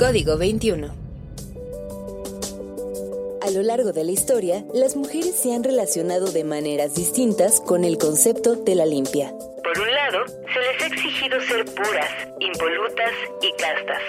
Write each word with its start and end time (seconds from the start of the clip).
Código 0.00 0.38
21. 0.38 0.88
A 3.42 3.50
lo 3.50 3.62
largo 3.62 3.92
de 3.92 4.02
la 4.02 4.12
historia, 4.12 4.64
las 4.72 4.96
mujeres 4.96 5.34
se 5.34 5.54
han 5.54 5.62
relacionado 5.62 6.32
de 6.32 6.42
maneras 6.42 6.94
distintas 6.94 7.60
con 7.60 7.84
el 7.84 7.98
concepto 7.98 8.54
de 8.54 8.76
la 8.76 8.86
limpia. 8.86 9.34
Por 9.62 9.78
un 9.78 9.92
lado, 9.92 10.24
se 10.26 10.58
les 10.58 10.82
ha 10.82 10.86
exigido 10.86 11.38
ser 11.42 11.66
puras, 11.66 12.08
impolutas 12.40 13.12
y 13.42 13.52
castas. 13.62 14.00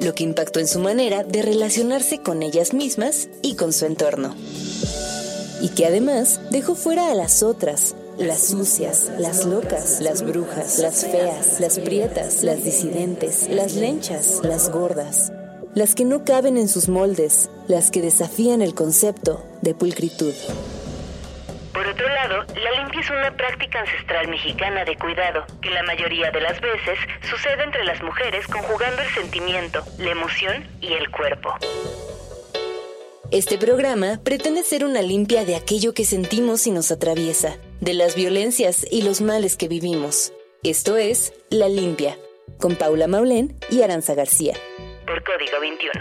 Lo 0.00 0.12
que 0.12 0.24
impactó 0.24 0.58
en 0.58 0.66
su 0.66 0.80
manera 0.80 1.22
de 1.22 1.42
relacionarse 1.42 2.20
con 2.20 2.42
ellas 2.42 2.74
mismas 2.74 3.28
y 3.40 3.54
con 3.54 3.72
su 3.72 3.86
entorno. 3.86 4.34
Y 5.62 5.68
que 5.68 5.86
además 5.86 6.40
dejó 6.50 6.74
fuera 6.74 7.12
a 7.12 7.14
las 7.14 7.44
otras, 7.44 7.94
las 8.18 8.48
sucias, 8.48 9.12
las 9.18 9.44
locas, 9.44 10.00
las 10.00 10.22
brujas, 10.22 10.78
las 10.78 11.06
feas, 11.06 11.60
las 11.60 11.78
prietas, 11.78 12.42
las 12.42 12.64
disidentes, 12.64 13.48
las 13.48 13.74
lenchas, 13.74 14.40
las 14.42 14.70
gordas, 14.70 15.32
las 15.74 15.94
que 15.94 16.04
no 16.04 16.24
caben 16.24 16.56
en 16.56 16.68
sus 16.68 16.88
moldes, 16.88 17.48
las 17.68 17.90
que 17.90 18.02
desafían 18.02 18.60
el 18.60 18.74
concepto 18.74 19.44
de 19.62 19.74
pulcritud. 19.74 20.34
Por 21.72 21.86
otro 21.86 22.08
lado, 22.08 22.44
la 22.60 22.82
limpia 22.82 23.00
es 23.00 23.10
una 23.10 23.36
práctica 23.36 23.80
ancestral 23.80 24.26
mexicana 24.26 24.84
de 24.84 24.96
cuidado, 24.96 25.44
que 25.62 25.70
la 25.70 25.84
mayoría 25.84 26.32
de 26.32 26.40
las 26.40 26.60
veces 26.60 26.98
sucede 27.30 27.62
entre 27.62 27.84
las 27.84 28.02
mujeres 28.02 28.46
conjugando 28.48 29.00
el 29.00 29.08
sentimiento, 29.10 29.84
la 29.98 30.10
emoción 30.10 30.66
y 30.80 30.92
el 30.94 31.08
cuerpo. 31.10 31.54
Este 33.30 33.58
programa 33.58 34.18
pretende 34.24 34.64
ser 34.64 34.84
una 34.84 35.02
limpia 35.02 35.44
de 35.44 35.54
aquello 35.54 35.94
que 35.94 36.04
sentimos 36.04 36.66
y 36.66 36.70
nos 36.70 36.90
atraviesa, 36.90 37.58
de 37.80 37.94
las 37.94 38.14
violencias 38.14 38.86
y 38.90 39.02
los 39.02 39.20
males 39.20 39.56
que 39.56 39.68
vivimos. 39.68 40.32
Esto 40.62 40.96
es 40.96 41.32
La 41.50 41.68
Limpia, 41.68 42.18
con 42.58 42.76
Paula 42.76 43.06
Maulén 43.06 43.56
y 43.70 43.82
Aranza 43.82 44.14
García. 44.14 44.54
Por 45.06 45.22
Código 45.22 45.60
21. 45.60 45.92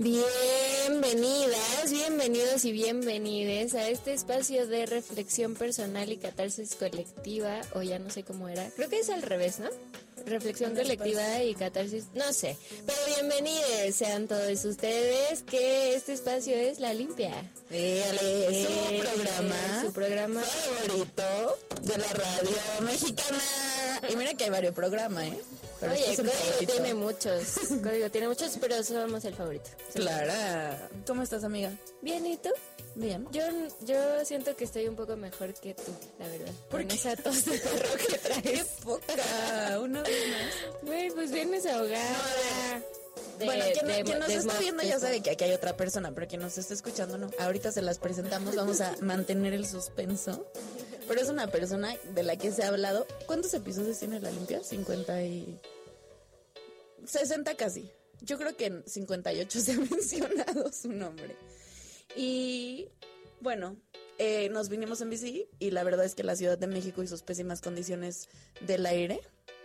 Bienvenidas, 0.00 1.90
bienvenidos 1.90 2.64
y 2.64 2.70
bienvenides 2.70 3.74
a 3.74 3.88
este 3.88 4.12
espacio 4.12 4.68
de 4.68 4.86
reflexión 4.86 5.54
personal 5.54 6.12
y 6.12 6.18
catarsis 6.18 6.76
colectiva, 6.76 7.60
o 7.74 7.82
ya 7.82 7.98
no 7.98 8.08
sé 8.08 8.22
cómo 8.22 8.48
era, 8.48 8.70
creo 8.76 8.88
que 8.88 9.00
es 9.00 9.10
al 9.10 9.22
revés, 9.22 9.58
¿no? 9.58 9.68
Reflexión 10.26 10.74
colectiva 10.74 11.42
y 11.42 11.54
catarsis, 11.54 12.06
no 12.14 12.32
sé, 12.32 12.56
pero 12.86 12.98
bienvenidos 13.06 13.94
sean 13.94 14.28
todos 14.28 14.64
ustedes 14.64 15.42
que 15.42 15.94
este 15.94 16.12
espacio 16.12 16.54
es 16.54 16.80
La 16.80 16.92
Limpia. 16.92 17.32
Dígale, 17.70 18.46
su 18.64 18.72
Eh, 18.72 19.02
programa 19.02 19.82
Su 19.84 19.92
programa 19.92 20.42
favorito 20.42 21.58
de 21.82 21.98
la 21.98 22.08
radio 22.12 22.56
mexicana. 22.82 24.00
Y 24.10 24.16
mira 24.16 24.34
que 24.34 24.44
hay 24.44 24.50
varios 24.50 24.74
programas, 24.74 25.24
¿eh? 25.24 25.38
Pero 25.80 25.92
Oye, 25.92 26.10
este 26.10 26.12
es 26.12 26.18
el 26.18 26.26
Código 26.56 26.72
tiene 26.72 26.94
muchos, 26.94 27.44
Código 27.82 28.10
tiene 28.10 28.28
muchos, 28.28 28.58
pero 28.60 28.82
somos 28.82 29.24
el 29.24 29.34
favorito. 29.34 29.70
Clara, 29.94 30.88
¿cómo 31.06 31.22
estás, 31.22 31.44
amiga? 31.44 31.70
Bien, 32.02 32.26
¿y 32.26 32.36
tú? 32.36 32.50
Bien. 32.96 33.26
Yo, 33.30 33.42
yo 33.82 34.24
siento 34.24 34.56
que 34.56 34.64
estoy 34.64 34.88
un 34.88 34.96
poco 34.96 35.16
mejor 35.16 35.54
que 35.54 35.74
tú, 35.74 35.92
la 36.18 36.26
verdad. 36.26 36.52
¿Por 36.68 36.80
con 36.80 36.88
qué? 36.88 36.94
esa 36.96 37.14
tos 37.16 37.44
de 37.44 37.58
perro 37.58 37.88
que 37.96 38.42
¡Qué 38.42 38.64
poca! 38.82 39.78
Una 39.80 40.02
vez 40.02 40.28
más. 40.30 40.82
Güey, 40.82 41.10
pues 41.12 41.30
vienes 41.30 41.64
ahogada. 41.66 42.82
De- 43.38 43.44
bueno, 43.44 43.64
quien, 43.72 43.86
de- 43.86 44.02
quien 44.02 44.18
nos 44.18 44.28
de 44.28 44.34
está 44.34 44.58
viendo 44.58 44.82
ya 44.82 44.98
sabe 44.98 45.20
que 45.20 45.30
aquí 45.30 45.44
hay 45.44 45.52
otra 45.52 45.76
persona, 45.76 46.12
pero 46.12 46.26
quien 46.26 46.40
nos 46.42 46.58
está 46.58 46.74
escuchando 46.74 47.18
no. 47.18 47.30
Ahorita 47.38 47.70
se 47.70 47.82
las 47.82 47.98
presentamos, 48.00 48.56
vamos 48.56 48.80
a 48.80 48.96
mantener 49.00 49.54
el 49.54 49.64
suspenso. 49.64 50.44
Pero 51.08 51.20
es 51.20 51.30
una 51.30 51.48
persona 51.48 51.96
de 52.14 52.22
la 52.22 52.36
que 52.36 52.52
se 52.52 52.62
ha 52.62 52.68
hablado. 52.68 53.06
¿Cuántos 53.26 53.54
episodios 53.54 53.98
tiene 53.98 54.20
la 54.20 54.30
limpia? 54.30 54.62
50 54.62 55.22
y... 55.24 55.58
60 57.06 57.56
casi. 57.56 57.90
Yo 58.20 58.36
creo 58.36 58.56
que 58.56 58.66
en 58.66 58.84
58 58.86 59.60
se 59.60 59.72
ha 59.72 59.78
mencionado 59.78 60.70
su 60.72 60.92
nombre. 60.92 61.34
Y 62.14 62.88
bueno, 63.40 63.76
eh, 64.18 64.48
nos 64.50 64.68
vinimos 64.68 65.00
en 65.00 65.10
bici 65.10 65.48
y 65.58 65.70
la 65.70 65.84
verdad 65.84 66.04
es 66.04 66.14
que 66.14 66.24
la 66.24 66.36
Ciudad 66.36 66.58
de 66.58 66.66
México 66.66 67.02
y 67.02 67.06
sus 67.06 67.22
pésimas 67.22 67.60
condiciones 67.60 68.28
del 68.60 68.84
aire 68.86 69.20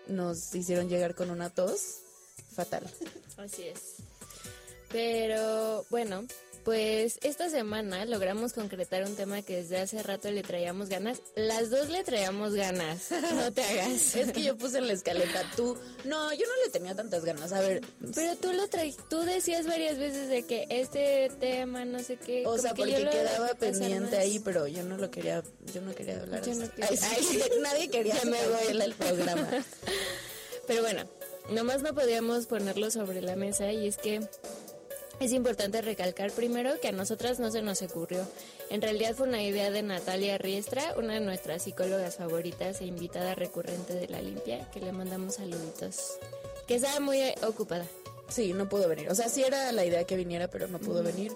nos 0.07 0.53
hicieron 0.53 0.89
llegar 0.89 1.15
con 1.15 1.31
una 1.31 1.49
tos 1.49 1.99
fatal. 2.53 2.83
Así 3.37 3.63
es. 3.63 3.95
Pero 4.91 5.85
bueno, 5.89 6.25
pues 6.63 7.19
esta 7.23 7.49
semana 7.49 8.05
logramos 8.05 8.53
concretar 8.53 9.03
un 9.03 9.15
tema 9.15 9.41
que 9.41 9.57
desde 9.57 9.79
hace 9.79 10.01
rato 10.01 10.31
le 10.31 10.43
traíamos 10.43 10.89
ganas. 10.89 11.21
Las 11.35 11.69
dos 11.69 11.89
le 11.89 12.03
traíamos 12.03 12.53
ganas. 12.53 13.07
No 13.33 13.51
te 13.51 13.63
hagas. 13.63 14.15
Es 14.15 14.31
que 14.31 14.43
yo 14.43 14.55
puse 14.57 14.77
en 14.77 14.87
la 14.87 14.93
escaleta 14.93 15.41
tú. 15.55 15.77
No, 16.05 16.31
yo 16.33 16.45
no 16.47 16.63
le 16.65 16.71
tenía 16.71 16.95
tantas 16.95 17.25
ganas. 17.25 17.51
A 17.51 17.59
ver, 17.61 17.81
Pero 18.15 18.35
tú 18.37 18.53
lo 18.53 18.67
traes, 18.69 18.95
tú 19.09 19.19
decías 19.21 19.65
varias 19.67 19.97
veces 19.97 20.29
de 20.29 20.43
que 20.43 20.65
este 20.69 21.29
tema, 21.39 21.83
no 21.85 21.99
sé 21.99 22.17
qué. 22.17 22.45
o 22.45 22.57
sea, 22.57 22.71
que 22.73 22.83
porque 22.83 23.09
quedaba 23.09 23.49
pendiente 23.55 24.11
más. 24.15 24.19
ahí, 24.19 24.39
pero 24.39 24.67
yo 24.67 24.83
no 24.83 24.97
lo 24.97 25.09
quería, 25.11 25.43
yo 25.73 25.81
no 25.81 25.93
quería 25.93 26.21
hablar. 26.21 26.41
Yo 26.45 26.53
no 26.55 26.69
quería- 26.71 26.87
Ay, 26.89 27.23
sí, 27.23 27.41
nadie 27.61 27.89
quería 27.89 28.15
Ya 28.15 28.29
me 28.29 28.37
que 28.37 28.47
voy. 28.71 28.81
el 28.81 28.93
programa. 28.93 29.49
Pero 30.67 30.81
bueno, 30.81 31.09
nomás 31.49 31.81
no 31.81 31.93
podíamos 31.93 32.45
ponerlo 32.45 32.89
sobre 32.91 33.21
la 33.21 33.35
mesa 33.35 33.71
y 33.71 33.87
es 33.87 33.97
que 33.97 34.21
es 35.19 35.31
importante 35.31 35.81
recalcar 35.81 36.31
primero 36.31 36.79
que 36.79 36.89
a 36.89 36.91
nosotras 36.91 37.39
no 37.39 37.51
se 37.51 37.61
nos 37.61 37.81
ocurrió. 37.81 38.27
En 38.69 38.81
realidad 38.81 39.15
fue 39.15 39.27
una 39.27 39.41
idea 39.41 39.71
de 39.71 39.83
Natalia 39.83 40.37
Riestra, 40.37 40.95
una 40.97 41.13
de 41.13 41.19
nuestras 41.21 41.63
psicólogas 41.63 42.15
favoritas 42.17 42.81
e 42.81 42.85
invitada 42.85 43.35
recurrente 43.35 43.93
de 43.93 44.07
La 44.07 44.21
Limpia, 44.21 44.69
que 44.71 44.79
le 44.79 44.91
mandamos 44.91 45.35
saluditos. 45.35 46.17
Que 46.67 46.75
estaba 46.75 46.99
muy 46.99 47.19
ocupada. 47.45 47.85
Sí, 48.29 48.53
no 48.53 48.67
pudo 48.67 48.87
venir. 48.87 49.09
O 49.09 49.15
sea, 49.15 49.29
sí 49.29 49.43
era 49.43 49.71
la 49.71 49.85
idea 49.85 50.05
que 50.05 50.15
viniera, 50.15 50.47
pero 50.47 50.67
no 50.67 50.79
pudo 50.79 51.03
venir. 51.03 51.31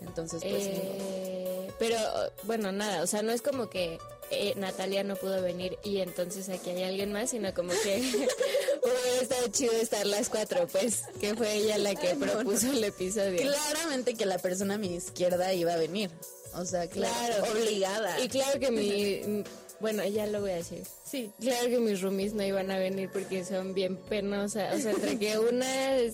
Entonces, 0.00 0.42
pues. 0.42 0.62
Eh, 0.66 1.70
pero 1.78 1.96
bueno, 2.44 2.72
nada, 2.72 3.02
o 3.02 3.06
sea, 3.06 3.22
no 3.22 3.32
es 3.32 3.42
como 3.42 3.70
que 3.70 3.98
eh, 4.32 4.54
Natalia 4.56 5.04
no 5.04 5.14
pudo 5.16 5.40
venir 5.42 5.78
y 5.84 5.98
entonces 6.00 6.48
aquí 6.48 6.70
hay 6.70 6.82
alguien 6.84 7.12
más, 7.12 7.30
sino 7.30 7.52
como 7.54 7.70
que 7.82 7.98
hubiera 8.82 9.20
estado 9.22 9.46
chido 9.48 9.72
estar 9.74 10.06
las 10.06 10.28
cuatro, 10.28 10.66
pues, 10.66 11.02
que 11.20 11.34
fue 11.34 11.54
ella 11.54 11.78
la 11.78 11.94
que 11.94 12.08
Ay, 12.08 12.16
no, 12.16 12.26
propuso 12.32 12.70
el 12.70 12.82
episodio. 12.84 13.38
Claramente 13.40 14.14
que 14.14 14.26
la 14.26 14.38
persona 14.38 14.74
a 14.74 14.78
mi 14.78 14.94
izquierda 14.94 15.52
iba 15.54 15.74
a 15.74 15.76
venir. 15.76 16.10
O 16.54 16.64
sea, 16.66 16.86
claro, 16.86 17.36
Claro. 17.38 17.52
obligada. 17.52 18.20
Y 18.20 18.28
claro 18.28 18.60
que 18.60 18.70
mi... 18.70 19.44
Bueno, 19.82 20.02
ya 20.06 20.26
lo 20.26 20.40
voy 20.40 20.52
a 20.52 20.54
decir. 20.54 20.82
sí. 21.04 21.30
Claro 21.40 21.68
que 21.68 21.78
mis 21.80 22.00
roomies 22.00 22.32
no 22.32 22.42
iban 22.42 22.70
a 22.70 22.78
venir 22.78 23.10
porque 23.12 23.44
son 23.44 23.74
bien 23.74 23.96
penosas. 23.96 24.74
O 24.74 24.78
sea, 24.80 24.92
entre 24.92 25.18
que 25.18 25.38
una 25.38 25.66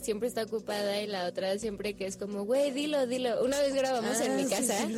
siempre 0.03 0.27
está 0.27 0.43
ocupada 0.43 1.01
y 1.01 1.07
la 1.07 1.27
otra 1.27 1.57
siempre 1.59 1.95
que 1.95 2.07
es 2.07 2.17
como, 2.17 2.45
güey, 2.45 2.73
dilo, 2.73 3.07
dilo. 3.07 3.45
Una 3.45 3.61
vez 3.61 3.75
grabamos 3.75 4.17
Ah, 4.21 4.25
en 4.25 4.37
mi 4.37 4.43
es 4.43 4.49
casa 4.49 4.89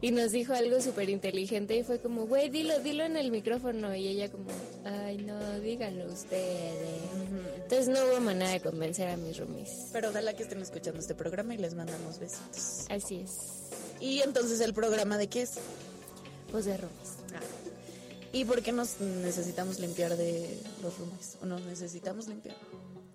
y 0.00 0.10
nos 0.10 0.32
dijo 0.32 0.54
algo 0.54 0.80
súper 0.80 1.08
inteligente 1.10 1.76
y 1.76 1.84
fue 1.84 2.00
como, 2.00 2.26
güey, 2.26 2.48
dilo, 2.48 2.80
dilo 2.80 3.04
en 3.04 3.16
el 3.16 3.30
micrófono. 3.30 3.94
Y 3.94 4.08
ella 4.08 4.30
como, 4.30 4.46
ay, 4.84 5.18
no, 5.18 5.60
díganlo 5.60 6.06
ustedes. 6.12 7.02
Entonces 7.62 7.88
no 7.88 8.00
hubo 8.06 8.20
manera 8.20 8.50
de 8.50 8.60
convencer 8.60 9.08
a 9.08 9.16
mis 9.16 9.36
roomies. 9.38 9.88
Pero 9.92 10.08
ojalá 10.10 10.32
que 10.34 10.42
estén 10.42 10.60
escuchando 10.62 10.98
este 10.98 11.14
programa 11.14 11.54
y 11.54 11.58
les 11.58 11.74
mandamos 11.74 12.18
besitos. 12.18 12.86
Así 12.88 13.20
es. 13.20 13.36
Y 14.00 14.20
entonces, 14.22 14.60
¿el 14.60 14.74
programa 14.74 15.18
de 15.18 15.28
qué 15.28 15.42
es? 15.42 15.52
Pues 16.50 16.64
de 16.64 16.76
roomies. 16.78 17.14
¿Y 18.34 18.44
por 18.44 18.62
qué 18.62 18.72
nos 18.72 19.00
necesitamos 19.00 19.78
limpiar 19.78 20.16
de 20.16 20.58
los 20.82 20.98
roomies? 20.98 21.38
¿O 21.40 21.46
nos 21.46 21.62
necesitamos 21.62 22.26
limpiar? 22.26 22.56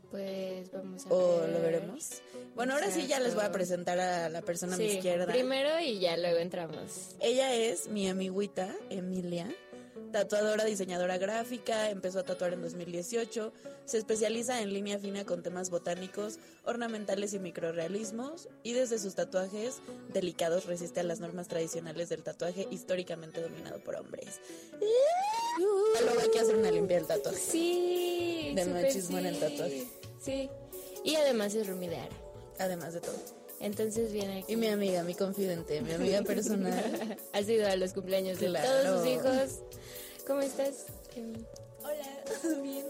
Pues 0.09 0.71
vamos 0.71 1.05
a 1.05 1.09
¿O 1.13 1.41
ver. 1.41 1.49
lo 1.49 1.59
veremos? 1.61 2.21
Bueno, 2.55 2.73
ahora 2.73 2.89
sí 2.89 3.05
ya 3.05 3.19
les 3.19 3.35
voy 3.35 3.43
a 3.43 3.51
presentar 3.51 3.99
a 3.99 4.29
la 4.29 4.41
persona 4.41 4.75
a 4.75 4.77
mi 4.77 4.85
izquierda. 4.85 5.27
primero 5.27 5.79
y 5.81 5.99
ya 5.99 6.17
luego 6.17 6.37
entramos. 6.39 7.09
Ella 7.19 7.53
es 7.53 7.89
mi 7.89 8.07
amiguita, 8.09 8.73
Emilia, 8.89 9.53
tatuadora, 10.11 10.65
diseñadora 10.65 11.17
gráfica, 11.17 11.89
empezó 11.89 12.19
a 12.19 12.23
tatuar 12.23 12.53
en 12.53 12.61
2018, 12.61 13.51
se 13.85 13.97
especializa 13.97 14.61
en 14.61 14.73
línea 14.73 14.99
fina 14.99 15.25
con 15.25 15.43
temas 15.43 15.69
botánicos, 15.69 16.39
ornamentales 16.65 17.33
y 17.33 17.39
microrealismos, 17.39 18.47
y 18.63 18.73
desde 18.73 18.99
sus 18.99 19.15
tatuajes 19.15 19.81
delicados 20.13 20.65
resiste 20.65 20.99
a 20.99 21.03
las 21.03 21.19
normas 21.19 21.47
tradicionales 21.47 22.09
del 22.09 22.23
tatuaje 22.23 22.67
históricamente 22.71 23.41
dominado 23.41 23.79
por 23.83 23.95
hombres. 23.95 24.39
Luego 26.03 26.19
hay 26.21 26.29
que 26.29 26.39
hacer 26.39 26.55
una 26.55 26.71
limpia 26.71 26.97
del 26.97 27.07
tatuaje. 27.07 27.37
Sí. 27.37 28.53
De 28.55 28.65
machismo 28.65 29.17
en 29.19 29.25
el 29.27 29.35
sí. 29.35 29.41
tatuaje. 29.41 29.87
Sí. 30.23 30.49
Y 31.03 31.15
además 31.15 31.53
es 31.55 31.67
roomie 31.67 31.89
de 31.89 31.97
Ara. 31.97 32.15
Además 32.59 32.93
de 32.93 33.01
todo. 33.01 33.15
Entonces 33.61 34.11
viene 34.13 34.39
aquí. 34.39 34.53
Y 34.53 34.55
mi 34.55 34.67
amiga, 34.67 35.03
mi 35.03 35.15
confidente, 35.15 35.81
mi 35.81 35.91
amiga 35.93 36.21
personal. 36.23 37.17
Has 37.33 37.47
ido 37.49 37.67
a 37.67 37.75
los 37.75 37.93
cumpleaños 37.93 38.39
de 38.39 38.47
Claro. 38.47 38.67
todos 38.83 38.99
sus 38.99 39.09
hijos. 39.09 39.59
¿Cómo 40.29 40.41
estás? 40.41 40.85
Hola, 41.83 42.61
bien. 42.61 42.85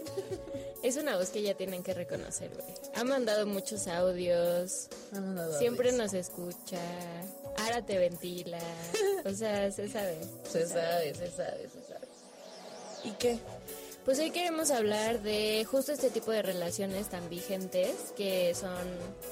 Es 0.82 0.98
una 0.98 1.16
voz 1.16 1.30
que 1.30 1.40
ya 1.40 1.54
tienen 1.54 1.82
que 1.82 1.94
reconocer, 1.94 2.50
güey. 2.50 2.68
Ha 2.94 3.02
mandado 3.02 3.46
muchos 3.46 3.86
audios. 3.86 4.88
Ha 5.14 5.20
mandado 5.22 5.58
Siempre 5.58 5.88
audios. 5.88 6.04
nos 6.04 6.12
escucha. 6.12 6.78
Ara 7.56 7.80
te 7.80 7.96
ventila. 7.96 8.58
O 9.24 9.30
sea, 9.32 9.72
se 9.72 9.88
sabe. 9.88 10.18
Se 10.52 10.66
sabe, 10.66 11.14
se 11.14 11.30
sabe, 11.30 11.70
se 11.70 11.82
sabe. 11.88 12.08
¿Y 13.04 13.12
qué? 13.12 13.38
Pues 14.04 14.18
hoy 14.18 14.32
queremos 14.32 14.70
hablar 14.70 15.22
de 15.22 15.64
justo 15.64 15.92
este 15.92 16.10
tipo 16.10 16.32
de 16.32 16.42
relaciones 16.42 17.08
tan 17.08 17.26
vigentes 17.30 18.12
que 18.18 18.54
son 18.54 18.86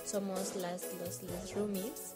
somos 0.06 0.56
las 0.56 0.80
los, 0.94 1.22
las 1.24 1.54
roomies. 1.54 2.14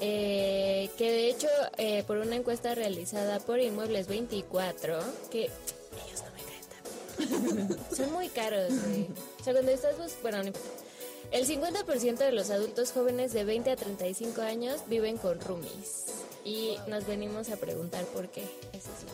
Eh, 0.00 0.90
que 0.98 1.10
de 1.10 1.28
hecho 1.30 1.48
eh, 1.78 2.02
por 2.06 2.16
una 2.18 2.36
encuesta 2.36 2.74
realizada 2.74 3.38
por 3.40 3.60
Inmuebles 3.60 4.06
24 4.08 4.98
que 5.30 5.44
ellos 5.44 6.22
no 6.24 6.30
me 6.34 7.66
creen 7.66 7.78
son 7.96 8.12
muy 8.12 8.28
caros 8.28 8.72
güey. 8.86 9.08
o 9.40 9.44
sea 9.44 9.52
cuando 9.52 9.70
estás 9.72 9.96
bus- 9.96 10.16
bueno 10.22 10.42
el 11.32 11.46
50% 11.48 12.16
de 12.18 12.32
los 12.32 12.50
adultos 12.50 12.92
jóvenes 12.92 13.32
de 13.32 13.44
20 13.44 13.70
a 13.70 13.76
35 13.76 14.42
años 14.42 14.82
viven 14.88 15.16
con 15.16 15.40
roomies. 15.40 16.04
Y 16.44 16.76
nos 16.86 17.06
venimos 17.06 17.48
a 17.48 17.56
preguntar 17.56 18.04
por 18.04 18.28
qué. 18.28 18.42
Esa 18.72 18.90
es 18.90 19.04
la 19.06 19.12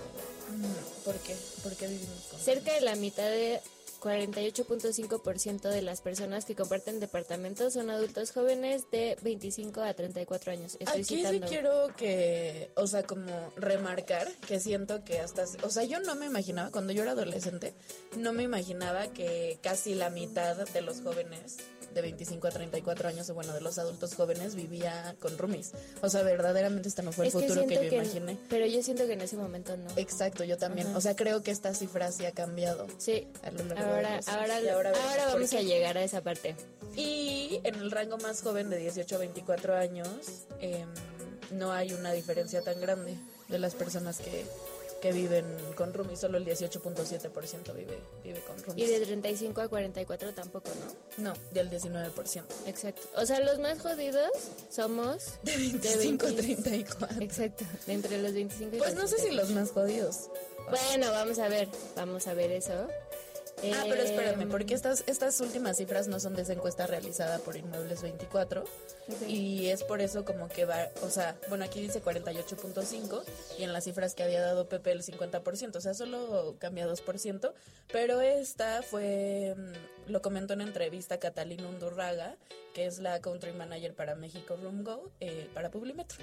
verdad 0.58 0.80
¿Por 1.04 1.14
qué? 1.20 1.34
¿Por 1.62 1.72
qué 1.76 1.86
vivimos 1.86 2.18
con 2.30 2.40
Cerca 2.40 2.74
de 2.74 2.80
la 2.82 2.96
mitad 2.96 3.22
de 3.22 3.60
48.5% 4.00 5.68
de 5.68 5.82
las 5.82 6.00
personas 6.00 6.44
que 6.44 6.54
comparten 6.54 7.00
departamentos 7.00 7.74
son 7.74 7.90
adultos 7.90 8.32
jóvenes 8.32 8.90
de 8.90 9.16
25 9.22 9.82
a 9.82 9.94
34 9.94 10.52
años. 10.52 10.76
Estoy 10.80 11.02
Aquí 11.02 11.24
sí 11.24 11.40
quiero 11.48 11.94
que, 11.96 12.70
o 12.76 12.86
sea, 12.86 13.02
como 13.02 13.52
remarcar 13.56 14.26
que 14.46 14.58
siento 14.58 15.04
que 15.04 15.20
hasta, 15.20 15.44
o 15.62 15.70
sea, 15.70 15.84
yo 15.84 16.00
no 16.00 16.14
me 16.14 16.26
imaginaba, 16.26 16.70
cuando 16.70 16.92
yo 16.92 17.02
era 17.02 17.12
adolescente, 17.12 17.74
no 18.16 18.32
me 18.32 18.42
imaginaba 18.42 19.08
que 19.08 19.58
casi 19.62 19.94
la 19.94 20.10
mitad 20.10 20.56
de 20.56 20.80
los 20.80 21.02
jóvenes 21.02 21.58
de 21.94 22.00
25 22.02 22.46
a 22.48 22.50
34 22.50 23.08
años, 23.08 23.28
o 23.30 23.34
bueno, 23.34 23.52
de 23.52 23.60
los 23.60 23.78
adultos 23.78 24.14
jóvenes, 24.14 24.54
vivía 24.54 25.14
con 25.20 25.36
roomies. 25.38 25.72
O 26.02 26.08
sea, 26.08 26.22
verdaderamente 26.22 26.88
este 26.88 27.02
no 27.02 27.12
fue 27.12 27.26
el 27.26 27.28
Es 27.28 27.34
que 27.36 27.48
futuro 27.48 27.66
que, 27.66 27.74
yo 27.74 27.82
imaginé. 27.96 28.36
Pero 28.48 28.66
yo 28.66 28.82
siento 28.82 29.06
que 29.06 29.14
en 29.14 29.20
ese 29.20 29.36
momento 29.36 29.76
no. 29.76 29.90
Exacto, 29.96 30.44
yo 30.44 30.56
también. 30.58 30.94
O 30.94 31.00
sea, 31.00 31.16
creo 31.16 31.42
que 31.42 31.50
esta 31.50 31.74
cifra 31.74 32.10
sí 32.12 32.24
ha 32.26 32.32
cambiado. 32.32 32.86
Sí. 32.98 33.26
A 33.42 33.50
lo 33.50 33.64
largo 33.64 33.74
de 33.74 33.80
Ahora, 33.90 34.16
los- 34.16 34.28
ahora, 34.28 34.56
ahora 35.10 35.26
vamos 35.34 35.52
a 35.52 35.60
llegar 35.62 35.96
a 35.98 36.02
esa 36.04 36.20
parte. 36.22 36.56
Y 36.96 37.60
en 37.64 37.74
el 37.76 37.90
rango 37.90 38.18
más 38.18 38.42
joven 38.42 38.70
de 38.70 38.76
18 38.78 39.16
a 39.16 39.18
24 39.18 39.74
años, 39.76 40.08
em, 40.60 40.88
no 41.52 41.72
hay 41.72 41.92
una 41.92 42.12
diferencia 42.12 42.62
tan 42.62 42.80
grande 42.80 43.16
de 43.48 43.58
las 43.58 43.74
personas 43.74 44.18
que, 44.18 44.44
que 45.00 45.12
viven 45.12 45.44
con 45.76 45.92
roomies. 45.94 46.20
Solo 46.20 46.38
el 46.38 46.44
18.7% 46.46 47.74
vive, 47.74 47.98
vive 48.22 48.40
con 48.40 48.56
Y 48.58 48.62
roomies. 48.62 48.90
de 48.90 49.06
35 49.06 49.60
a 49.62 49.68
44 49.68 50.34
tampoco, 50.34 50.70
¿no? 51.18 51.30
No, 51.30 51.32
del 51.52 51.70
19%. 51.70 52.44
Exacto. 52.66 53.02
O 53.16 53.24
sea, 53.26 53.40
los 53.40 53.58
más 53.58 53.78
jodidos 53.80 54.30
somos 54.70 55.38
De 55.42 55.56
25 55.56 56.26
a 56.26 56.30
20. 56.30 56.42
34. 56.42 57.22
Exacto, 57.22 57.64
de 57.86 57.92
entre 57.92 58.20
los 58.22 58.32
25 58.32 58.76
y 58.76 58.78
Pues 58.78 58.94
no 58.94 59.06
sé 59.06 59.16
si 59.18 59.28
44. 59.28 59.36
los 59.36 59.50
más 59.50 59.70
jodidos. 59.72 60.30
Bueno, 60.68 61.10
vamos 61.10 61.38
a 61.38 61.48
ver, 61.48 61.68
vamos 61.96 62.26
a 62.26 62.34
ver 62.34 62.52
eso. 62.52 62.86
Ah, 63.74 63.84
pero 63.88 64.02
espérame, 64.02 64.42
Em, 64.42 64.48
porque 64.48 64.74
estas, 64.74 65.04
estas 65.06 65.40
últimas 65.40 65.76
cifras 65.76 66.08
no 66.08 66.18
son 66.20 66.34
de 66.34 66.42
esa 66.42 66.52
encuesta 66.52 66.86
realizada 66.86 67.38
por 67.40 67.56
Inmuebles 67.56 68.02
24 68.02 68.62
Ok. 68.62 69.28
y 69.28 69.68
es 69.68 69.82
por 69.84 70.00
eso 70.00 70.24
como 70.24 70.48
que 70.48 70.64
va, 70.64 70.88
o 71.02 71.10
sea, 71.10 71.36
bueno, 71.48 71.64
aquí 71.64 71.80
dice 71.80 72.02
48.5 72.02 73.22
y 73.58 73.64
en 73.64 73.72
las 73.72 73.84
cifras 73.84 74.14
que 74.14 74.22
había 74.22 74.40
dado 74.40 74.68
Pepe 74.68 74.92
el 74.92 75.02
50%, 75.02 75.76
o 75.76 75.80
sea, 75.80 75.94
solo 75.94 76.56
cambia 76.58 76.86
2%, 76.86 77.52
pero 77.92 78.20
esta 78.20 78.82
fue, 78.82 79.54
mm, 79.56 80.10
lo 80.10 80.22
comentó 80.22 80.54
en 80.54 80.62
entrevista 80.62 81.18
Catalina 81.18 81.68
Undurraga, 81.68 82.36
que 82.74 82.86
es 82.86 82.98
la 82.98 83.20
country 83.20 83.52
manager 83.52 83.94
para 83.94 84.14
México 84.14 84.56
Room 84.56 84.84
Go, 84.84 85.10
eh, 85.20 85.48
para 85.54 85.70
Publimetro. 85.70 86.18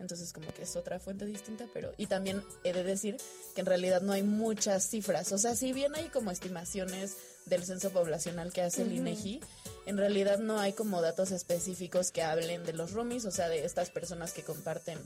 Entonces 0.00 0.32
como 0.32 0.52
que 0.52 0.62
es 0.62 0.74
otra 0.76 0.98
fuente 0.98 1.26
distinta, 1.26 1.66
pero 1.72 1.92
y 1.98 2.06
también 2.06 2.42
he 2.64 2.72
de 2.72 2.82
decir 2.82 3.18
que 3.54 3.60
en 3.60 3.66
realidad 3.66 4.00
no 4.00 4.12
hay 4.12 4.22
muchas 4.22 4.88
cifras, 4.88 5.30
o 5.30 5.38
sea, 5.38 5.54
si 5.54 5.72
bien 5.72 5.94
hay 5.94 6.08
como 6.08 6.30
estimaciones 6.30 7.16
del 7.46 7.64
censo 7.64 7.90
poblacional 7.90 8.52
que 8.52 8.62
hace 8.62 8.82
el 8.82 8.92
INEGI, 8.92 9.40
en 9.86 9.96
realidad 9.98 10.38
no 10.38 10.58
hay 10.58 10.72
como 10.72 11.02
datos 11.02 11.30
específicos 11.32 12.10
que 12.12 12.22
hablen 12.22 12.64
de 12.64 12.72
los 12.72 12.92
roomies, 12.92 13.24
o 13.26 13.30
sea, 13.30 13.48
de 13.48 13.64
estas 13.64 13.90
personas 13.90 14.32
que 14.32 14.42
comparten 14.42 14.98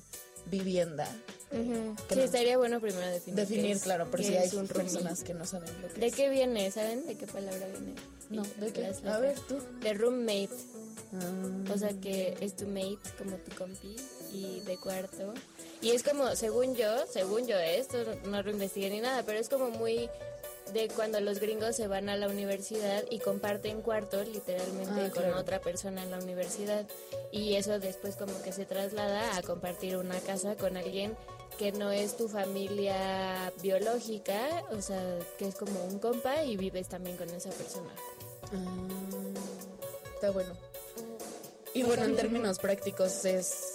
vivienda. 0.46 1.08
Que 1.50 1.56
Sí, 2.14 2.16
no- 2.16 2.22
estaría 2.24 2.58
bueno 2.58 2.80
primero 2.80 3.06
definir. 3.06 3.36
Definir, 3.40 3.80
claro, 3.80 4.10
por 4.10 4.22
si 4.22 4.36
hay 4.36 4.50
personas 4.50 5.22
que 5.24 5.32
no 5.34 5.44
saben 5.46 5.70
lo 5.82 5.88
que 5.92 6.00
¿De 6.00 6.06
es. 6.08 6.14
qué 6.14 6.28
viene? 6.28 6.70
¿Saben 6.70 7.06
de 7.06 7.16
qué 7.16 7.26
palabra 7.26 7.66
viene? 7.68 7.94
No, 8.30 8.42
¿de 8.60 8.72
qué? 8.72 8.80
las 8.82 9.04
A 9.04 9.18
ver, 9.20 9.38
tú. 9.48 9.58
De 9.80 9.94
roommate. 9.94 10.50
Ah. 11.14 11.72
O 11.72 11.78
sea 11.78 11.90
que 12.00 12.36
es 12.40 12.56
tu 12.56 12.66
mate, 12.66 12.98
como 13.16 13.36
tu 13.36 13.54
compi, 13.56 13.94
y 14.34 14.60
de 14.60 14.76
cuarto. 14.76 15.32
Y 15.80 15.90
es 15.90 16.02
como, 16.02 16.34
según 16.36 16.74
yo, 16.74 17.06
según 17.10 17.46
yo, 17.46 17.56
esto 17.58 17.98
no 18.26 18.42
lo 18.42 18.50
investigué 18.50 18.90
ni 18.90 19.00
nada, 19.00 19.22
pero 19.24 19.38
es 19.38 19.48
como 19.48 19.70
muy 19.70 20.08
de 20.72 20.88
cuando 20.88 21.20
los 21.20 21.40
gringos 21.40 21.76
se 21.76 21.86
van 21.88 22.08
a 22.08 22.16
la 22.16 22.26
universidad 22.26 23.04
y 23.10 23.18
comparten 23.18 23.82
cuarto 23.82 24.24
literalmente 24.24 24.92
Ah, 25.06 25.10
con 25.12 25.22
claro. 25.24 25.38
otra 25.38 25.60
persona 25.60 26.02
en 26.02 26.10
la 26.10 26.18
universidad. 26.18 26.86
Y 27.32 27.54
eso 27.54 27.78
después 27.78 28.16
como 28.16 28.40
que 28.42 28.52
se 28.52 28.64
traslada 28.64 29.36
a 29.36 29.42
compartir 29.42 29.96
una 29.98 30.18
casa 30.20 30.56
con 30.56 30.76
alguien 30.76 31.16
que 31.58 31.70
no 31.70 31.92
es 31.92 32.16
tu 32.16 32.28
familia 32.28 33.52
biológica, 33.62 34.64
o 34.72 34.80
sea, 34.80 35.18
que 35.38 35.46
es 35.48 35.54
como 35.54 35.84
un 35.84 35.98
compa 35.98 36.42
y 36.44 36.56
vives 36.56 36.88
también 36.88 37.16
con 37.18 37.28
esa 37.30 37.50
persona. 37.50 37.90
Ah, 38.52 38.88
está 40.14 40.30
bueno. 40.30 40.52
Y 41.74 41.82
bueno, 41.82 42.04
en 42.04 42.16
términos 42.16 42.58
prácticos 42.58 43.24
es 43.24 43.73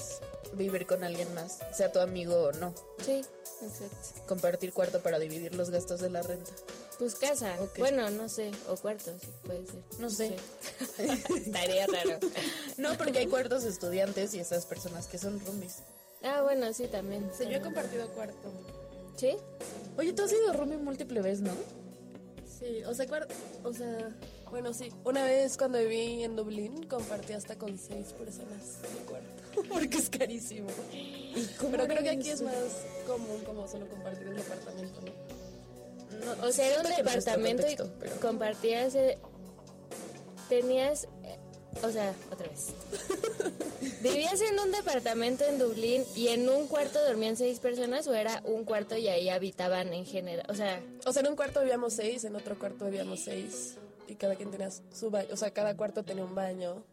vivir 0.53 0.85
con 0.85 1.03
alguien 1.03 1.33
más, 1.33 1.59
sea 1.73 1.91
tu 1.91 1.99
amigo 1.99 2.35
o 2.35 2.51
no. 2.53 2.73
Sí, 3.05 3.21
exacto. 3.61 4.25
Compartir 4.27 4.73
cuarto 4.73 5.01
para 5.01 5.19
dividir 5.19 5.55
los 5.55 5.69
gastos 5.69 5.99
de 6.01 6.09
la 6.09 6.21
renta. 6.21 6.51
Pues 6.97 7.15
casa, 7.15 7.55
bueno, 7.77 8.09
no 8.09 8.27
sé, 8.27 8.51
o 8.67 8.75
cuarto, 8.75 9.11
sí, 9.21 9.27
puede 9.45 9.65
ser. 9.65 9.81
No 9.99 10.09
sé. 10.09 10.35
Estaría 10.97 11.87
raro. 11.87 12.19
No, 12.77 12.97
porque 12.97 13.19
hay 13.19 13.27
cuartos 13.27 13.63
estudiantes 13.65 14.33
y 14.33 14.39
esas 14.39 14.65
personas 14.65 15.07
que 15.07 15.17
son 15.17 15.39
roomies. 15.45 15.77
Ah, 16.23 16.41
bueno, 16.43 16.71
sí, 16.73 16.87
también. 16.87 17.29
Sí, 17.37 17.43
yo 17.45 17.57
he 17.57 17.61
compartido 17.61 18.07
cuarto. 18.09 18.49
¿Sí? 19.17 19.35
Oye, 19.97 20.13
tú 20.13 20.23
has 20.23 20.29
sido 20.29 20.53
roomie 20.53 20.77
múltiple 20.77 21.21
veces, 21.21 21.41
¿no? 21.41 21.51
Sí, 22.59 22.83
o 22.85 22.93
sea, 22.93 23.05
cuar- 23.07 23.27
o 23.63 23.73
sea, 23.73 24.15
bueno, 24.49 24.73
sí. 24.73 24.91
Una 25.03 25.23
vez 25.25 25.57
cuando 25.57 25.77
viví 25.79 26.23
en 26.23 26.35
Dublín 26.37 26.83
compartí 26.83 27.33
hasta 27.33 27.57
con 27.57 27.77
seis 27.77 28.07
personas 28.13 28.79
el 28.97 29.05
cuarto. 29.05 29.38
Porque 29.69 29.97
es 29.97 30.09
carísimo. 30.09 30.67
Pero 31.71 31.85
creo 31.85 32.03
que 32.03 32.09
aquí 32.09 32.29
es 32.29 32.41
más 32.41 32.55
común 33.07 33.41
como 33.45 33.67
solo 33.67 33.87
compartir 33.87 34.27
un 34.27 34.35
departamento, 34.35 35.01
¿no? 35.01 35.09
No, 36.35 36.47
O 36.47 36.51
sea, 36.51 36.67
era 36.67 36.81
un 36.81 36.95
departamento 36.95 37.67
y 37.69 37.75
pero- 37.75 38.15
compartías... 38.19 38.95
eh, 38.95 39.17
tenías... 40.49 41.05
eh, 41.23 41.37
o 41.83 41.89
sea, 41.91 42.13
otra 42.31 42.47
vez. 42.47 42.67
¿Vivías 44.01 44.41
en 44.41 44.59
un 44.59 44.71
departamento 44.71 45.45
en 45.45 45.59
Dublín 45.59 46.03
y 46.15 46.29
en 46.29 46.49
un 46.49 46.67
cuarto 46.67 47.03
dormían 47.05 47.37
seis 47.37 47.59
personas 47.59 48.07
o 48.07 48.13
era 48.13 48.41
un 48.45 48.65
cuarto 48.65 48.97
y 48.97 49.07
ahí 49.07 49.29
habitaban 49.29 49.93
en 49.93 50.05
general? 50.05 50.45
O 50.49 50.55
sea, 50.55 50.81
O 51.05 51.13
sea, 51.13 51.21
en 51.21 51.29
un 51.29 51.35
cuarto 51.35 51.59
vivíamos 51.61 51.93
seis, 51.93 52.23
en 52.23 52.35
otro 52.35 52.57
cuarto 52.57 52.85
vivíamos 52.85 53.21
seis. 53.21 53.75
Y 54.09 54.15
cada 54.15 54.35
quien 54.35 54.49
tenía 54.51 54.69
su 54.71 55.09
baño. 55.11 55.29
O 55.31 55.37
sea, 55.37 55.51
cada 55.51 55.77
cuarto 55.77 56.03
tenía 56.03 56.23
un 56.25 56.33
baño. 56.35 56.83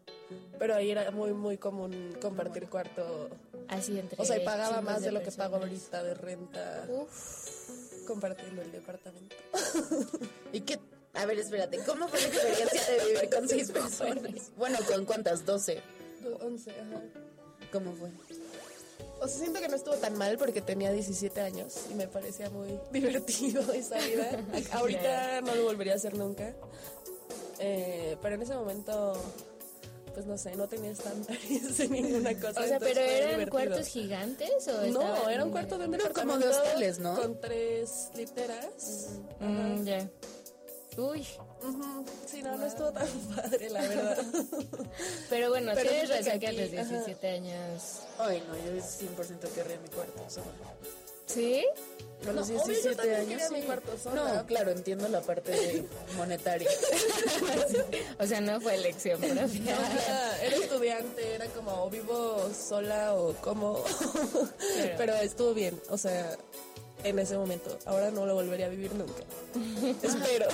Pero 0.59 0.75
ahí 0.75 0.91
era 0.91 1.09
muy, 1.11 1.33
muy 1.33 1.57
común 1.57 2.15
compartir 2.21 2.67
cuarto. 2.69 3.29
así 3.69 3.97
entre... 3.97 4.21
O 4.21 4.25
sea, 4.25 4.37
y 4.37 4.45
pagaba 4.45 4.81
más 4.81 5.01
de 5.01 5.11
lo 5.11 5.21
que 5.23 5.31
pago 5.31 5.55
ahorita 5.57 6.03
de 6.03 6.13
renta 6.13 6.85
Uf. 6.89 8.05
compartiendo 8.05 8.61
el 8.61 8.71
departamento. 8.71 9.35
¿Y 10.53 10.61
qué? 10.61 10.79
A 11.13 11.25
ver, 11.25 11.39
espérate, 11.39 11.79
¿cómo 11.85 12.07
fue 12.07 12.19
la 12.21 12.27
experiencia 12.27 12.81
de 12.93 13.05
vivir 13.05 13.29
con 13.33 13.47
seis 13.47 13.71
personas? 13.71 14.51
Bueno, 14.57 14.77
¿con 14.87 15.05
cuántas? 15.05 15.45
¿Doce? 15.45 15.81
Du- 16.21 16.35
Once, 16.45 16.69
ajá. 16.71 17.01
¿Cómo 17.71 17.93
fue? 17.95 18.09
O 19.19 19.27
sea, 19.27 19.39
siento 19.39 19.59
que 19.59 19.67
no 19.67 19.75
estuvo 19.77 19.95
tan 19.95 20.15
mal 20.17 20.37
porque 20.37 20.61
tenía 20.61 20.91
17 20.91 21.41
años 21.41 21.73
y 21.89 21.95
me 21.95 22.07
parecía 22.07 22.49
muy 22.51 22.77
divertido 22.91 23.61
esa 23.73 23.97
vida. 23.99 24.29
Ahorita 24.73 25.41
no 25.41 25.55
lo 25.55 25.63
volvería 25.63 25.93
a 25.93 25.95
hacer 25.95 26.15
nunca. 26.15 26.53
Eh, 27.59 28.17
pero 28.21 28.35
en 28.35 28.41
ese 28.41 28.55
momento, 28.55 29.13
pues 30.13 30.25
no 30.25 30.37
sé, 30.37 30.55
no 30.55 30.67
tenía 30.67 30.91
estándares 30.91 31.77
de 31.77 31.87
ninguna 31.89 32.33
cosa. 32.39 32.61
O 32.61 32.67
sea, 32.67 32.79
pero 32.79 33.01
eran 33.01 33.29
divertido. 33.31 33.49
cuartos 33.51 33.87
gigantes 33.87 34.67
o 34.67 34.85
No, 34.87 35.29
era 35.29 35.43
un 35.45 35.51
cuarto 35.51 35.77
de 35.77 35.85
un 35.85 35.91
No, 35.91 36.13
como 36.13 36.37
de 36.37 36.47
hostales, 36.47 36.99
¿no? 36.99 37.15
Con 37.15 37.39
tres 37.39 38.09
literas. 38.15 39.09
Mm, 39.39 39.83
ya. 39.83 40.09
Uy, 40.97 41.27
Ujú. 41.61 42.05
Sí, 42.25 42.41
no, 42.41 42.57
no 42.57 42.65
estuvo 42.65 42.91
tan 42.91 43.07
padre, 43.35 43.69
la 43.69 43.81
verdad. 43.81 44.17
pero 45.29 45.49
bueno, 45.49 45.71
Pero 45.75 45.91
razón 46.09 46.39
que 46.39 46.47
a 46.47 46.51
los 46.51 46.73
ajá. 46.73 46.83
17 46.89 47.29
años. 47.29 47.99
Ay, 48.17 48.43
no, 48.47 48.55
yo 48.57 48.71
100% 48.81 49.39
querría 49.53 49.79
mi 49.79 49.89
cuarto 49.89 50.27
sola. 50.27 50.45
¿Sí? 51.27 51.63
A 52.27 52.31
los 52.31 52.49
No, 52.49 52.55
obvio, 52.55 52.65
yo 52.67 52.73
17 52.73 52.95
también 52.95 53.15
años. 53.19 53.29
quería 53.29 53.49
mi 53.51 53.59
sí. 53.61 53.65
cuarto 53.65 53.97
sola. 53.97 54.33
No, 54.33 54.45
claro, 54.45 54.71
entiendo 54.71 55.07
la 55.07 55.21
parte 55.21 55.51
de 55.51 55.85
monetaria. 56.15 56.69
O 58.19 58.25
sea, 58.25 58.41
no 58.41 58.59
fue 58.59 58.75
elección 58.75 59.19
propia. 59.21 59.75
Era, 59.75 60.41
era 60.41 60.55
estudiante, 60.57 61.35
era 61.35 61.45
como 61.47 61.83
o 61.83 61.89
vivo 61.89 62.49
sola 62.53 63.13
o 63.13 63.33
como. 63.35 63.83
Pero 64.97 65.13
estuvo 65.15 65.53
bien, 65.53 65.79
o 65.89 65.97
sea, 65.97 66.35
en 67.09 67.19
ese 67.19 67.37
momento. 67.37 67.77
Ahora 67.85 68.11
no 68.11 68.25
lo 68.25 68.33
volvería 68.35 68.65
a 68.67 68.69
vivir 68.69 68.93
nunca. 68.93 69.23
Espero. 70.03 70.47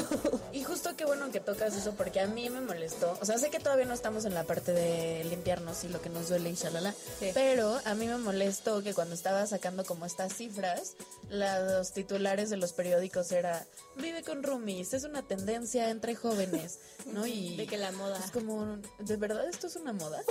Y 0.51 0.63
justo 0.63 0.95
qué 0.95 1.05
bueno 1.05 1.31
que 1.31 1.39
tocas 1.39 1.75
eso 1.75 1.93
porque 1.95 2.19
a 2.19 2.27
mí 2.27 2.49
me 2.49 2.61
molestó. 2.61 3.17
O 3.21 3.25
sea, 3.25 3.37
sé 3.37 3.49
que 3.49 3.59
todavía 3.59 3.85
no 3.85 3.93
estamos 3.93 4.25
en 4.25 4.33
la 4.33 4.43
parte 4.43 4.73
de 4.73 5.23
limpiarnos 5.25 5.83
y 5.83 5.89
lo 5.89 6.01
que 6.01 6.09
nos 6.09 6.29
duele 6.29 6.49
y 6.49 6.55
shalala. 6.55 6.93
Sí. 7.19 7.31
Pero 7.33 7.79
a 7.85 7.93
mí 7.95 8.07
me 8.07 8.17
molestó 8.17 8.81
que 8.83 8.93
cuando 8.93 9.15
estaba 9.15 9.45
sacando 9.47 9.83
como 9.85 10.05
estas 10.05 10.33
cifras, 10.33 10.93
los 11.29 11.91
titulares 11.93 12.49
de 12.49 12.57
los 12.57 12.73
periódicos 12.73 13.31
era 13.31 13.65
vive 13.97 14.23
con 14.23 14.43
roomies, 14.43 14.93
es 14.93 15.03
una 15.03 15.21
tendencia 15.23 15.89
entre 15.89 16.15
jóvenes, 16.15 16.79
¿no? 17.05 17.25
Y 17.33 17.57
De 17.57 17.67
que 17.67 17.77
la 17.77 17.91
moda. 17.91 18.19
es 18.23 18.31
como, 18.31 18.77
¿de 18.99 19.15
verdad 19.17 19.47
esto 19.49 19.67
es 19.67 19.75
una 19.75 19.93
moda? 19.93 20.21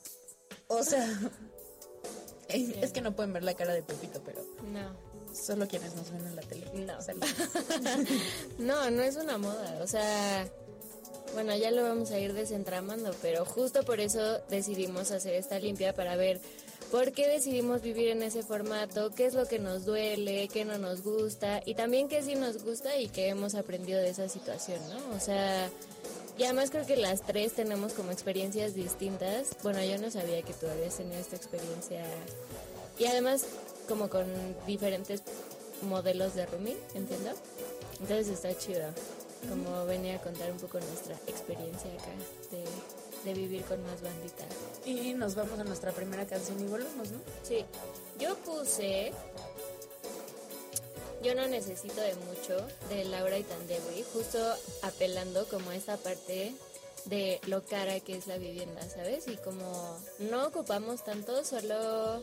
o 0.68 0.82
sea, 0.82 1.08
es, 2.48 2.70
es 2.82 2.92
que 2.92 3.00
no 3.00 3.14
pueden 3.16 3.32
ver 3.32 3.42
la 3.42 3.54
cara 3.54 3.72
de 3.74 3.82
Pepito, 3.82 4.22
pero 4.24 4.42
No. 4.72 5.05
Solo 5.36 5.68
quienes 5.68 5.94
nos 5.94 6.10
ven 6.10 6.26
en 6.26 6.36
la 6.36 6.42
tele. 6.42 6.66
No. 6.74 6.96
No, 8.58 8.90
no 8.90 9.02
es 9.02 9.16
una 9.16 9.38
moda. 9.38 9.78
O 9.82 9.86
sea, 9.86 10.48
bueno, 11.34 11.54
ya 11.56 11.70
lo 11.70 11.82
vamos 11.82 12.10
a 12.10 12.18
ir 12.18 12.32
desentramando, 12.32 13.14
pero 13.22 13.44
justo 13.44 13.82
por 13.82 14.00
eso 14.00 14.40
decidimos 14.48 15.10
hacer 15.10 15.34
esta 15.34 15.58
limpia 15.58 15.92
para 15.94 16.16
ver 16.16 16.40
por 16.90 17.12
qué 17.12 17.26
decidimos 17.28 17.82
vivir 17.82 18.08
en 18.08 18.22
ese 18.22 18.42
formato, 18.42 19.10
qué 19.10 19.26
es 19.26 19.34
lo 19.34 19.46
que 19.46 19.58
nos 19.58 19.84
duele, 19.84 20.48
qué 20.48 20.64
no 20.64 20.78
nos 20.78 21.02
gusta 21.02 21.60
y 21.64 21.74
también 21.74 22.08
qué 22.08 22.22
sí 22.22 22.36
nos 22.36 22.62
gusta 22.62 22.96
y 22.96 23.08
qué 23.08 23.28
hemos 23.28 23.54
aprendido 23.54 24.00
de 24.00 24.10
esa 24.10 24.28
situación, 24.28 24.80
¿no? 24.88 25.16
O 25.16 25.20
sea, 25.20 25.68
y 26.38 26.44
además 26.44 26.70
creo 26.70 26.86
que 26.86 26.96
las 26.96 27.22
tres 27.22 27.52
tenemos 27.54 27.92
como 27.92 28.12
experiencias 28.12 28.74
distintas. 28.74 29.48
Bueno, 29.62 29.82
yo 29.82 29.98
no 29.98 30.10
sabía 30.10 30.42
que 30.42 30.52
tú 30.52 30.66
habías 30.68 30.96
tenido 30.96 31.18
esta 31.18 31.36
experiencia 31.36 32.04
y 32.98 33.06
además 33.06 33.46
como 33.86 34.08
con 34.08 34.26
diferentes 34.66 35.22
modelos 35.82 36.34
de 36.34 36.46
roomie, 36.46 36.76
entiendo. 36.94 37.30
Entonces 38.00 38.28
está 38.28 38.56
chido, 38.56 38.88
como 39.48 39.86
venía 39.86 40.16
a 40.16 40.20
contar 40.20 40.50
un 40.50 40.58
poco 40.58 40.78
nuestra 40.80 41.14
experiencia 41.26 41.90
acá 41.92 42.12
de, 42.50 42.64
de 43.30 43.34
vivir 43.38 43.62
con 43.62 43.82
más 43.82 44.02
bandita. 44.02 44.44
Y 44.84 45.14
nos 45.14 45.34
vamos 45.34 45.58
a 45.58 45.64
nuestra 45.64 45.92
primera 45.92 46.26
canción 46.26 46.60
y 46.60 46.66
volvemos, 46.66 47.10
¿no? 47.10 47.18
Sí, 47.42 47.64
yo 48.18 48.36
puse 48.38 49.12
Yo 51.22 51.34
no 51.34 51.48
necesito 51.48 52.00
de 52.00 52.14
mucho 52.14 52.56
de 52.88 53.04
Laura 53.04 53.38
y 53.38 53.42
Tandewi, 53.42 54.04
justo 54.12 54.38
apelando 54.82 55.46
como 55.48 55.70
a 55.70 55.76
esta 55.76 55.96
parte 55.96 56.54
de 57.06 57.40
lo 57.46 57.64
cara 57.64 58.00
que 58.00 58.16
es 58.16 58.26
la 58.26 58.36
vivienda, 58.36 58.82
¿sabes? 58.88 59.26
Y 59.28 59.36
como 59.36 59.98
no 60.18 60.46
ocupamos 60.46 61.04
tanto, 61.04 61.44
solo 61.44 62.22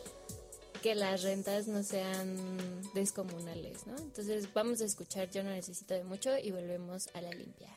que 0.84 0.94
las 0.94 1.22
rentas 1.22 1.66
no 1.66 1.82
sean 1.82 2.36
descomunales, 2.92 3.86
¿no? 3.86 3.96
Entonces 3.96 4.52
vamos 4.52 4.82
a 4.82 4.84
escuchar 4.84 5.30
Yo 5.30 5.42
no 5.42 5.48
necesito 5.48 5.94
de 5.94 6.04
mucho 6.04 6.36
y 6.36 6.50
volvemos 6.50 7.08
a 7.14 7.22
la 7.22 7.30
limpia. 7.30 7.70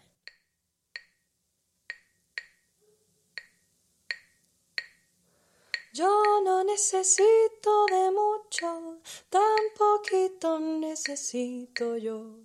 Yo 5.94 6.42
no 6.44 6.66
necesito 6.66 7.86
de 7.86 8.12
mucho, 8.12 9.00
tan 9.30 9.58
poquito 9.78 10.60
necesito 10.60 11.96
yo. 11.96 12.42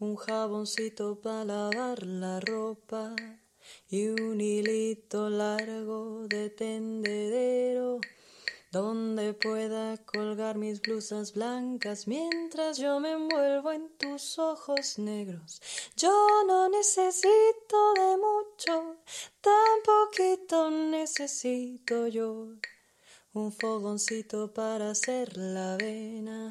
Un 0.00 0.16
jaboncito 0.16 1.18
para 1.18 1.46
lavar 1.46 2.06
la 2.06 2.40
ropa 2.40 3.16
y 3.88 4.08
un 4.08 4.38
hilito 4.38 5.30
largo 5.30 6.28
de 6.28 6.50
tendedero 6.50 8.00
donde 8.70 9.32
pueda 9.32 9.96
colgar 10.04 10.56
mis 10.56 10.80
blusas 10.82 11.32
blancas 11.32 12.06
mientras 12.06 12.78
yo 12.78 13.00
me 13.00 13.12
envuelvo 13.12 13.72
en 13.72 13.88
tus 13.96 14.38
ojos 14.38 14.98
negros. 14.98 15.62
Yo 15.96 16.12
no 16.46 16.68
necesito 16.68 17.94
de 17.94 18.16
mucho, 18.16 18.96
tan 19.40 19.82
poquito 19.84 20.70
necesito 20.70 22.08
yo. 22.08 22.48
Un 23.32 23.52
fogoncito 23.52 24.52
para 24.52 24.90
hacer 24.90 25.36
la 25.36 25.74
avena, 25.74 26.48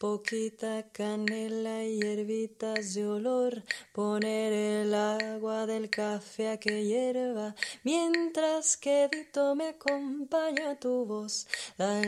Poquita 0.00 0.90
canela 0.92 1.84
y 1.84 2.00
hierbitas 2.00 2.94
de 2.94 3.06
olor, 3.06 3.62
poner 3.92 4.50
el 4.50 4.94
agua 4.94 5.66
del 5.66 5.90
café 5.90 6.48
a 6.48 6.56
que 6.56 6.86
hierva, 6.86 7.54
mientras 7.84 8.78
que 8.78 9.10
dito 9.12 9.54
me 9.54 9.68
acompaña 9.68 10.80
tu 10.80 11.04
voz. 11.04 11.46
La, 11.76 12.00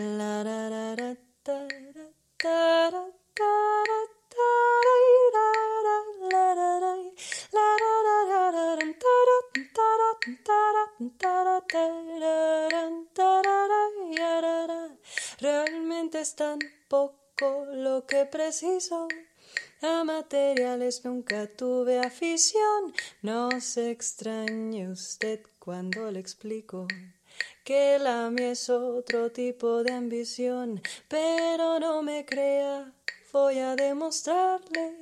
Realmente 15.41 16.21
es 16.21 16.37
tan 16.37 16.59
poco 16.89 17.22
lo 17.73 18.07
que 18.07 18.25
preciso. 18.25 19.09
A 19.81 20.05
materiales 20.05 21.05
nunca 21.05 21.47
tuve 21.47 21.99
afición. 21.99 22.95
No 23.21 23.61
se 23.61 23.91
extrañe 23.91 24.89
usted 24.89 25.41
cuando 25.59 26.11
le 26.11 26.21
explico 26.21 26.87
que 27.65 27.99
la 27.99 28.31
mía 28.31 28.53
es 28.53 28.71
otro 28.71 29.31
tipo 29.33 29.83
de 29.83 29.93
ambición. 29.93 30.81
Pero 31.09 31.81
no 31.81 32.03
me 32.03 32.25
crea, 32.25 32.93
voy 33.33 33.59
a 33.59 33.75
demostrarle 33.75 35.02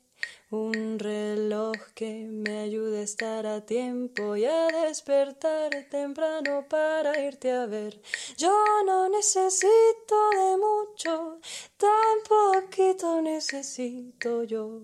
Un 0.51 0.99
reloj 0.99 1.77
que 1.95 2.25
me 2.25 2.59
ayude 2.59 2.99
a 2.99 3.03
estar 3.03 3.45
a 3.45 3.65
tiempo 3.65 4.35
y 4.35 4.43
a 4.43 4.67
despertar 4.67 5.69
temprano 5.89 6.65
para 6.67 7.17
irte 7.25 7.53
a 7.53 7.67
ver. 7.67 8.01
Yo 8.35 8.51
no 8.85 9.07
necesito 9.07 10.17
de 10.31 10.57
mucho, 10.57 11.39
tan 11.77 12.17
poquito 12.27 13.21
necesito 13.21 14.43
yo. 14.43 14.81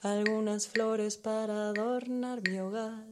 Algunas 0.00 0.66
flores 0.66 1.16
para 1.16 1.68
adornar 1.68 2.42
mi 2.42 2.58
hogar 2.58 3.06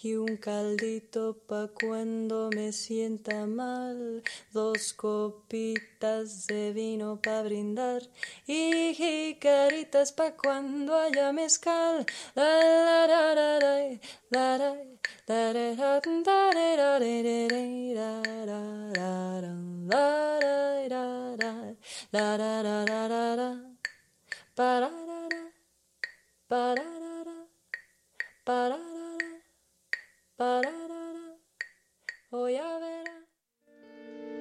y 0.00 0.14
un 0.14 0.36
caldito 0.36 1.36
pa 1.48 1.68
cuando 1.68 2.50
me 2.54 2.72
sienta 2.72 3.46
mal, 3.46 4.22
dos 4.52 4.92
copitas 4.92 6.46
de 6.46 6.72
vino 6.72 7.20
pa 7.20 7.42
brindar 7.42 8.02
y 8.46 8.94
jicaritas 8.94 10.12
pa 10.12 10.36
cuando 10.36 10.96
haya 10.96 11.32
mezcal. 11.32 12.06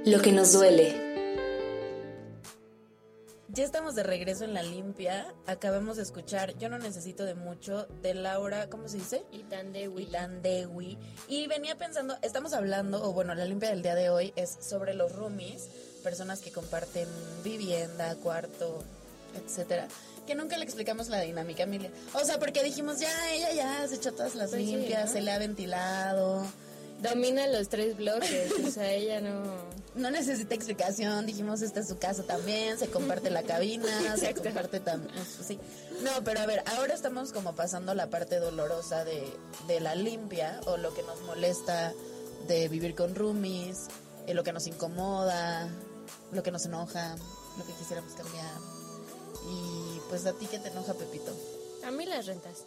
Lo 0.06 0.22
que 0.22 0.32
nos 0.32 0.54
duele. 0.54 0.94
Ya 3.48 3.64
estamos 3.64 3.96
de 3.96 4.04
regreso 4.04 4.44
en 4.44 4.54
la 4.54 4.62
limpia. 4.62 5.34
Acabamos 5.48 5.98
de 5.98 6.04
escuchar 6.04 6.56
Yo 6.60 6.70
no 6.70 6.78
necesito 6.78 7.26
de 7.26 7.34
mucho 7.34 7.88
de 8.04 8.14
Laura, 8.14 8.70
¿cómo 8.70 8.88
se 8.88 8.98
dice? 8.98 9.24
Y 9.32 9.40
Tandewi. 9.40 10.08
Dewi. 10.44 11.00
Y 11.28 11.48
venía 11.48 11.76
pensando, 11.80 12.16
estamos 12.22 12.54
hablando, 12.54 13.04
o 13.04 13.12
bueno, 13.14 13.34
la 13.34 13.46
limpia 13.46 13.72
del 13.72 13.82
día 13.82 13.96
de 13.96 14.12
hoy 14.12 14.34
es 14.36 14.56
sobre 14.62 14.94
los 14.94 15.16
roomies, 15.16 15.68
personas 16.04 16.42
que 16.42 16.52
comparten 16.52 17.08
vivienda, 17.44 18.16
cuarto, 18.18 18.84
etcétera. 19.34 19.88
Que 20.28 20.36
nunca 20.36 20.58
le 20.58 20.66
explicamos 20.66 21.08
la 21.08 21.22
dinámica, 21.22 21.64
Emilia. 21.64 21.90
O 22.14 22.24
sea, 22.26 22.38
porque 22.38 22.62
dijimos, 22.64 23.00
ya, 23.00 23.34
ella 23.34 23.54
ya 23.54 23.88
se 23.88 23.96
echó 23.96 24.12
todas 24.14 24.36
las 24.36 24.50
Pues 24.50 24.62
sí, 24.66 24.76
limpias, 24.76 25.06
¿no? 25.06 25.12
se 25.14 25.22
le 25.22 25.32
ha 25.32 25.40
ventilado. 25.40 26.46
Domina 27.02 27.48
los 27.48 27.70
tres 27.70 27.96
bloques, 27.96 28.52
o 28.68 28.72
sea, 28.72 28.92
ella 28.92 29.22
no... 29.22 29.78
No 29.96 30.12
necesita 30.12 30.54
explicación, 30.54 31.26
dijimos 31.26 31.62
esta 31.64 31.80
es 31.80 31.88
su 31.88 31.98
casa 31.98 32.24
también, 32.24 32.78
se 32.78 32.88
comparte 32.88 33.30
la 33.32 33.42
cabina, 33.44 34.18
se 34.18 34.34
comparte 34.36 34.80
también, 34.80 35.16
sí. 35.48 35.58
No, 36.04 36.24
pero 36.24 36.40
a 36.42 36.46
ver, 36.46 36.62
ahora 36.76 36.94
estamos 36.94 37.32
como 37.32 37.56
pasando 37.56 37.96
la 37.96 38.08
parte 38.08 38.40
dolorosa 38.40 39.06
de, 39.06 39.24
de 39.68 39.80
la 39.80 39.96
limpia 39.96 40.60
o 40.66 40.78
lo 40.78 40.94
que 40.94 41.02
nos 41.04 41.22
molesta 41.22 41.94
de 42.48 42.68
vivir 42.68 42.94
con 42.94 43.16
roomies, 43.16 43.88
eh, 44.28 44.34
lo 44.36 44.44
que 44.44 44.54
nos 44.54 44.68
incomoda, 44.68 45.68
lo 46.32 46.44
que 46.44 46.52
nos 46.52 46.66
enoja, 46.66 47.16
lo 47.58 47.66
que 47.66 47.74
quisiéramos 47.74 48.14
cambiar. 48.14 48.77
Y 49.46 50.00
pues 50.10 50.26
a 50.26 50.34
ti 50.34 50.48
qué 50.48 50.60
te 50.60 50.70
enoja, 50.70 50.94
Pepito. 50.94 51.32
A 51.84 51.92
mí 51.92 52.06
las 52.06 52.26
rentas. 52.26 52.66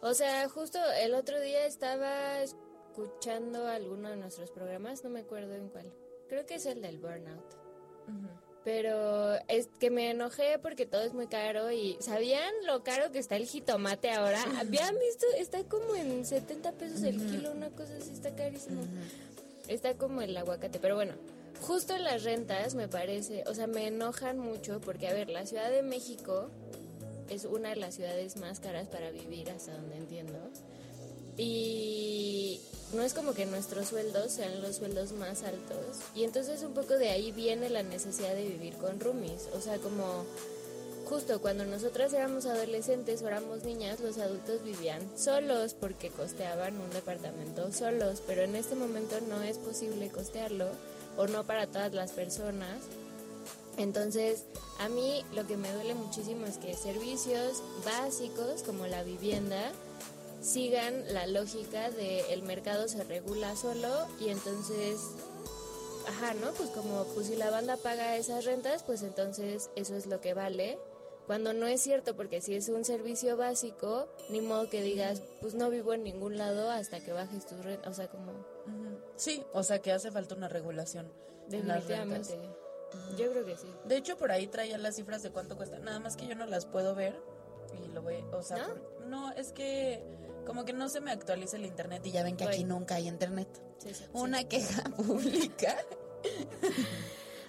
O 0.00 0.14
sea, 0.14 0.48
justo 0.48 0.78
el 1.00 1.14
otro 1.14 1.40
día 1.40 1.66
estaba 1.66 2.40
escuchando 2.42 3.66
alguno 3.66 4.10
de 4.10 4.16
nuestros 4.16 4.50
programas, 4.50 5.02
no 5.04 5.10
me 5.10 5.20
acuerdo 5.20 5.54
en 5.54 5.68
cuál. 5.68 5.92
Creo 6.28 6.46
que 6.46 6.56
es 6.56 6.66
el 6.66 6.82
del 6.82 6.98
burnout. 6.98 7.56
Pero 8.64 9.34
es 9.48 9.68
que 9.78 9.90
me 9.90 10.10
enojé 10.10 10.58
porque 10.58 10.86
todo 10.86 11.02
es 11.02 11.14
muy 11.14 11.28
caro 11.28 11.70
y 11.70 11.96
¿sabían 12.00 12.52
lo 12.66 12.82
caro 12.82 13.12
que 13.12 13.20
está 13.20 13.36
el 13.36 13.46
jitomate 13.46 14.10
ahora? 14.10 14.42
¿Habían 14.58 14.98
visto? 14.98 15.26
Está 15.36 15.62
como 15.64 15.94
en 15.94 16.24
70 16.24 16.72
pesos 16.72 17.02
el 17.02 17.16
kilo, 17.26 17.52
una 17.52 17.70
cosa 17.70 17.96
así, 17.96 18.10
está 18.10 18.34
carísimo. 18.34 18.82
Está 19.68 19.94
como 19.94 20.20
el 20.20 20.36
aguacate, 20.36 20.80
pero 20.80 20.96
bueno, 20.96 21.14
justo 21.60 21.96
las 21.98 22.24
rentas 22.24 22.74
me 22.74 22.88
parece, 22.88 23.44
o 23.46 23.54
sea, 23.54 23.66
me 23.66 23.86
enojan 23.86 24.38
mucho 24.38 24.80
porque, 24.80 25.08
a 25.08 25.14
ver, 25.14 25.28
la 25.28 25.46
Ciudad 25.46 25.70
de 25.70 25.82
México 25.82 26.48
es 27.30 27.44
una 27.44 27.70
de 27.70 27.76
las 27.76 27.94
ciudades 27.94 28.36
más 28.36 28.60
caras 28.60 28.88
para 28.88 29.10
vivir, 29.10 29.50
hasta 29.50 29.72
donde 29.72 29.96
entiendo. 29.96 30.38
Y 31.36 32.60
no 32.94 33.02
es 33.02 33.12
como 33.14 33.34
que 33.34 33.46
nuestros 33.46 33.88
sueldos 33.88 34.32
sean 34.32 34.62
los 34.62 34.76
sueldos 34.76 35.12
más 35.12 35.42
altos. 35.42 35.98
Y 36.14 36.24
entonces 36.24 36.62
un 36.62 36.72
poco 36.72 36.94
de 36.94 37.10
ahí 37.10 37.32
viene 37.32 37.68
la 37.68 37.82
necesidad 37.82 38.34
de 38.34 38.48
vivir 38.48 38.74
con 38.76 39.00
roomies. 39.00 39.48
O 39.54 39.60
sea, 39.60 39.78
como 39.78 40.24
justo 41.04 41.40
cuando 41.40 41.64
nosotras 41.64 42.12
éramos 42.12 42.46
adolescentes 42.46 43.22
o 43.22 43.28
éramos 43.28 43.64
niñas, 43.64 44.00
los 44.00 44.18
adultos 44.18 44.62
vivían 44.64 45.02
solos 45.16 45.74
porque 45.74 46.10
costeaban 46.10 46.80
un 46.80 46.90
departamento 46.90 47.70
solos. 47.72 48.22
Pero 48.26 48.42
en 48.42 48.56
este 48.56 48.74
momento 48.74 49.20
no 49.28 49.42
es 49.42 49.58
posible 49.58 50.08
costearlo 50.08 50.68
o 51.16 51.26
no 51.26 51.44
para 51.44 51.66
todas 51.66 51.92
las 51.94 52.12
personas. 52.12 52.82
Entonces, 53.76 54.44
a 54.80 54.88
mí 54.88 55.24
lo 55.34 55.46
que 55.46 55.56
me 55.56 55.72
duele 55.72 55.94
muchísimo 55.94 56.46
es 56.46 56.56
que 56.56 56.74
servicios 56.74 57.62
básicos 57.84 58.62
como 58.62 58.86
la 58.86 59.02
vivienda 59.02 59.72
sigan 60.40 61.12
la 61.12 61.26
lógica 61.26 61.90
de 61.90 62.32
el 62.32 62.42
mercado 62.42 62.88
se 62.88 63.04
regula 63.04 63.56
solo 63.56 64.06
y 64.20 64.28
entonces 64.28 65.00
ajá, 66.08 66.34
¿no? 66.34 66.52
Pues 66.52 66.70
como 66.70 67.04
pues 67.14 67.26
si 67.26 67.36
la 67.36 67.50
banda 67.50 67.76
paga 67.76 68.16
esas 68.16 68.44
rentas, 68.44 68.82
pues 68.82 69.02
entonces 69.02 69.70
eso 69.76 69.96
es 69.96 70.06
lo 70.06 70.20
que 70.20 70.34
vale. 70.34 70.78
Cuando 71.26 71.52
no 71.52 71.66
es 71.66 71.80
cierto, 71.80 72.14
porque 72.14 72.40
si 72.40 72.54
es 72.54 72.68
un 72.68 72.84
servicio 72.84 73.36
básico, 73.36 74.06
ni 74.30 74.40
modo 74.40 74.70
que 74.70 74.80
digas, 74.80 75.22
pues 75.40 75.54
no 75.54 75.70
vivo 75.70 75.92
en 75.92 76.04
ningún 76.04 76.38
lado 76.38 76.70
hasta 76.70 77.00
que 77.00 77.12
bajes 77.12 77.46
tus 77.46 77.64
rentas, 77.64 77.92
o 77.92 77.94
sea, 77.94 78.08
como... 78.08 78.55
Sí, 79.16 79.44
o 79.52 79.62
sea 79.62 79.80
que 79.80 79.92
hace 79.92 80.10
falta 80.10 80.34
una 80.34 80.48
regulación. 80.48 81.12
en 81.50 81.66
las. 81.68 81.86
Definitivamente. 81.86 82.50
Yo 83.18 83.30
creo 83.30 83.44
que 83.44 83.56
sí. 83.56 83.66
De 83.84 83.96
hecho, 83.96 84.16
por 84.16 84.30
ahí 84.32 84.46
traía 84.46 84.78
las 84.78 84.96
cifras 84.96 85.22
de 85.22 85.30
cuánto 85.30 85.56
cuesta. 85.56 85.78
Nada 85.78 85.98
más 86.00 86.16
que 86.16 86.26
yo 86.26 86.34
no 86.34 86.46
las 86.46 86.66
puedo 86.66 86.94
ver. 86.94 87.18
Y 87.84 87.88
lo 87.92 88.02
voy, 88.02 88.16
o 88.32 88.42
sea, 88.42 88.58
¿No? 88.58 88.68
por- 88.68 89.06
¿No? 89.06 89.32
es 89.32 89.52
que 89.52 90.02
como 90.46 90.64
que 90.64 90.72
no 90.72 90.88
se 90.88 91.00
me 91.00 91.10
actualiza 91.10 91.56
el 91.56 91.64
internet 91.66 92.06
y 92.06 92.12
ya 92.12 92.22
ven 92.22 92.36
que 92.36 92.44
aquí 92.44 92.62
nunca 92.64 92.94
hay 92.94 93.08
internet. 93.08 93.48
Sí, 93.78 93.88
sí, 93.88 93.94
sí. 94.04 94.04
Una 94.12 94.44
queja 94.44 94.82
pública. 94.96 95.76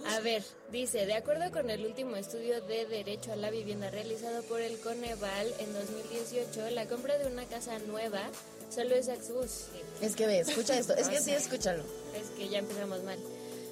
A 0.05 0.19
ver, 0.21 0.43
dice, 0.71 1.05
de 1.05 1.13
acuerdo 1.15 1.51
con 1.51 1.69
el 1.69 1.85
último 1.85 2.15
estudio 2.15 2.61
de 2.61 2.85
derecho 2.85 3.33
a 3.33 3.35
la 3.35 3.49
vivienda 3.51 3.89
realizado 3.91 4.41
por 4.43 4.61
el 4.61 4.79
Coneval 4.79 5.53
en 5.59 5.73
2018, 5.73 6.69
la 6.71 6.87
compra 6.87 7.17
de 7.17 7.27
una 7.27 7.45
casa 7.45 7.77
nueva 7.79 8.21
solo 8.69 8.95
es 8.95 9.09
accesible. 9.09 9.81
Es 10.01 10.15
que 10.15 10.27
ve, 10.27 10.39
escucha 10.39 10.77
esto. 10.77 10.93
Es 10.95 11.09
que 11.09 11.19
sí, 11.21 11.31
escúchalo. 11.33 11.83
Es 12.15 12.29
que 12.37 12.49
ya 12.49 12.59
empezamos 12.59 13.03
mal. 13.03 13.19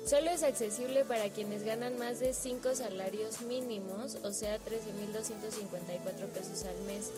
Solo 0.06 0.30
es 0.30 0.44
accesible 0.44 1.04
para 1.04 1.30
quienes 1.32 1.64
ganan 1.64 1.98
más 1.98 2.20
de 2.20 2.34
5 2.34 2.76
salarios 2.76 3.42
mínimos, 3.42 4.18
o 4.24 4.32
sea, 4.32 4.58
13.254 4.60 6.28
pesos 6.28 6.64
al 6.66 6.80
mes. 6.86 7.10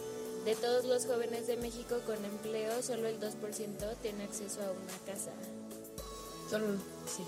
De 0.45 0.55
todos 0.55 0.85
los 0.85 1.05
jóvenes 1.05 1.47
de 1.47 1.57
México 1.57 1.99
con 2.05 2.23
empleo, 2.23 2.81
solo 2.81 3.09
el 3.09 3.19
2% 3.19 3.33
tiene 4.01 4.23
acceso 4.23 4.61
a 4.61 4.71
una 4.71 4.97
casa. 5.05 5.31
Solo, 6.49 6.75
sí. 7.13 7.23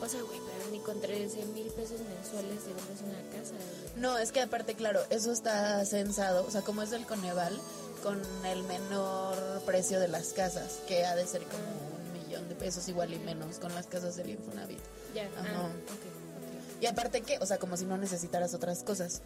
O 0.00 0.08
sea, 0.08 0.22
güey, 0.22 0.38
pero 0.38 0.70
ni 0.70 0.78
con 0.80 1.00
13 1.00 1.44
mil 1.46 1.66
pesos 1.68 2.00
mensuales 2.00 2.60
te 2.64 2.70
compras 2.70 3.00
una 3.04 3.22
casa. 3.36 3.54
güey. 3.54 4.00
No, 4.00 4.18
es 4.18 4.30
que 4.30 4.40
aparte, 4.40 4.74
claro, 4.74 5.00
eso 5.10 5.32
está 5.32 5.84
censado, 5.84 6.44
o 6.46 6.50
sea, 6.52 6.62
como 6.62 6.82
es 6.82 6.90
del 6.90 7.06
Coneval, 7.06 7.58
con 8.02 8.20
el 8.44 8.62
menor 8.64 9.36
precio 9.64 10.00
de 10.00 10.08
las 10.08 10.32
casas, 10.32 10.80
que 10.88 11.04
ha 11.04 11.14
de 11.14 11.26
ser 11.26 11.42
como 11.42 11.62
un 11.62 12.12
millón 12.12 12.48
de 12.48 12.54
pesos 12.54 12.88
igual 12.88 13.12
y 13.12 13.18
menos 13.18 13.58
con 13.58 13.74
las 13.74 13.86
casas 13.86 14.16
del 14.16 14.30
Infonavit. 14.30 14.78
Ya, 15.14 15.28
ah, 15.38 15.68
ok, 15.68 16.80
Y 16.82 16.86
aparte 16.86 17.22
que, 17.22 17.38
o 17.38 17.46
sea, 17.46 17.58
como 17.58 17.76
si 17.76 17.84
no 17.84 17.96
necesitaras 17.96 18.54
otras 18.54 18.82
cosas. 18.82 19.22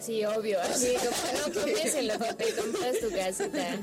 Sí, 0.00 0.24
obvio, 0.24 0.60
así 0.60 0.94
como 0.96 1.48
no 1.48 1.60
comes 1.60 1.94
en 1.94 2.08
lo 2.08 2.18
que 2.18 2.34
te 2.34 2.56
compras 2.56 2.98
tu 3.00 3.10
casita. 3.10 3.78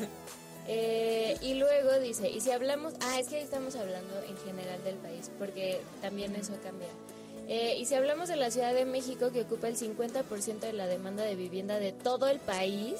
Eh, 0.72 1.36
y 1.42 1.56
luego 1.56 1.98
dice, 2.00 2.30
y 2.30 2.42
si 2.42 2.52
hablamos, 2.52 2.94
ah, 3.02 3.20
es 3.20 3.28
que 3.28 3.38
ahí 3.38 3.44
estamos 3.44 3.76
hablando 3.76 4.22
en 4.22 4.38
general 4.38 4.84
del 4.84 4.96
país, 4.98 5.32
porque 5.40 5.82
también 6.02 6.36
eso 6.36 6.54
cambia. 6.64 6.90
Eh, 7.48 7.78
y 7.80 7.86
si 7.86 7.96
hablamos 7.96 8.30
de 8.30 8.36
la 8.36 8.52
Ciudad 8.52 8.76
de 8.76 8.86
México, 8.86 9.32
que 9.32 9.42
ocupa 9.42 9.68
el 9.68 9.76
50% 9.76 10.60
de 10.60 10.74
la 10.74 10.86
demanda 10.86 11.24
de 11.24 11.36
vivienda 11.36 11.80
de 11.80 11.92
todo 11.92 12.28
el 12.28 12.40
país, 12.40 12.98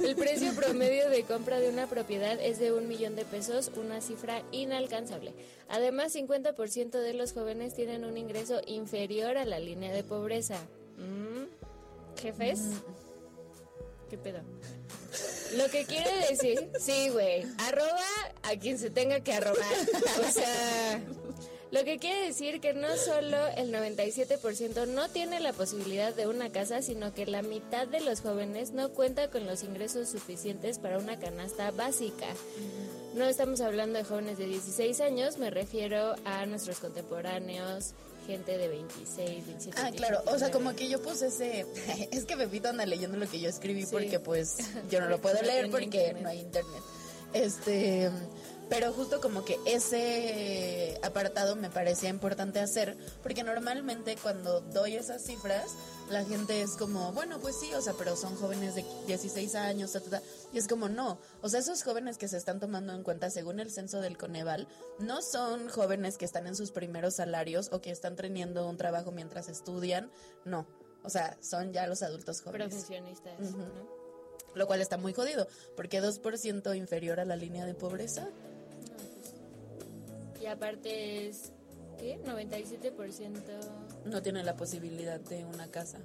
el 0.00 0.16
precio 0.16 0.54
promedio 0.54 1.08
de 1.10 1.22
compra 1.24 1.58
de 1.60 1.68
una 1.68 1.86
propiedad 1.86 2.40
es 2.40 2.58
de 2.58 2.72
un 2.72 2.88
millón 2.88 3.16
de 3.16 3.24
pesos, 3.24 3.70
una 3.76 4.00
cifra 4.00 4.42
inalcanzable. 4.52 5.32
Además, 5.68 6.14
50% 6.14 6.90
de 6.90 7.14
los 7.14 7.32
jóvenes 7.32 7.74
tienen 7.74 8.04
un 8.04 8.16
ingreso 8.16 8.60
inferior 8.66 9.36
a 9.36 9.44
la 9.44 9.58
línea 9.58 9.92
de 9.92 10.02
pobreza. 10.02 10.58
Mm, 10.96 12.18
¿Jefes? 12.20 12.60
¿Qué 14.08 14.16
pedo? 14.16 14.40
Lo 15.56 15.68
que 15.70 15.84
quiere 15.84 16.28
decir, 16.28 16.70
sí, 16.78 17.08
güey, 17.10 17.44
arroba 17.58 18.04
a 18.42 18.56
quien 18.56 18.78
se 18.78 18.90
tenga 18.90 19.20
que 19.20 19.32
arrobar. 19.32 19.64
O 20.26 20.30
sea, 20.30 21.00
lo 21.70 21.84
que 21.84 21.98
quiere 21.98 22.26
decir 22.26 22.60
que 22.60 22.72
no 22.72 22.96
solo 22.96 23.36
el 23.56 23.72
97% 23.72 24.86
no 24.88 25.08
tiene 25.10 25.38
la 25.40 25.52
posibilidad 25.52 26.14
de 26.14 26.26
una 26.26 26.50
casa, 26.50 26.80
sino 26.82 27.12
que 27.12 27.26
la 27.26 27.42
mitad 27.42 27.86
de 27.86 28.00
los 28.00 28.20
jóvenes 28.20 28.72
no 28.72 28.88
cuenta 28.90 29.28
con 29.30 29.46
los 29.46 29.62
ingresos 29.62 30.08
suficientes 30.08 30.78
para 30.78 30.98
una 30.98 31.18
canasta 31.18 31.70
básica. 31.70 32.26
No 33.14 33.26
estamos 33.26 33.60
hablando 33.60 33.98
de 33.98 34.04
jóvenes 34.04 34.38
de 34.38 34.46
16 34.46 35.00
años, 35.00 35.38
me 35.38 35.50
refiero 35.50 36.14
a 36.24 36.46
nuestros 36.46 36.78
contemporáneos, 36.78 37.92
gente 38.26 38.56
de 38.58 38.68
26, 38.68 39.46
27. 39.46 39.80
Ah, 39.82 39.90
claro, 39.94 40.18
o 40.26 40.38
sea, 40.38 40.48
19. 40.48 40.52
como 40.52 40.74
que 40.76 40.88
yo 40.88 41.02
puse 41.02 41.26
ese... 41.28 41.66
Es 42.12 42.24
que 42.24 42.36
Pepito 42.36 42.68
anda 42.68 42.84
leyendo 42.86 43.16
lo 43.18 43.28
que 43.28 43.40
yo 43.40 43.48
escribí 43.48 43.82
Sí. 43.82 43.88
porque 43.90 44.20
pues 44.20 44.56
yo 44.90 45.00
no 45.00 45.06
lo 45.08 45.18
puedo 45.22 45.36
No 45.36 45.42
leer 45.42 45.70
porque 45.70 45.84
internet. 45.86 46.22
no 46.22 46.28
hay 46.28 46.40
internet. 46.40 46.82
Este... 47.32 48.10
Pero 48.68 48.92
justo 48.92 49.20
como 49.20 49.44
que 49.44 49.58
ese 49.64 51.00
apartado 51.02 51.56
me 51.56 51.70
parecía 51.70 52.10
importante 52.10 52.60
hacer, 52.60 52.98
porque 53.22 53.42
normalmente 53.42 54.16
cuando 54.22 54.60
doy 54.60 54.94
esas 54.94 55.22
cifras, 55.22 55.72
la 56.10 56.24
gente 56.24 56.60
es 56.60 56.72
como, 56.76 57.12
bueno, 57.12 57.38
pues 57.38 57.56
sí, 57.58 57.72
o 57.72 57.80
sea, 57.80 57.94
pero 57.94 58.14
son 58.14 58.36
jóvenes 58.36 58.74
de 58.74 58.84
16 59.06 59.54
años, 59.54 59.92
ta, 59.92 60.00
ta, 60.00 60.10
ta. 60.10 60.22
y 60.52 60.58
es 60.58 60.68
como, 60.68 60.88
no, 60.88 61.18
o 61.40 61.48
sea, 61.48 61.60
esos 61.60 61.82
jóvenes 61.82 62.18
que 62.18 62.28
se 62.28 62.36
están 62.36 62.60
tomando 62.60 62.92
en 62.92 63.02
cuenta 63.02 63.30
según 63.30 63.58
el 63.58 63.70
censo 63.70 64.00
del 64.00 64.18
Coneval, 64.18 64.68
no 64.98 65.22
son 65.22 65.68
jóvenes 65.70 66.18
que 66.18 66.26
están 66.26 66.46
en 66.46 66.54
sus 66.54 66.70
primeros 66.70 67.14
salarios 67.14 67.70
o 67.72 67.80
que 67.80 67.90
están 67.90 68.16
teniendo 68.16 68.68
un 68.68 68.76
trabajo 68.76 69.12
mientras 69.12 69.48
estudian, 69.48 70.10
no, 70.44 70.66
o 71.02 71.08
sea, 71.08 71.38
son 71.40 71.72
ya 71.72 71.86
los 71.86 72.02
adultos 72.02 72.42
jóvenes. 72.42 72.68
profesionistas. 72.68 73.32
Lo 74.54 74.66
cual 74.66 74.80
está 74.80 74.96
muy 74.96 75.12
jodido, 75.12 75.46
porque 75.76 76.02
2% 76.02 76.76
inferior 76.76 77.20
a 77.20 77.24
la 77.24 77.36
línea 77.36 77.64
de 77.66 77.74
pobreza. 77.74 78.28
Y 80.40 80.46
aparte 80.46 81.28
es, 81.28 81.52
¿qué? 81.98 82.18
97%. 82.24 83.30
no 84.04 84.22
tiene 84.22 84.44
la 84.44 84.56
posibilidad 84.56 85.20
de 85.20 85.44
una 85.44 85.68
casa. 85.68 85.98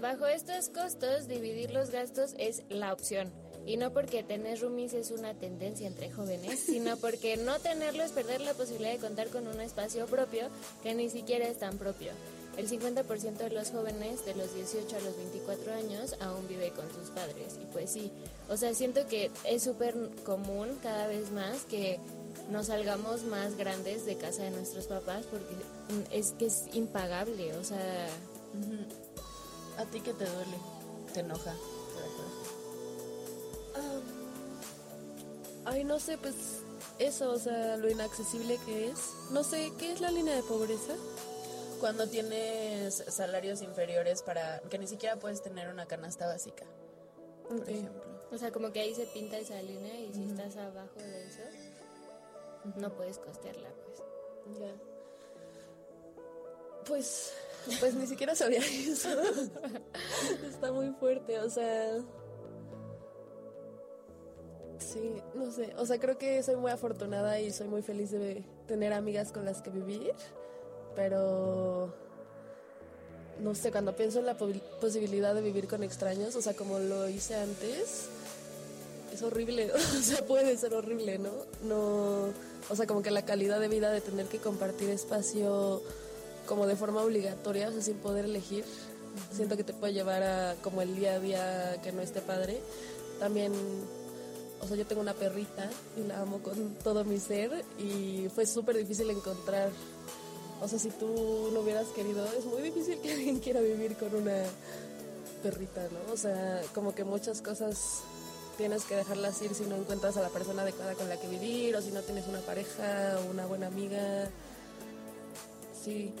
Bajo 0.00 0.26
estos 0.26 0.70
costos, 0.70 1.28
dividir 1.28 1.72
los 1.72 1.90
gastos 1.90 2.34
es 2.38 2.62
la 2.70 2.92
opción. 2.92 3.30
Y 3.66 3.76
no 3.76 3.92
porque 3.92 4.22
tener 4.22 4.58
roomies 4.58 4.94
es 4.94 5.10
una 5.10 5.34
tendencia 5.34 5.86
entre 5.86 6.10
jóvenes, 6.10 6.58
sino 6.66 6.96
porque 6.96 7.36
no 7.36 7.58
tenerlo 7.60 8.02
es 8.02 8.12
perder 8.12 8.40
la 8.40 8.54
posibilidad 8.54 8.92
de 8.92 8.98
contar 8.98 9.28
con 9.28 9.46
un 9.46 9.60
espacio 9.60 10.06
propio 10.06 10.48
que 10.82 10.94
ni 10.94 11.10
siquiera 11.10 11.46
es 11.46 11.58
tan 11.58 11.76
propio. 11.76 12.12
El 12.60 12.68
50% 12.68 13.36
de 13.36 13.50
los 13.50 13.70
jóvenes 13.70 14.24
de 14.24 14.34
los 14.34 14.54
18 14.54 14.96
a 14.96 15.00
los 15.00 15.16
24 15.16 15.72
años 15.74 16.16
aún 16.20 16.46
vive 16.46 16.70
con 16.70 16.86
sus 16.92 17.10
padres. 17.10 17.58
Y 17.60 17.66
pues 17.72 17.90
sí, 17.90 18.12
o 18.48 18.56
sea, 18.56 18.74
siento 18.74 19.06
que 19.06 19.30
es 19.44 19.62
súper 19.62 19.94
común 20.24 20.78
cada 20.82 21.06
vez 21.06 21.30
más 21.30 21.64
que 21.64 21.98
nos 22.50 22.66
salgamos 22.66 23.24
más 23.24 23.56
grandes 23.56 24.04
de 24.04 24.16
casa 24.16 24.42
de 24.42 24.50
nuestros 24.50 24.86
papás 24.86 25.24
porque 25.30 25.54
es 26.10 26.32
que 26.32 26.46
es 26.46 26.64
impagable, 26.72 27.56
o 27.56 27.64
sea... 27.64 28.08
¿A 29.78 29.84
ti 29.86 30.00
qué 30.00 30.12
te 30.12 30.26
duele? 30.26 30.58
¿Te 31.14 31.20
enoja? 31.20 31.54
Ay, 35.64 35.84
no 35.84 35.98
sé, 35.98 36.18
pues 36.18 36.34
eso, 36.98 37.30
o 37.30 37.38
sea, 37.38 37.76
lo 37.76 37.90
inaccesible 37.90 38.58
que 38.66 38.90
es. 38.90 38.98
No 39.30 39.44
sé, 39.44 39.72
¿qué 39.78 39.92
es 39.92 40.00
la 40.00 40.10
línea 40.10 40.34
de 40.34 40.42
pobreza? 40.42 40.94
Cuando 41.80 42.06
tienes 42.06 43.02
salarios 43.08 43.62
inferiores 43.62 44.22
para 44.22 44.60
que 44.68 44.78
ni 44.78 44.86
siquiera 44.86 45.16
puedes 45.16 45.42
tener 45.42 45.68
una 45.68 45.86
canasta 45.86 46.26
básica, 46.26 46.66
por 47.48 47.68
ejemplo. 47.68 48.10
O 48.30 48.38
sea, 48.38 48.52
como 48.52 48.70
que 48.70 48.80
ahí 48.80 48.94
se 48.94 49.06
pinta 49.06 49.38
esa 49.38 49.60
línea 49.60 49.98
y 49.98 50.12
si 50.12 50.24
estás 50.24 50.56
abajo 50.56 50.98
de 50.98 51.26
eso, 51.26 51.42
no 52.76 52.94
puedes 52.94 53.18
costearla, 53.18 53.70
pues. 53.84 54.58
Ya. 54.60 54.72
Pues, 56.86 57.32
pues 57.78 57.94
ni 57.94 58.06
siquiera 58.06 58.34
sabía 58.34 58.60
eso. 58.88 59.08
Está 60.48 60.72
muy 60.72 60.90
fuerte, 60.90 61.38
o 61.40 61.50
sea. 61.50 61.98
Sí, 64.78 65.22
no 65.34 65.50
sé. 65.50 65.74
O 65.76 65.86
sea, 65.86 65.98
creo 65.98 66.18
que 66.18 66.42
soy 66.42 66.56
muy 66.56 66.70
afortunada 66.70 67.40
y 67.40 67.50
soy 67.50 67.68
muy 67.68 67.82
feliz 67.82 68.10
de 68.10 68.44
tener 68.66 68.92
amigas 68.92 69.32
con 69.32 69.44
las 69.44 69.60
que 69.60 69.70
vivir. 69.70 70.14
Pero. 70.96 71.92
No 73.40 73.54
sé, 73.54 73.70
cuando 73.72 73.96
pienso 73.96 74.18
en 74.18 74.26
la 74.26 74.36
po- 74.36 74.48
posibilidad 74.80 75.34
de 75.34 75.40
vivir 75.40 75.66
con 75.66 75.82
extraños, 75.82 76.36
o 76.36 76.42
sea, 76.42 76.54
como 76.54 76.78
lo 76.78 77.08
hice 77.08 77.34
antes, 77.36 78.08
es 79.14 79.22
horrible. 79.22 79.70
O 79.98 80.02
sea, 80.02 80.24
puede 80.26 80.56
ser 80.58 80.74
horrible, 80.74 81.18
¿no? 81.18 81.30
No. 81.62 82.28
O 82.68 82.76
sea, 82.76 82.86
como 82.86 83.02
que 83.02 83.10
la 83.10 83.24
calidad 83.24 83.58
de 83.58 83.68
vida 83.68 83.90
de 83.90 84.00
tener 84.02 84.26
que 84.26 84.38
compartir 84.38 84.90
espacio 84.90 85.82
como 86.46 86.66
de 86.66 86.76
forma 86.76 87.02
obligatoria, 87.02 87.68
o 87.68 87.72
sea, 87.72 87.80
sin 87.80 87.96
poder 87.96 88.26
elegir, 88.26 88.64
siento 89.34 89.56
que 89.56 89.64
te 89.64 89.72
puede 89.72 89.92
llevar 89.94 90.22
a 90.22 90.56
como 90.62 90.82
el 90.82 90.94
día 90.96 91.14
a 91.14 91.18
día 91.20 91.80
que 91.82 91.92
no 91.92 92.02
esté 92.02 92.20
padre. 92.20 92.60
También, 93.18 93.52
o 94.60 94.66
sea, 94.66 94.76
yo 94.76 94.84
tengo 94.86 95.00
una 95.00 95.14
perrita 95.14 95.70
y 95.96 96.06
la 96.06 96.20
amo 96.20 96.42
con 96.42 96.74
todo 96.84 97.04
mi 97.04 97.18
ser 97.18 97.64
y 97.78 98.28
fue 98.34 98.44
súper 98.46 98.76
difícil 98.76 99.08
encontrar, 99.10 99.70
o 100.60 100.68
sea, 100.68 100.78
si 100.78 100.90
tú 100.90 101.50
no 101.52 101.60
hubieras 101.60 101.86
querido, 101.88 102.24
es 102.38 102.44
muy 102.44 102.62
difícil 102.62 103.00
que 103.00 103.12
alguien 103.14 103.38
quiera 103.40 103.60
vivir 103.60 103.96
con 103.96 104.14
una 104.14 104.44
perrita, 105.42 105.82
¿no? 105.90 106.12
O 106.12 106.16
sea, 106.16 106.62
como 106.74 106.94
que 106.94 107.04
muchas 107.04 107.40
cosas 107.40 108.02
tienes 108.56 108.84
que 108.84 108.94
dejarlas 108.94 109.40
ir 109.40 109.54
si 109.54 109.64
no 109.64 109.76
encuentras 109.76 110.16
a 110.18 110.22
la 110.22 110.28
persona 110.28 110.62
adecuada 110.62 110.94
con 110.94 111.08
la 111.08 111.18
que 111.18 111.28
vivir 111.28 111.74
o 111.76 111.80
si 111.80 111.90
no 111.92 112.02
tienes 112.02 112.26
una 112.26 112.40
pareja 112.40 113.18
o 113.20 113.30
una 113.30 113.46
buena 113.46 113.68
amiga. 113.68 114.28
Sí, 115.82 116.12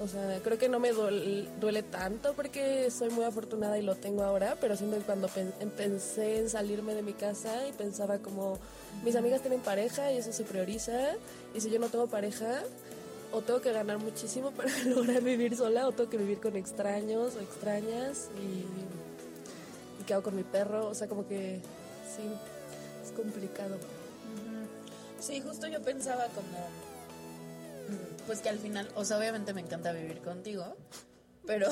o 0.00 0.06
sea, 0.06 0.40
creo 0.44 0.58
que 0.58 0.68
no 0.68 0.78
me 0.78 0.92
duele, 0.92 1.82
tanto 1.82 2.34
porque 2.34 2.88
soy 2.90 3.10
muy 3.10 3.24
afortunada 3.24 3.78
y 3.78 3.82
lo 3.82 3.96
tengo 3.96 4.22
ahora, 4.22 4.56
pero 4.60 4.76
que 4.76 4.84
cuando 5.04 5.28
em- 5.34 5.70
pensé 5.70 6.38
en 6.38 6.48
salirme 6.48 6.94
de 6.94 7.02
mi 7.02 7.14
casa 7.14 7.66
y 7.66 7.72
pensaba 7.72 8.18
como 8.18 8.58
mis 9.04 9.16
amigas 9.16 9.40
tienen 9.40 9.60
pareja 9.60 10.12
y 10.12 10.18
eso 10.18 10.32
se 10.32 10.44
prioriza 10.44 11.16
y 11.52 11.60
si 11.60 11.68
yo 11.68 11.80
no 11.80 11.88
tengo 11.88 12.06
pareja 12.06 12.62
o 13.32 13.42
tengo 13.42 13.60
que 13.60 13.72
ganar 13.72 13.98
muchísimo 13.98 14.50
para 14.52 14.70
lograr 14.84 15.22
vivir 15.22 15.56
sola 15.56 15.86
o 15.86 15.92
tengo 15.92 16.10
que 16.10 16.16
vivir 16.16 16.40
con 16.40 16.56
extraños 16.56 17.34
o 17.36 17.40
extrañas 17.40 18.28
y, 18.40 18.66
hago 20.12 20.22
con 20.22 20.36
mi 20.36 20.42
perro, 20.42 20.86
o 20.86 20.94
sea, 20.94 21.06
como 21.06 21.28
que 21.28 21.60
sí, 22.16 22.22
es 23.04 23.12
complicado. 23.12 23.76
Sí, 25.20 25.42
justo 25.42 25.66
yo 25.66 25.82
pensaba 25.82 26.24
como, 26.28 26.58
pues 28.26 28.40
que 28.40 28.48
al 28.48 28.58
final, 28.58 28.88
o 28.94 29.04
sea, 29.04 29.18
obviamente 29.18 29.52
me 29.52 29.60
encanta 29.60 29.92
vivir 29.92 30.20
contigo, 30.20 30.64
pero, 31.48 31.66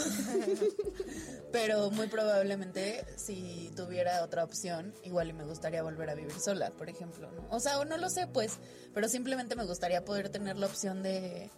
pero 1.53 1.91
muy 1.91 2.09
probablemente 2.09 3.05
si 3.17 3.71
tuviera 3.77 4.23
otra 4.25 4.43
opción, 4.45 4.93
igual 5.05 5.29
y 5.31 5.33
me 5.33 5.45
gustaría 5.45 5.83
volver 5.83 6.11
a 6.11 6.15
vivir 6.15 6.39
sola, 6.41 6.71
por 6.71 6.89
ejemplo, 6.91 7.31
¿no? 7.31 7.47
O 7.51 7.61
sea, 7.61 7.79
o 7.79 7.85
no 7.85 7.97
lo 7.97 8.11
sé, 8.11 8.27
pues, 8.27 8.55
pero 8.95 9.09
simplemente 9.09 9.55
me 9.55 9.65
gustaría 9.65 10.05
poder 10.05 10.29
tener 10.29 10.57
la 10.57 10.67
opción 10.67 11.03
de 11.03 11.51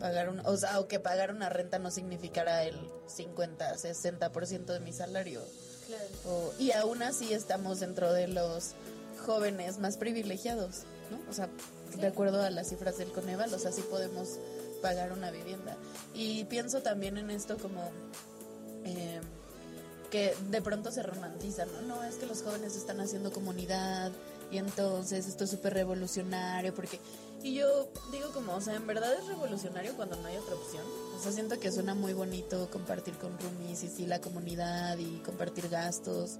pagar 0.00 0.28
un, 0.30 0.40
o 0.40 0.56
sea, 0.56 0.80
o 0.80 0.88
que 0.88 0.98
pagar 1.00 1.30
una 1.30 1.48
renta 1.50 1.78
no 1.78 1.90
significara 1.90 2.64
el 2.64 2.76
50, 3.06 3.76
60% 3.76 4.64
de 4.72 4.80
mi 4.80 4.92
salario. 4.92 5.42
Claro. 5.86 6.04
O- 6.26 6.52
y 6.58 6.72
aún 6.72 7.02
así 7.02 7.32
estamos 7.32 7.80
dentro 7.80 8.12
de 8.12 8.26
los 8.28 8.70
jóvenes 9.26 9.78
más 9.78 9.96
privilegiados, 9.98 10.84
¿no? 11.10 11.20
O 11.28 11.32
sea, 11.34 11.48
de 11.98 12.06
acuerdo 12.06 12.40
a 12.42 12.50
las 12.50 12.68
cifras 12.70 12.96
del 12.98 13.12
Coneval, 13.12 13.52
o 13.52 13.58
sea, 13.58 13.70
sí 13.72 13.82
podemos 13.90 14.38
pagar 14.80 15.12
una 15.12 15.30
vivienda. 15.30 15.76
Y 16.14 16.44
pienso 16.44 16.82
también 16.82 17.18
en 17.18 17.30
esto 17.30 17.56
como 17.58 17.90
eh, 18.84 19.20
que 20.10 20.34
de 20.50 20.60
pronto 20.60 20.90
se 20.90 21.02
romantiza, 21.02 21.66
¿no? 21.66 21.82
No, 21.82 22.04
es 22.04 22.16
que 22.16 22.26
los 22.26 22.42
jóvenes 22.42 22.76
están 22.76 23.00
haciendo 23.00 23.32
comunidad 23.32 24.12
y 24.50 24.58
entonces 24.58 25.28
esto 25.28 25.44
es 25.44 25.50
súper 25.50 25.74
revolucionario 25.74 26.74
porque... 26.74 26.98
Y 27.42 27.54
yo 27.54 27.88
digo 28.12 28.32
como, 28.32 28.54
o 28.54 28.60
sea, 28.60 28.74
en 28.74 28.86
verdad 28.86 29.14
es 29.14 29.26
revolucionario 29.26 29.94
cuando 29.96 30.16
no 30.16 30.28
hay 30.28 30.36
otra 30.36 30.56
opción. 30.56 30.84
O 31.16 31.22
sea, 31.22 31.32
siento 31.32 31.58
que 31.58 31.72
suena 31.72 31.94
muy 31.94 32.12
bonito 32.12 32.68
compartir 32.70 33.14
con 33.14 33.38
roomies 33.38 33.82
y 33.82 33.88
sí 33.88 34.06
la 34.06 34.20
comunidad 34.20 34.98
y 34.98 35.20
compartir 35.20 35.68
gastos. 35.70 36.32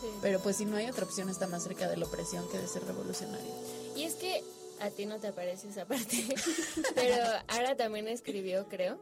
Sí. 0.00 0.08
Pero 0.20 0.40
pues 0.40 0.56
si 0.56 0.64
no 0.64 0.76
hay 0.76 0.88
otra 0.90 1.04
opción 1.04 1.28
está 1.28 1.46
más 1.46 1.62
cerca 1.62 1.88
de 1.88 1.96
la 1.96 2.06
opresión 2.06 2.48
que 2.48 2.58
de 2.58 2.66
ser 2.66 2.84
revolucionario. 2.86 3.52
Y 3.94 4.02
es 4.02 4.14
que 4.14 4.42
a 4.80 4.90
ti 4.90 5.06
no 5.06 5.18
te 5.18 5.28
aparece 5.28 5.68
esa 5.68 5.86
parte, 5.86 6.16
pero 6.94 7.16
Ara 7.48 7.76
también 7.76 8.08
escribió, 8.08 8.68
creo, 8.68 8.98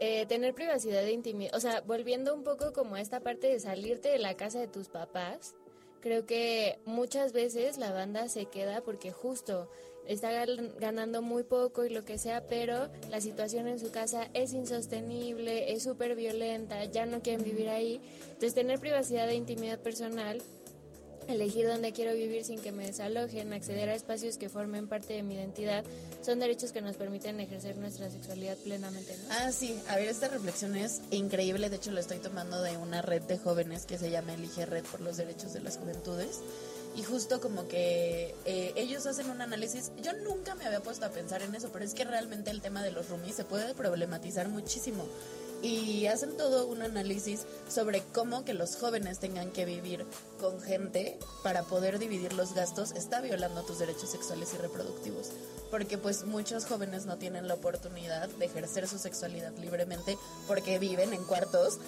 eh, 0.00 0.26
tener 0.26 0.54
privacidad 0.54 1.02
de 1.02 1.12
intimidad, 1.12 1.54
o 1.54 1.60
sea, 1.60 1.80
volviendo 1.80 2.34
un 2.34 2.42
poco 2.42 2.72
como 2.72 2.96
a 2.96 3.00
esta 3.00 3.20
parte 3.20 3.48
de 3.48 3.60
salirte 3.60 4.08
de 4.08 4.18
la 4.18 4.34
casa 4.34 4.58
de 4.60 4.68
tus 4.68 4.88
papás, 4.88 5.54
creo 6.00 6.26
que 6.26 6.78
muchas 6.84 7.32
veces 7.32 7.78
la 7.78 7.90
banda 7.92 8.28
se 8.28 8.46
queda 8.46 8.82
porque 8.82 9.12
justo 9.12 9.70
está 10.06 10.44
ganando 10.78 11.22
muy 11.22 11.44
poco 11.44 11.84
y 11.84 11.90
lo 11.90 12.04
que 12.04 12.18
sea, 12.18 12.46
pero 12.46 12.90
la 13.08 13.20
situación 13.20 13.68
en 13.68 13.78
su 13.78 13.90
casa 13.90 14.28
es 14.34 14.52
insostenible, 14.52 15.72
es 15.72 15.82
súper 15.82 16.14
violenta, 16.14 16.84
ya 16.84 17.06
no 17.06 17.22
quieren 17.22 17.44
vivir 17.44 17.68
ahí. 17.68 18.00
Entonces, 18.24 18.54
tener 18.54 18.78
privacidad 18.80 19.26
de 19.26 19.34
intimidad 19.34 19.78
personal 19.78 20.42
elegir 21.28 21.66
dónde 21.66 21.92
quiero 21.92 22.14
vivir 22.14 22.44
sin 22.44 22.60
que 22.60 22.72
me 22.72 22.86
desalojen, 22.86 23.52
acceder 23.52 23.88
a 23.88 23.94
espacios 23.94 24.36
que 24.36 24.48
formen 24.48 24.88
parte 24.88 25.14
de 25.14 25.22
mi 25.22 25.34
identidad, 25.34 25.84
son 26.22 26.38
derechos 26.38 26.72
que 26.72 26.80
nos 26.80 26.96
permiten 26.96 27.40
ejercer 27.40 27.76
nuestra 27.76 28.10
sexualidad 28.10 28.56
plenamente. 28.58 29.16
Ah, 29.30 29.52
sí, 29.52 29.78
a 29.88 29.96
ver, 29.96 30.08
esta 30.08 30.28
reflexión 30.28 30.76
es 30.76 31.00
increíble, 31.10 31.70
de 31.70 31.76
hecho 31.76 31.90
lo 31.90 32.00
estoy 32.00 32.18
tomando 32.18 32.62
de 32.62 32.76
una 32.76 33.02
red 33.02 33.22
de 33.22 33.38
jóvenes 33.38 33.86
que 33.86 33.98
se 33.98 34.10
llama 34.10 34.34
Elige 34.34 34.66
Red 34.66 34.84
por 34.84 35.00
los 35.00 35.16
Derechos 35.16 35.52
de 35.52 35.60
las 35.60 35.76
Juventudes. 35.76 36.40
Y 36.96 37.02
justo 37.02 37.40
como 37.40 37.66
que 37.66 38.36
eh, 38.44 38.72
ellos 38.76 39.04
hacen 39.06 39.28
un 39.28 39.42
análisis, 39.42 39.90
yo 40.00 40.12
nunca 40.12 40.54
me 40.54 40.64
había 40.64 40.80
puesto 40.80 41.04
a 41.04 41.10
pensar 41.10 41.42
en 41.42 41.52
eso, 41.54 41.70
pero 41.72 41.84
es 41.84 41.92
que 41.92 42.04
realmente 42.04 42.52
el 42.52 42.60
tema 42.60 42.84
de 42.84 42.92
los 42.92 43.08
roomies 43.08 43.34
se 43.34 43.44
puede 43.44 43.74
problematizar 43.74 44.48
muchísimo. 44.48 45.04
Y 45.64 46.06
hacen 46.08 46.36
todo 46.36 46.66
un 46.66 46.82
análisis 46.82 47.40
sobre 47.68 48.02
cómo 48.12 48.44
que 48.44 48.52
los 48.52 48.76
jóvenes 48.76 49.18
tengan 49.18 49.50
que 49.50 49.64
vivir 49.64 50.04
con 50.38 50.60
gente 50.60 51.18
para 51.42 51.62
poder 51.62 51.98
dividir 51.98 52.34
los 52.34 52.52
gastos 52.52 52.92
está 52.92 53.22
violando 53.22 53.62
tus 53.62 53.78
derechos 53.78 54.10
sexuales 54.10 54.50
y 54.52 54.58
reproductivos. 54.58 55.30
Porque 55.70 55.96
pues 55.96 56.24
muchos 56.24 56.66
jóvenes 56.66 57.06
no 57.06 57.16
tienen 57.16 57.48
la 57.48 57.54
oportunidad 57.54 58.28
de 58.28 58.44
ejercer 58.44 58.86
su 58.86 58.98
sexualidad 58.98 59.52
libremente 59.58 60.18
porque 60.46 60.78
viven 60.78 61.14
en 61.14 61.24
cuartos 61.24 61.78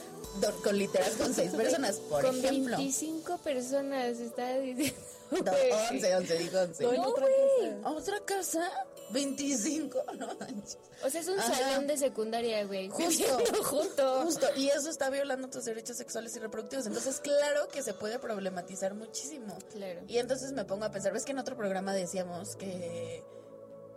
do- 0.41 0.55
con 0.63 0.79
literas 0.79 1.11
con 1.17 1.35
seis 1.35 1.53
personas, 1.53 1.97
por 1.97 2.25
Con 2.25 2.37
ejemplo. 2.39 2.79
25 2.79 3.37
personas, 3.39 4.19
está 4.19 4.59
diciendo. 4.59 4.97
No, 5.31 5.53
11, 5.91 6.17
11, 6.17 6.39
digo 6.39 6.61
11. 6.61 6.85
No, 6.85 7.09
otra 7.11 7.27
güey. 7.27 7.71
casa. 7.75 7.89
¿A 7.89 7.91
otra 7.93 8.21
casa? 8.25 8.71
25, 9.11 10.05
no 10.19 10.35
manches. 10.37 10.79
O 11.05 11.11
sea, 11.11 11.21
es 11.21 11.29
un 11.29 11.39
Ajá. 11.39 11.55
salón 11.55 11.87
de 11.87 11.97
secundaria, 11.97 12.65
güey. 12.65 12.89
Justo, 12.89 13.25
juntos. 13.65 14.25
justo, 14.25 14.47
y 14.57 14.69
eso 14.69 14.91
está 14.91 15.11
violando 15.11 15.49
tus 15.49 15.65
derechos 15.65 15.97
sexuales 15.97 16.35
y 16.37 16.39
reproductivos. 16.39 16.87
Entonces, 16.87 17.21
claro 17.21 17.69
que 17.69 17.83
se 17.83 17.95
puede 17.95 18.19
problematizar 18.19 18.95
muchísimo. 18.95 19.57
Claro. 19.73 20.01
Y 20.09 20.19
entonces 20.19 20.53
me 20.53 20.65
pongo 20.65 20.85
a 20.85 20.91
pensar, 20.91 21.13
ves 21.13 21.25
que 21.25 21.33
en 21.33 21.39
otro 21.39 21.57
programa 21.57 21.93
decíamos 21.95 22.57
que, 22.57 23.25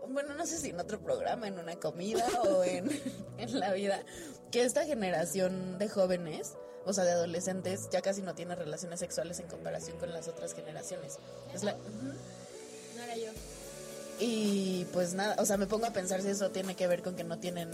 bueno, 0.07 0.33
no 0.33 0.45
sé 0.45 0.57
si 0.57 0.69
en 0.69 0.79
otro 0.79 0.99
programa, 1.01 1.47
en 1.47 1.59
una 1.59 1.75
comida 1.75 2.25
o 2.49 2.63
en, 2.63 2.89
en 3.37 3.59
la 3.59 3.73
vida, 3.73 4.03
que 4.51 4.63
esta 4.63 4.85
generación 4.85 5.77
de 5.77 5.89
jóvenes, 5.89 6.53
o 6.85 6.93
sea, 6.93 7.03
de 7.03 7.11
adolescentes, 7.11 7.89
ya 7.91 8.01
casi 8.01 8.21
no 8.21 8.35
tiene 8.35 8.55
relaciones 8.55 8.99
sexuales 8.99 9.39
en 9.39 9.47
comparación 9.47 9.97
con 9.97 10.11
las 10.11 10.27
otras 10.27 10.53
generaciones. 10.53 11.17
Es 11.53 11.63
la. 11.63 11.77
Y 14.19 14.85
pues 14.91 15.13
nada, 15.13 15.35
o 15.39 15.45
sea, 15.45 15.57
me 15.57 15.65
pongo 15.65 15.85
a 15.85 15.93
pensar 15.93 16.21
si 16.21 16.27
eso 16.27 16.49
tiene 16.49 16.75
que 16.75 16.87
ver 16.87 17.01
con 17.01 17.15
que 17.15 17.23
no 17.23 17.39
tienen 17.39 17.69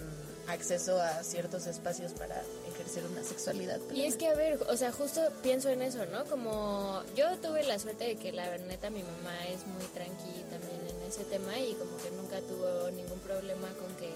acceso 0.47 1.01
a 1.01 1.23
ciertos 1.23 1.65
espacios 1.65 2.11
para 2.13 2.41
ejercer 2.71 3.03
una 3.05 3.23
sexualidad. 3.23 3.79
Y 3.93 4.03
es 4.03 4.15
que, 4.15 4.27
a 4.27 4.35
ver, 4.35 4.59
o 4.69 4.77
sea, 4.77 4.91
justo 4.91 5.21
pienso 5.41 5.69
en 5.69 5.81
eso, 5.81 6.05
¿no? 6.05 6.25
Como 6.25 7.01
yo 7.15 7.35
tuve 7.37 7.63
la 7.63 7.79
suerte 7.79 8.05
de 8.05 8.15
que 8.15 8.31
la 8.31 8.57
neta 8.59 8.91
mi 8.91 9.01
mamá 9.01 9.47
es 9.47 9.65
muy 9.65 9.85
tranqui 9.93 10.43
también 10.51 10.81
en 10.87 11.07
ese 11.07 11.23
tema 11.23 11.57
y 11.57 11.73
como 11.73 11.97
que 11.97 12.11
nunca 12.11 12.39
tuvo 12.41 12.91
ningún 12.91 13.19
problema 13.19 13.67
con 13.79 13.95
que 13.95 14.11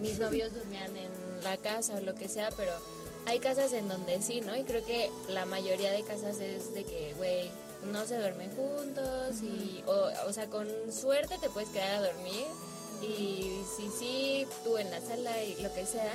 mis 0.00 0.18
novios 0.18 0.54
durmían 0.54 0.96
en 0.96 1.44
la 1.44 1.58
casa 1.58 1.94
o 1.96 2.00
lo 2.00 2.14
que 2.14 2.28
sea, 2.28 2.48
pero 2.56 2.72
hay 3.26 3.38
casas 3.38 3.72
en 3.72 3.88
donde 3.88 4.22
sí, 4.22 4.40
¿no? 4.40 4.56
Y 4.56 4.64
creo 4.64 4.84
que 4.84 5.10
la 5.28 5.44
mayoría 5.44 5.92
de 5.92 6.02
casas 6.02 6.40
es 6.40 6.72
de 6.74 6.84
que, 6.84 7.14
güey, 7.18 7.50
no 7.90 8.04
se 8.06 8.16
duermen 8.16 8.50
juntos 8.50 9.42
y, 9.42 9.82
o, 9.86 10.10
o 10.26 10.32
sea, 10.32 10.46
con 10.46 10.68
suerte 10.92 11.36
te 11.40 11.48
puedes 11.50 11.68
quedar 11.70 11.96
a 11.96 12.06
dormir 12.06 12.46
y 13.02 13.62
si 13.76 13.90
sí, 13.98 14.46
tú 14.62 14.78
en 14.78 14.90
la 14.90 15.00
sala 15.00 15.42
y 15.42 15.60
lo 15.62 15.72
que 15.74 15.84
sea, 15.84 16.12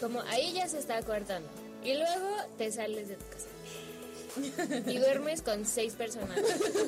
como 0.00 0.20
ahí 0.22 0.52
ya 0.52 0.68
se 0.68 0.78
está 0.78 1.00
cortando. 1.02 1.48
Y 1.84 1.94
luego 1.94 2.28
te 2.58 2.72
sales 2.72 3.08
de 3.08 3.14
tu 3.14 3.24
casa. 3.28 3.46
Y 4.90 4.98
duermes 4.98 5.40
con 5.40 5.64
seis 5.64 5.94
personas. 5.94 6.38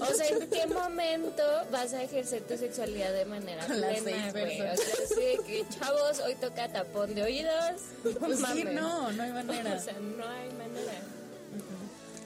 O 0.00 0.14
sea, 0.14 0.26
¿en 0.28 0.50
qué 0.50 0.66
momento 0.66 1.42
vas 1.70 1.94
a 1.94 2.02
ejercer 2.02 2.42
tu 2.42 2.58
sexualidad 2.58 3.12
de 3.12 3.24
manera 3.24 3.66
Con 3.66 3.76
plena, 3.76 4.32
güey? 4.32 4.60
O 4.60 4.76
sea, 4.76 4.94
sí, 5.08 5.14
de 5.14 5.38
que 5.46 5.64
chavos, 5.70 6.18
hoy 6.20 6.34
toca 6.34 6.68
tapón 6.68 7.14
de 7.14 7.22
oídos. 7.22 7.80
No 8.04 8.12
Pues 8.26 8.38
sí, 8.38 8.64
no, 8.64 9.12
no 9.12 9.22
hay 9.22 9.32
manera. 9.32 9.76
O 9.76 9.80
sea, 9.80 9.94
no 9.94 10.28
hay 10.28 10.50
manera. 10.52 10.92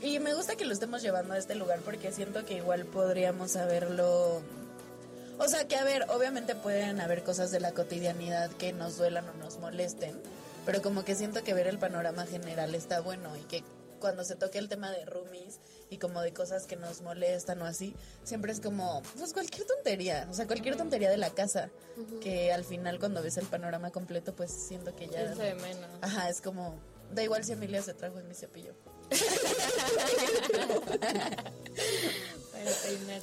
Y 0.02 0.18
me 0.18 0.34
gusta 0.34 0.56
que 0.56 0.64
lo 0.64 0.72
estemos 0.72 1.00
llevando 1.00 1.34
a 1.34 1.38
este 1.38 1.54
lugar 1.54 1.80
porque 1.84 2.10
siento 2.10 2.44
que 2.44 2.54
igual 2.54 2.84
podríamos 2.86 3.52
saberlo. 3.52 4.42
O 5.38 5.48
sea, 5.48 5.68
que 5.68 5.76
a 5.76 5.84
ver, 5.84 6.06
obviamente 6.10 6.56
pueden 6.56 7.00
haber 7.00 7.22
cosas 7.22 7.52
de 7.52 7.60
la 7.60 7.72
cotidianidad 7.72 8.50
que 8.50 8.72
nos 8.72 8.98
duelan 8.98 9.28
o 9.28 9.32
nos 9.34 9.58
molesten, 9.58 10.20
pero 10.66 10.82
como 10.82 11.04
que 11.04 11.14
siento 11.14 11.44
que 11.44 11.54
ver 11.54 11.68
el 11.68 11.78
panorama 11.78 12.26
general 12.26 12.74
está 12.74 13.00
bueno 13.00 13.36
y 13.36 13.40
que 13.42 13.62
cuando 14.00 14.24
se 14.24 14.34
toque 14.34 14.58
el 14.58 14.68
tema 14.68 14.90
de 14.90 15.04
roomies 15.04 15.60
y 15.88 15.98
como 15.98 16.20
de 16.20 16.32
cosas 16.32 16.66
que 16.66 16.74
nos 16.74 17.00
molestan 17.02 17.62
o 17.62 17.64
así, 17.64 17.94
siempre 18.24 18.50
es 18.50 18.60
como, 18.60 19.00
pues 19.16 19.32
cualquier 19.32 19.64
tontería, 19.64 20.26
o 20.28 20.34
sea, 20.34 20.48
cualquier 20.48 20.76
tontería 20.76 21.08
de 21.08 21.16
la 21.16 21.30
casa, 21.30 21.70
que 22.20 22.52
al 22.52 22.64
final 22.64 22.98
cuando 22.98 23.22
es 23.22 23.36
el 23.36 23.46
panorama 23.46 23.90
completo, 23.92 24.34
pues 24.34 24.50
siento 24.50 24.94
que 24.96 25.08
ya... 25.08 25.22
Es 25.22 25.38
de 25.38 25.54
menos. 25.54 25.88
Ajá, 26.00 26.28
es 26.28 26.40
como, 26.40 26.74
da 27.12 27.22
igual 27.22 27.44
si 27.44 27.52
Emilia 27.52 27.80
se 27.80 27.94
trajo 27.94 28.18
en 28.18 28.26
mi 28.26 28.34
cepillo. 28.34 28.74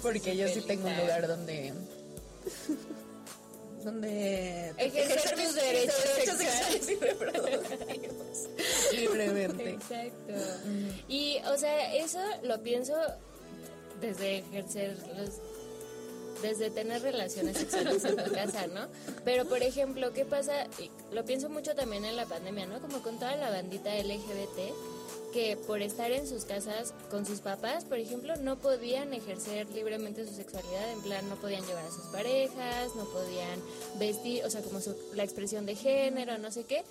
Porque 0.02 0.36
yo 0.36 0.48
sí 0.48 0.62
tengo 0.62 0.88
un 0.88 0.98
lugar 0.98 1.28
donde. 1.28 1.74
donde. 3.84 4.74
Ejercer 4.78 5.32
tus 5.32 5.40
mis 5.40 5.56
derechos 5.56 5.96
sexuales 5.96 6.90
y 6.90 6.96
reproductivos. 6.96 8.48
Libremente. 8.94 9.70
Exacto. 9.72 10.34
Y, 11.08 11.38
o 11.46 11.58
sea, 11.58 11.96
eso 11.96 12.20
lo 12.44 12.62
pienso 12.62 12.96
desde 14.02 14.40
ejercer 14.40 14.98
los 15.18 15.42
desde 16.42 16.70
tener 16.70 17.02
relaciones 17.02 17.58
sexuales 17.58 18.04
en 18.06 18.16
tu 18.16 18.32
casa, 18.32 18.68
¿no? 18.68 18.88
Pero, 19.26 19.46
por 19.46 19.62
ejemplo, 19.62 20.14
¿qué 20.14 20.26
pasa? 20.26 20.68
Lo 21.12 21.26
pienso 21.26 21.50
mucho 21.50 21.76
también 21.76 22.06
en 22.06 22.16
la 22.16 22.26
pandemia, 22.26 22.66
¿no? 22.66 22.80
Como 22.80 23.02
con 23.02 23.20
toda 23.20 23.36
la 23.36 23.50
bandita 23.50 23.94
LGBT, 23.94 24.74
que 25.32 25.58
por 25.58 25.82
estar 25.82 26.12
en 26.12 26.28
sus 26.28 26.46
casas 26.46 26.94
con 27.12 27.26
sus 27.26 27.40
papás, 27.42 27.86
por 27.86 27.98
ejemplo, 27.98 28.36
no 28.38 28.58
podían 28.58 29.14
ejercer 29.14 29.68
libremente 29.70 30.26
su 30.28 30.34
sexualidad, 30.34 30.92
en 30.92 31.02
plan, 31.02 31.28
no 31.30 31.36
podían 31.36 31.66
llevar 31.66 31.86
a 31.86 31.92
sus 31.92 32.06
parejas, 32.06 32.96
no 32.96 33.06
podían 33.06 33.60
vestir, 34.00 34.44
o 34.46 34.50
sea, 34.50 34.62
como 34.62 34.82
su- 34.82 34.96
la 35.14 35.24
expresión 35.24 35.66
de 35.66 35.76
género, 35.76 36.38
no 36.38 36.52
sé 36.52 36.64
qué. 36.66 36.84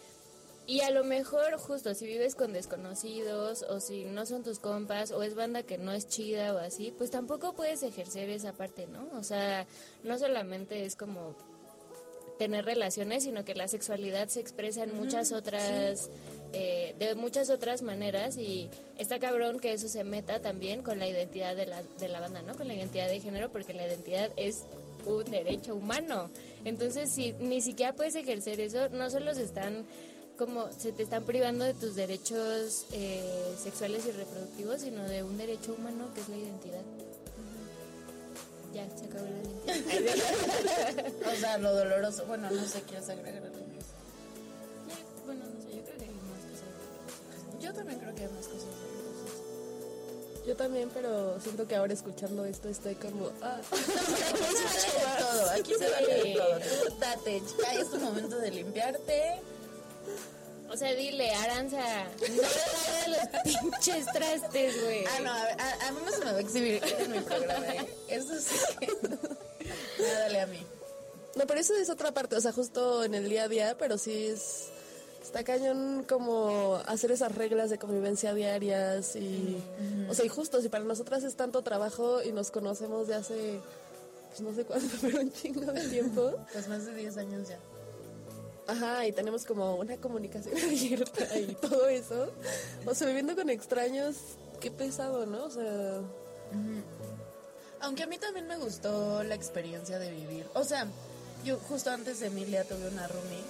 Y 0.66 0.82
a 0.82 0.90
lo 0.90 1.02
mejor, 1.02 1.56
justo, 1.58 1.94
si 1.94 2.06
vives 2.06 2.34
con 2.34 2.52
desconocidos 2.52 3.62
o 3.62 3.80
si 3.80 4.04
no 4.04 4.26
son 4.26 4.42
tus 4.42 4.58
compas 4.58 5.12
o 5.12 5.22
es 5.22 5.34
banda 5.34 5.62
que 5.62 5.78
no 5.78 5.92
es 5.92 6.08
chida 6.08 6.52
o 6.54 6.58
así, 6.58 6.92
pues 6.98 7.10
tampoco 7.10 7.54
puedes 7.54 7.82
ejercer 7.82 8.28
esa 8.28 8.52
parte, 8.52 8.86
¿no? 8.86 9.08
O 9.18 9.22
sea, 9.22 9.66
no 10.04 10.18
solamente 10.18 10.84
es 10.84 10.94
como 10.94 11.34
tener 12.38 12.64
relaciones, 12.64 13.24
sino 13.24 13.44
que 13.44 13.54
la 13.54 13.68
sexualidad 13.68 14.28
se 14.28 14.40
expresa 14.40 14.84
en 14.84 14.94
muchas 14.94 15.32
otras, 15.32 16.08
eh, 16.52 16.94
de 16.98 17.14
muchas 17.14 17.50
otras 17.50 17.82
maneras 17.82 18.36
y 18.38 18.70
está 18.96 19.18
cabrón 19.18 19.58
que 19.60 19.72
eso 19.72 19.88
se 19.88 20.04
meta 20.04 20.40
también 20.40 20.82
con 20.82 20.98
la 20.98 21.08
identidad 21.08 21.56
de 21.56 21.66
la, 21.66 21.82
de 21.82 22.08
la 22.08 22.20
banda, 22.20 22.42
¿no? 22.42 22.54
Con 22.54 22.68
la 22.68 22.74
identidad 22.74 23.08
de 23.08 23.20
género, 23.20 23.50
porque 23.50 23.74
la 23.74 23.86
identidad 23.86 24.30
es 24.36 24.64
un 25.04 25.24
derecho 25.24 25.74
humano. 25.74 26.30
Entonces, 26.64 27.10
si 27.10 27.32
ni 27.34 27.60
siquiera 27.60 27.94
puedes 27.94 28.14
ejercer 28.14 28.60
eso, 28.60 28.88
no 28.90 29.10
solo 29.10 29.34
se 29.34 29.42
están 29.42 29.86
como 30.38 30.70
se 30.70 30.92
te 30.92 31.02
están 31.02 31.24
privando 31.24 31.64
de 31.64 31.74
tus 31.74 31.96
derechos 31.96 32.86
eh, 32.92 33.54
sexuales 33.60 34.06
y 34.06 34.12
reproductivos, 34.12 34.80
sino 34.80 35.02
de 35.02 35.24
un 35.24 35.36
derecho 35.36 35.74
humano 35.74 36.14
que 36.14 36.20
es 36.20 36.28
la 36.28 36.36
identidad. 36.36 36.82
Ya, 38.72 38.86
se 38.96 39.06
acabó 39.06 39.26
la 39.26 39.38
identidad. 39.38 41.06
O 41.32 41.36
sea, 41.40 41.58
lo 41.58 41.74
doloroso. 41.74 42.24
Bueno, 42.26 42.50
no 42.50 42.64
sé, 42.66 42.82
¿quieres 42.82 43.08
agregar 43.08 43.42
algo 43.42 43.58
más? 43.74 43.86
Ya, 44.88 44.96
bueno, 45.26 45.44
no 45.46 45.60
sé, 45.62 45.76
yo 45.76 45.82
creo 45.84 45.96
que 45.98 46.04
hay 46.04 46.10
más 46.10 46.42
cosas. 46.44 47.60
Yo 47.60 47.72
también 47.72 47.98
creo 47.98 48.14
que 48.14 48.22
hay 48.22 48.28
más 48.28 48.46
cosas 48.46 48.64
dolorosas. 48.64 50.46
Yo 50.46 50.56
también, 50.56 50.90
pero 50.94 51.38
siento 51.40 51.66
que 51.68 51.76
ahora 51.76 51.92
escuchando 51.92 52.44
esto 52.44 52.68
estoy 52.68 52.94
como... 52.94 53.30
Ah, 53.42 53.60
Aquí 53.70 53.74
se 54.64 55.00
vale 55.04 55.04
de 55.04 55.18
todo, 55.18 55.50
aquí 55.50 55.74
se 55.74 55.90
vale 55.90 56.14
de 56.22 56.34
todo. 56.34 56.58
Tú 56.88 56.96
date, 56.98 57.42
ya 57.62 57.72
es 57.74 57.90
tu 57.90 57.98
momento 58.00 58.38
de 58.38 58.50
limpiarte. 58.50 59.42
O 60.70 60.76
sea, 60.76 60.94
dile, 60.94 61.34
Aranza, 61.34 62.04
no 62.20 62.26
le 62.26 63.16
los 63.16 63.28
pinches 63.42 64.06
trastes, 64.12 64.82
güey. 64.82 65.04
Ah, 65.06 65.20
no, 65.22 65.30
a, 65.32 65.42
a, 65.42 65.88
a 65.88 65.92
mí 65.92 65.98
no 66.04 66.10
se 66.12 66.18
me 66.24 66.32
va 66.32 66.38
a 66.38 66.40
exhibir 66.40 66.82
en 66.98 67.12
mi 67.12 67.20
programa. 67.20 67.66
¿eh? 67.74 67.88
Eso 68.08 68.34
sí 68.38 68.56
que. 68.78 68.86
Nada, 70.02 70.18
dale 70.20 70.40
a 70.40 70.46
mí. 70.46 70.66
No, 71.36 71.46
pero 71.46 71.60
eso 71.60 71.74
es 71.74 71.88
otra 71.88 72.12
parte, 72.12 72.36
o 72.36 72.40
sea, 72.40 72.52
justo 72.52 73.04
en 73.04 73.14
el 73.14 73.28
día 73.28 73.44
a 73.44 73.48
día, 73.48 73.76
pero 73.78 73.96
sí 73.96 74.26
es... 74.26 74.68
Está 75.22 75.44
cañón 75.44 76.04
como 76.08 76.80
hacer 76.86 77.12
esas 77.12 77.34
reglas 77.34 77.70
de 77.70 77.78
convivencia 77.78 78.32
diarias 78.34 79.14
y... 79.14 79.58
O 80.08 80.14
sea, 80.14 80.24
y 80.24 80.28
justo, 80.28 80.60
si 80.62 80.68
para 80.68 80.84
nosotras 80.84 81.22
es 81.22 81.36
tanto 81.36 81.62
trabajo 81.62 82.22
y 82.22 82.32
nos 82.32 82.50
conocemos 82.50 83.08
de 83.08 83.14
hace... 83.14 83.60
Pues 84.28 84.40
no 84.40 84.54
sé 84.54 84.64
cuánto, 84.64 84.96
pero 85.00 85.20
un 85.20 85.32
chingo 85.32 85.70
de 85.72 85.88
tiempo. 85.88 86.32
Pues 86.52 86.66
más 86.68 86.86
de 86.86 86.94
10 86.94 87.16
años 87.18 87.48
ya. 87.48 87.58
Ajá, 88.68 89.06
y 89.06 89.12
tenemos 89.12 89.46
como 89.46 89.76
una 89.76 89.96
comunicación 89.96 90.54
abierta 90.62 91.38
y 91.38 91.54
todo 91.54 91.88
eso. 91.88 92.30
O 92.84 92.94
sea, 92.94 93.06
viviendo 93.06 93.34
con 93.34 93.48
extraños, 93.48 94.16
qué 94.60 94.70
pesado, 94.70 95.26
¿no? 95.26 95.44
O 95.44 95.50
sea... 95.50 96.02
Aunque 97.80 98.02
a 98.02 98.06
mí 98.06 98.18
también 98.18 98.46
me 98.46 98.58
gustó 98.58 99.22
la 99.22 99.34
experiencia 99.34 99.98
de 99.98 100.10
vivir. 100.10 100.46
O 100.54 100.64
sea, 100.64 100.86
yo 101.44 101.56
justo 101.68 101.90
antes 101.90 102.20
de 102.20 102.26
Emilia 102.26 102.64
tuve 102.64 102.88
una 102.88 103.06
roomie 103.08 103.42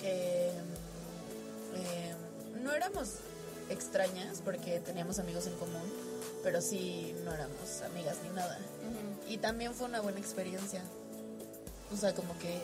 que 0.00 0.50
eh, 1.74 2.14
no 2.62 2.72
éramos 2.72 3.14
extrañas 3.70 4.40
porque 4.44 4.78
teníamos 4.80 5.18
amigos 5.18 5.46
en 5.46 5.54
común, 5.54 5.82
pero 6.42 6.60
sí 6.60 7.14
no 7.24 7.34
éramos 7.34 7.80
amigas 7.82 8.18
ni 8.22 8.28
nada. 8.30 8.58
Y 9.28 9.38
también 9.38 9.74
fue 9.74 9.88
una 9.88 10.00
buena 10.00 10.20
experiencia. 10.20 10.82
O 11.92 11.96
sea, 11.96 12.14
como 12.14 12.38
que 12.38 12.60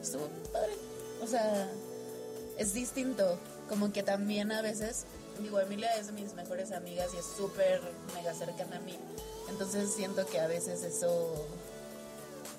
estuvo 0.00 0.28
padre. 0.52 0.72
O 1.22 1.26
sea, 1.26 1.70
es 2.58 2.74
distinto. 2.74 3.38
Como 3.68 3.92
que 3.92 4.02
también 4.02 4.52
a 4.52 4.62
veces, 4.62 5.04
digo, 5.40 5.58
Emilia 5.60 5.96
es 5.96 6.08
de 6.08 6.12
mis 6.12 6.34
mejores 6.34 6.72
amigas 6.72 7.10
y 7.14 7.18
es 7.18 7.24
súper 7.24 7.80
mega 8.14 8.34
cercana 8.34 8.76
a 8.76 8.80
mí. 8.80 8.98
Entonces 9.48 9.92
siento 9.94 10.26
que 10.26 10.40
a 10.40 10.46
veces 10.46 10.82
eso, 10.82 11.46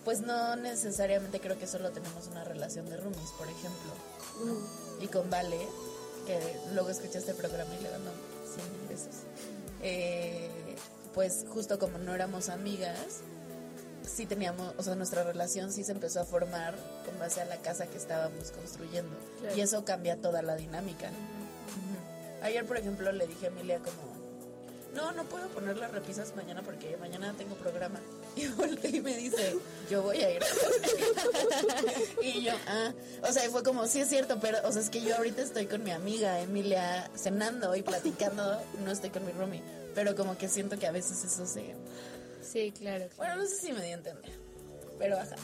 pues 0.04 0.22
no 0.22 0.56
necesariamente 0.56 1.40
creo 1.40 1.60
que 1.60 1.68
solo 1.68 1.92
tenemos 1.92 2.28
una 2.28 2.44
relación 2.44 2.90
de 2.90 2.98
roomies, 2.98 3.32
por 3.38 3.48
ejemplo. 3.48 3.92
Y 5.00 5.08
con 5.08 5.30
Vale, 5.30 5.68
que 6.26 6.40
luego 6.74 6.90
escuché 6.90 7.20
este 7.20 7.34
programa 7.34 7.76
y 7.76 7.84
le 7.84 7.92
mando 7.92 8.12
100 8.56 8.72
mil 8.72 8.88
besos. 8.88 9.16
Eh, 9.82 10.50
pues 11.14 11.46
justo 11.50 11.80
como 11.80 11.98
no 11.98 12.14
éramos 12.14 12.50
amigas, 12.50 13.22
sí 14.06 14.26
teníamos, 14.26 14.74
o 14.78 14.84
sea, 14.84 14.96
nuestra 14.96 15.24
relación 15.24 15.72
sí 15.72 15.84
se 15.84 15.92
empezó 15.92 16.22
a 16.22 16.26
formar 16.26 16.76
con 17.06 17.18
base 17.20 17.42
a 17.42 17.46
la 17.46 17.58
casa 17.58 17.88
que 17.88 17.98
estábamos 17.98 18.52
construyendo. 18.52 19.16
Claro. 19.40 19.56
Y 19.56 19.62
eso 19.62 19.84
cambia 19.86 20.18
toda 20.18 20.42
la 20.42 20.56
dinámica. 20.56 21.10
Ayer, 22.42 22.66
por 22.66 22.78
ejemplo, 22.78 23.12
le 23.12 23.26
dije 23.28 23.48
a 23.48 23.50
Emilia 23.50 23.80
como, 23.80 24.16
no, 24.96 25.12
no 25.12 25.24
puedo 25.26 25.48
poner 25.50 25.78
las 25.78 25.92
repisas 25.92 26.36
mañana 26.36 26.62
porque 26.64 26.96
mañana 26.98 27.34
tengo 27.38 27.56
programa. 27.56 28.00
Y 28.38 28.48
volteé 28.48 28.98
y 28.98 29.00
me 29.00 29.16
dice, 29.16 29.56
yo 29.90 30.02
voy 30.02 30.18
a 30.18 30.30
ir. 30.30 30.44
y 32.22 32.44
yo, 32.44 32.52
ah, 32.68 32.92
o 33.24 33.32
sea, 33.32 33.50
fue 33.50 33.64
como, 33.64 33.88
sí 33.88 34.02
es 34.02 34.10
cierto, 34.10 34.40
pero, 34.42 34.58
o 34.66 34.74
sea, 34.74 34.82
es 34.82 34.90
que 34.90 35.02
yo 35.02 35.16
ahorita 35.16 35.42
estoy 35.42 35.68
con 35.68 35.86
mi 35.86 35.92
amiga 35.92 36.42
Emilia 36.42 37.10
cenando 37.16 37.74
y 37.78 37.82
platicando, 37.82 38.62
no 38.84 38.92
estoy 38.92 39.10
con 39.10 39.26
mi 39.26 39.32
roomie. 39.32 39.62
Pero 39.96 40.16
como 40.18 40.38
que 40.38 40.50
siento 40.50 40.78
que 40.78 40.86
a 40.86 40.92
veces 40.92 41.24
eso 41.24 41.48
se... 41.48 41.76
Sí, 42.46 42.72
claro. 42.72 43.08
Bueno, 43.18 43.38
no 43.38 43.46
sé 43.46 43.56
si 43.56 43.74
me 43.74 43.82
di 43.84 43.92
a 43.92 43.94
entender. 43.96 44.32
pero 44.98 45.18
ajá. 45.18 45.36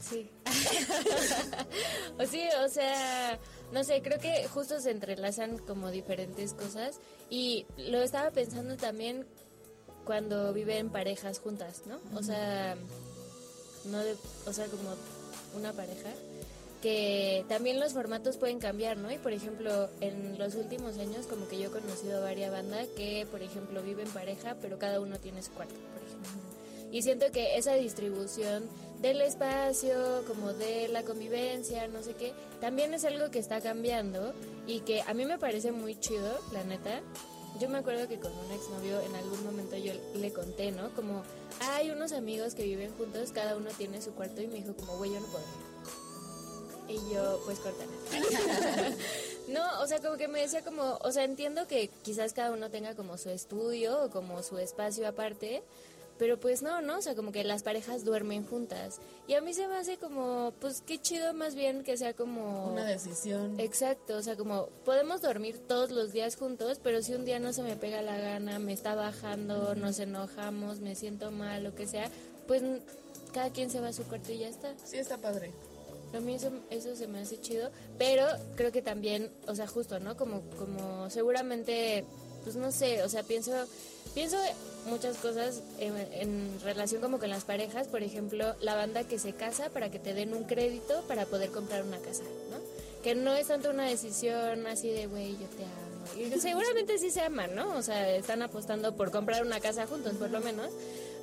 Sí. 0.00 0.30
o 2.18 2.26
sí, 2.26 2.42
o 2.64 2.68
sea, 2.68 3.38
no 3.72 3.82
sé, 3.82 4.02
creo 4.02 4.18
que 4.20 4.46
justo 4.48 4.80
se 4.80 4.90
entrelazan 4.90 5.58
como 5.58 5.90
diferentes 5.90 6.52
cosas 6.54 7.00
y 7.30 7.66
lo 7.76 8.02
estaba 8.02 8.30
pensando 8.30 8.76
también 8.76 9.26
cuando 10.04 10.52
viven 10.52 10.90
parejas 10.90 11.40
juntas, 11.40 11.82
¿no? 11.86 11.98
O 12.16 12.22
sea, 12.22 12.76
no 13.86 13.98
de, 14.04 14.16
o 14.46 14.52
sea, 14.52 14.66
como 14.66 14.94
una 15.56 15.72
pareja 15.72 16.10
que 16.86 17.44
también 17.48 17.80
los 17.80 17.94
formatos 17.94 18.36
pueden 18.36 18.60
cambiar, 18.60 18.96
¿no? 18.96 19.10
Y 19.10 19.18
por 19.18 19.32
ejemplo, 19.32 19.88
en 20.00 20.38
los 20.38 20.54
últimos 20.54 20.96
años 20.98 21.26
como 21.26 21.48
que 21.48 21.58
yo 21.58 21.66
he 21.66 21.72
conocido 21.72 22.22
varias 22.22 22.52
bandas 22.52 22.86
que, 22.96 23.26
por 23.28 23.42
ejemplo, 23.42 23.82
viven 23.82 24.06
pareja, 24.10 24.56
pero 24.62 24.78
cada 24.78 25.00
uno 25.00 25.18
tiene 25.18 25.42
su 25.42 25.50
cuarto, 25.50 25.74
por 25.74 26.02
ejemplo. 26.04 26.30
Y 26.92 27.02
siento 27.02 27.26
que 27.32 27.56
esa 27.56 27.74
distribución 27.74 28.68
del 29.02 29.20
espacio, 29.20 30.22
como 30.28 30.52
de 30.52 30.86
la 30.86 31.02
convivencia, 31.02 31.88
no 31.88 32.04
sé 32.04 32.14
qué, 32.14 32.32
también 32.60 32.94
es 32.94 33.04
algo 33.04 33.32
que 33.32 33.40
está 33.40 33.60
cambiando 33.60 34.32
y 34.68 34.78
que 34.82 35.02
a 35.02 35.12
mí 35.12 35.24
me 35.24 35.40
parece 35.40 35.72
muy 35.72 35.98
chido, 35.98 36.38
la 36.52 36.62
neta. 36.62 37.00
Yo 37.58 37.68
me 37.68 37.78
acuerdo 37.78 38.06
que 38.06 38.20
con 38.20 38.30
un 38.30 38.52
exnovio 38.52 39.00
en 39.00 39.16
algún 39.16 39.42
momento 39.42 39.76
yo 39.76 39.92
le 40.14 40.32
conté, 40.32 40.70
¿no? 40.70 40.94
Como 40.94 41.24
hay 41.62 41.90
unos 41.90 42.12
amigos 42.12 42.54
que 42.54 42.62
viven 42.62 42.92
juntos, 42.96 43.32
cada 43.32 43.56
uno 43.56 43.70
tiene 43.76 44.00
su 44.00 44.12
cuarto 44.12 44.40
y 44.40 44.46
me 44.46 44.54
dijo 44.54 44.76
como, 44.76 44.98
güey, 44.98 45.12
yo 45.12 45.18
no 45.18 45.26
puedo. 45.26 45.75
Y 46.88 47.12
yo, 47.12 47.40
pues 47.44 47.58
cortan. 47.58 47.88
no, 49.48 49.80
o 49.80 49.86
sea, 49.86 50.00
como 50.00 50.16
que 50.16 50.28
me 50.28 50.40
decía 50.40 50.62
como, 50.62 50.98
o 51.02 51.12
sea, 51.12 51.24
entiendo 51.24 51.66
que 51.66 51.88
quizás 52.02 52.32
cada 52.32 52.52
uno 52.52 52.70
tenga 52.70 52.94
como 52.94 53.18
su 53.18 53.30
estudio 53.30 54.04
o 54.04 54.10
como 54.10 54.42
su 54.42 54.58
espacio 54.58 55.06
aparte, 55.08 55.62
pero 56.18 56.38
pues 56.38 56.62
no, 56.62 56.80
¿no? 56.80 56.98
O 56.98 57.02
sea, 57.02 57.14
como 57.14 57.32
que 57.32 57.44
las 57.44 57.62
parejas 57.62 58.04
duermen 58.04 58.46
juntas. 58.46 59.00
Y 59.28 59.34
a 59.34 59.40
mí 59.40 59.52
se 59.52 59.68
me 59.68 59.76
hace 59.76 59.98
como, 59.98 60.52
pues 60.60 60.80
qué 60.80 60.98
chido 60.98 61.34
más 61.34 61.54
bien 61.54 61.82
que 61.82 61.96
sea 61.96 62.14
como... 62.14 62.68
Una 62.72 62.84
decisión. 62.84 63.58
Exacto, 63.60 64.16
o 64.16 64.22
sea, 64.22 64.36
como 64.36 64.66
podemos 64.84 65.20
dormir 65.20 65.58
todos 65.66 65.90
los 65.90 66.12
días 66.12 66.36
juntos, 66.36 66.80
pero 66.82 67.02
si 67.02 67.14
un 67.14 67.24
día 67.24 67.38
no 67.38 67.52
se 67.52 67.62
me 67.62 67.76
pega 67.76 68.02
la 68.02 68.18
gana, 68.18 68.58
me 68.58 68.72
está 68.72 68.94
bajando, 68.94 69.74
nos 69.74 69.98
enojamos, 69.98 70.80
me 70.80 70.94
siento 70.94 71.30
mal, 71.30 71.64
lo 71.64 71.74
que 71.74 71.86
sea, 71.86 72.10
pues 72.46 72.62
cada 73.32 73.50
quien 73.50 73.70
se 73.70 73.80
va 73.80 73.88
a 73.88 73.92
su 73.92 74.04
cuarto 74.04 74.32
y 74.32 74.38
ya 74.38 74.48
está. 74.48 74.74
Sí, 74.84 74.96
está 74.96 75.18
padre. 75.18 75.52
A 76.16 76.20
mí 76.20 76.34
eso, 76.34 76.50
eso 76.70 76.96
se 76.96 77.06
me 77.06 77.20
hace 77.20 77.40
chido, 77.40 77.70
pero 77.98 78.24
creo 78.54 78.72
que 78.72 78.82
también, 78.82 79.30
o 79.46 79.54
sea, 79.54 79.66
justo, 79.66 80.00
¿no? 80.00 80.16
Como, 80.16 80.42
como 80.58 81.10
seguramente, 81.10 82.04
pues 82.42 82.56
no 82.56 82.72
sé, 82.72 83.02
o 83.02 83.08
sea, 83.08 83.22
pienso, 83.22 83.52
pienso 84.14 84.38
muchas 84.86 85.18
cosas 85.18 85.62
en, 85.78 85.94
en 86.12 86.60
relación 86.64 87.02
como 87.02 87.18
con 87.18 87.28
las 87.28 87.44
parejas, 87.44 87.88
por 87.88 88.02
ejemplo, 88.02 88.54
la 88.60 88.74
banda 88.74 89.04
que 89.04 89.18
se 89.18 89.34
casa 89.34 89.68
para 89.70 89.90
que 89.90 89.98
te 89.98 90.14
den 90.14 90.32
un 90.32 90.44
crédito 90.44 91.02
para 91.06 91.26
poder 91.26 91.50
comprar 91.50 91.82
una 91.82 91.98
casa, 91.98 92.22
¿no? 92.50 92.58
Que 93.02 93.14
no 93.14 93.34
es 93.34 93.48
tanto 93.48 93.70
una 93.70 93.86
decisión 93.86 94.66
así 94.66 94.90
de, 94.90 95.06
güey, 95.06 95.32
yo 95.32 95.46
te 95.48 95.64
amo. 95.64 95.86
Y 96.16 96.30
seguramente 96.40 96.98
sí 96.98 97.10
se 97.10 97.20
aman, 97.20 97.54
¿no? 97.54 97.76
O 97.76 97.82
sea, 97.82 98.10
están 98.16 98.42
apostando 98.42 98.96
por 98.96 99.10
comprar 99.10 99.44
una 99.44 99.60
casa 99.60 99.86
juntos, 99.86 100.14
por 100.14 100.30
lo 100.30 100.40
menos, 100.40 100.70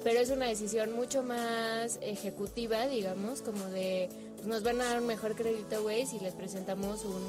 pero 0.03 0.19
es 0.19 0.29
una 0.29 0.47
decisión 0.47 0.91
mucho 0.91 1.23
más 1.23 1.97
ejecutiva, 2.01 2.88
digamos, 2.88 3.41
como 3.41 3.65
de 3.65 4.10
nos 4.45 4.63
van 4.63 4.82
a 4.82 4.86
dar 4.86 5.01
un 5.01 5.08
mejor 5.08 5.36
crédito, 5.36 5.82
güey, 5.82 6.06
si 6.06 6.19
les 6.19 6.34
presentamos 6.34 7.03
un 7.06 7.23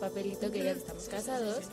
papelito 0.00 0.50
que 0.50 0.64
ya 0.64 0.72
estamos 0.72 1.04
casados. 1.04 1.64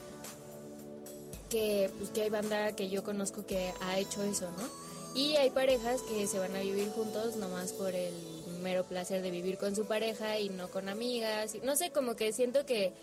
Que, 1.50 1.90
pues, 1.98 2.10
que 2.10 2.24
hay 2.24 2.30
banda 2.30 2.76
que 2.76 2.90
yo 2.90 3.04
conozco 3.04 3.46
que 3.46 3.74
ha 3.82 3.98
hecho 4.00 4.22
eso, 4.24 4.50
¿no? 4.52 4.88
Y 5.16 5.36
hay 5.38 5.50
parejas 5.50 6.02
que 6.02 6.28
se 6.28 6.38
van 6.40 6.56
a 6.56 6.60
vivir 6.60 6.90
juntos 6.92 7.38
nomás 7.38 7.72
por 7.72 7.96
el 7.96 8.14
mero 8.62 8.84
placer 8.84 9.22
de 9.22 9.32
vivir 9.32 9.58
con 9.58 9.76
su 9.76 9.86
pareja 9.86 10.40
y 10.40 10.50
no 10.50 10.70
con 10.70 10.90
amigas. 10.90 11.56
No 11.64 11.76
sé, 11.76 11.92
como 11.92 12.16
que 12.16 12.34
siento 12.34 12.66
que 12.66 12.94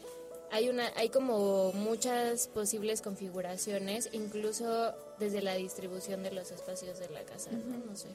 hay 0.50 0.68
una 0.68 0.92
hay 0.94 1.08
como 1.08 1.72
muchas 1.72 2.48
posibles 2.48 3.00
configuraciones, 3.02 4.10
incluso 4.12 4.92
desde 5.18 5.42
la 5.42 5.54
distribución 5.54 6.22
de 6.22 6.32
los 6.32 6.50
espacios 6.50 6.98
de 6.98 7.08
la 7.08 7.22
casa, 7.22 7.50
¿no? 7.50 7.78
No 7.78 7.96
sé. 7.96 8.08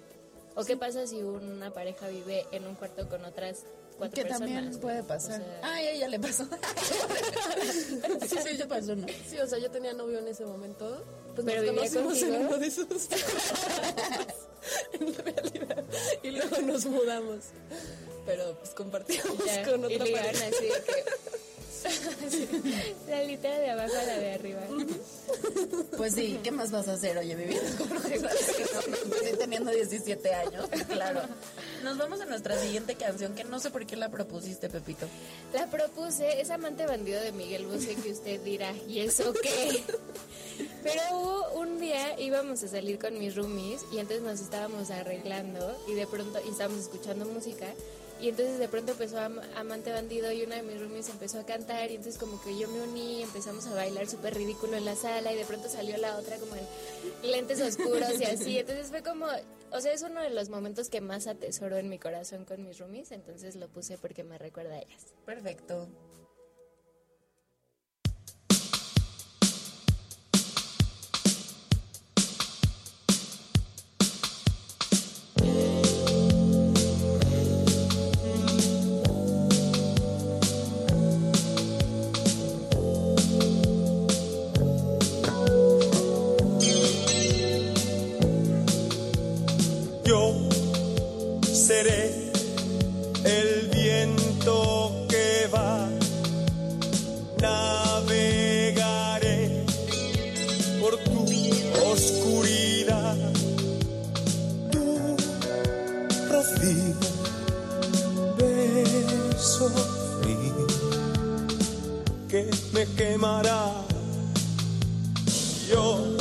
¿O 0.59 0.65
qué 0.65 0.75
pasa 0.75 1.07
si 1.07 1.23
una 1.23 1.71
pareja 1.71 2.09
vive 2.09 2.45
en 2.51 2.67
un 2.67 2.75
cuarto 2.75 3.07
con 3.07 3.23
otras 3.23 3.63
cuatro 3.97 4.15
Que 4.15 4.27
personas? 4.27 4.51
también 4.51 4.79
puede 4.81 5.03
pasar. 5.03 5.39
O 5.39 5.43
sea, 5.45 5.59
Ay, 5.63 5.87
a 5.87 5.91
ella 5.91 6.07
le 6.09 6.19
pasó. 6.19 6.43
sí, 8.27 8.35
sí, 8.45 8.57
ya 8.57 8.67
pasó, 8.67 8.93
¿no? 8.93 9.07
Sí, 9.29 9.37
o 9.37 9.47
sea, 9.47 9.57
yo 9.57 9.71
tenía 9.71 9.93
novio 9.93 10.19
en 10.19 10.27
ese 10.27 10.45
momento. 10.45 11.01
Pues 11.33 11.45
Pero 11.45 11.61
nos 11.71 11.89
conocimos 11.89 12.21
en 12.23 12.45
uno 12.45 12.57
de 12.57 12.67
esos. 12.67 12.87
en 14.99 15.15
realidad. 15.15 15.85
Y 16.23 16.31
luego 16.31 16.57
nos 16.61 16.85
mudamos. 16.85 17.37
Pero 18.25 18.53
pues 18.59 18.71
compartíamos 18.71 19.37
ya, 19.45 19.63
con 19.63 19.81
y 19.89 19.95
otra 19.95 20.05
ligaron 20.05 20.25
pareja. 20.33 20.47
así 20.57 20.65
de 20.65 20.83
que... 20.83 21.38
Sí, 22.29 22.47
la 23.07 23.23
litera 23.23 23.57
de 23.59 23.69
abajo 23.71 23.93
a 23.97 24.03
la 24.03 24.17
de 24.17 24.33
arriba. 24.33 24.61
Pues 25.97 26.13
sí, 26.13 26.39
¿qué 26.43 26.51
más 26.51 26.71
vas 26.71 26.87
a 26.87 26.93
hacer? 26.93 27.17
Oye, 27.17 27.35
viviendo 27.35 27.77
con 27.77 28.03
reglas 28.03 28.35
que 28.35 28.63
no, 28.63 29.05
sí, 29.15 29.37
teniendo 29.37 29.71
17 29.71 30.33
años, 30.33 30.67
claro. 30.87 31.21
Nos 31.83 31.97
vamos 31.97 32.21
a 32.21 32.25
nuestra 32.25 32.57
siguiente 32.59 32.95
canción, 32.95 33.35
que 33.35 33.43
no 33.43 33.59
sé 33.59 33.71
por 33.71 33.85
qué 33.85 33.95
la 33.95 34.09
propusiste, 34.09 34.69
Pepito. 34.69 35.07
La 35.53 35.67
propuse, 35.67 36.41
es 36.41 36.49
amante 36.49 36.85
bandido 36.85 37.21
de 37.21 37.31
Miguel 37.31 37.65
Bosé 37.65 37.95
que 37.95 38.11
usted 38.11 38.41
dirá, 38.41 38.73
¿y 38.87 38.99
eso 38.99 39.33
qué? 39.33 39.83
Pero 40.83 41.01
hubo 41.11 41.59
un 41.59 41.79
día, 41.79 42.19
íbamos 42.19 42.63
a 42.63 42.67
salir 42.67 42.99
con 42.99 43.17
mis 43.17 43.35
roomies 43.35 43.81
y 43.91 43.99
entonces 43.99 44.21
nos 44.21 44.39
estábamos 44.41 44.91
arreglando 44.91 45.77
y 45.87 45.93
de 45.93 46.07
pronto, 46.07 46.39
y 46.45 46.49
estábamos 46.49 46.81
escuchando 46.81 47.25
música 47.25 47.67
y 48.21 48.29
entonces 48.29 48.59
de 48.59 48.67
pronto 48.67 48.91
empezó 48.91 49.19
Am- 49.19 49.39
Amante 49.55 49.91
Bandido 49.91 50.31
y 50.31 50.43
una 50.43 50.55
de 50.57 50.63
mis 50.63 50.79
roomies 50.79 51.07
empezó 51.09 51.39
a 51.39 51.45
cantar 51.45 51.89
y 51.91 51.95
entonces 51.95 52.19
como 52.19 52.41
que 52.41 52.57
yo 52.57 52.67
me 52.67 52.81
uní, 52.81 53.21
empezamos 53.23 53.65
a 53.67 53.73
bailar 53.73 54.07
súper 54.07 54.35
ridículo 54.35 54.75
en 54.77 54.85
la 54.85 54.95
sala 54.95 55.31
y 55.31 55.35
de 55.37 55.45
pronto 55.45 55.69
salió 55.69 55.95
la 55.97 56.17
otra 56.17 56.37
como 56.37 56.55
en 56.55 57.31
lentes 57.31 57.61
oscuros 57.61 58.19
y 58.19 58.23
así, 58.25 58.57
entonces 58.57 58.87
fue 58.89 59.01
como, 59.03 59.25
o 59.71 59.81
sea, 59.81 59.93
es 59.93 60.01
uno 60.01 60.21
de 60.21 60.29
los 60.31 60.49
momentos 60.49 60.89
que 60.89 61.01
más 61.01 61.27
atesoro 61.27 61.77
en 61.77 61.87
mi 61.89 61.97
corazón 61.99 62.45
con 62.45 62.63
mis 62.63 62.77
roomies, 62.79 63.11
entonces 63.11 63.55
lo 63.55 63.67
puse 63.69 63.97
porque 63.97 64.23
me 64.23 64.37
recuerda 64.37 64.73
a 64.75 64.79
ellas. 64.79 65.05
Perfecto. 65.25 65.87
Me 112.79 112.85
quemará. 112.95 113.73
Yo 115.69 116.15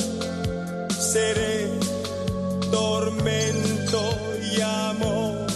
seré 0.90 1.70
tormento 2.72 4.00
y 4.50 4.60
amor. 4.60 5.46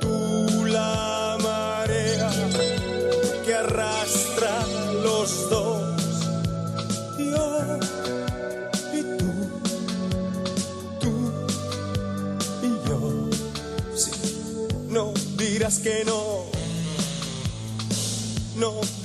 Tú 0.00 0.64
la 0.66 1.36
marea 1.42 2.30
que 3.44 3.54
arrastra 3.54 4.54
los 5.02 5.50
dos. 5.50 5.82
Yo 7.18 7.78
y 8.98 9.00
tú, 9.18 9.30
tú 11.00 11.12
y 12.62 12.70
yo. 12.88 13.00
Sí, 13.96 14.12
no 14.88 15.12
dirás 15.36 15.80
que 15.80 16.04
no, 16.04 16.44
no 18.56 18.93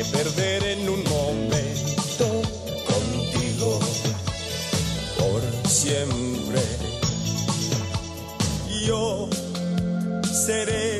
Me 0.00 0.06
perderé 0.06 0.80
en 0.80 0.88
un 0.88 1.04
momento 1.04 2.26
contigo. 2.86 3.78
Por 5.18 5.42
siempre. 5.68 6.62
Yo 8.86 9.28
seré 10.24 10.99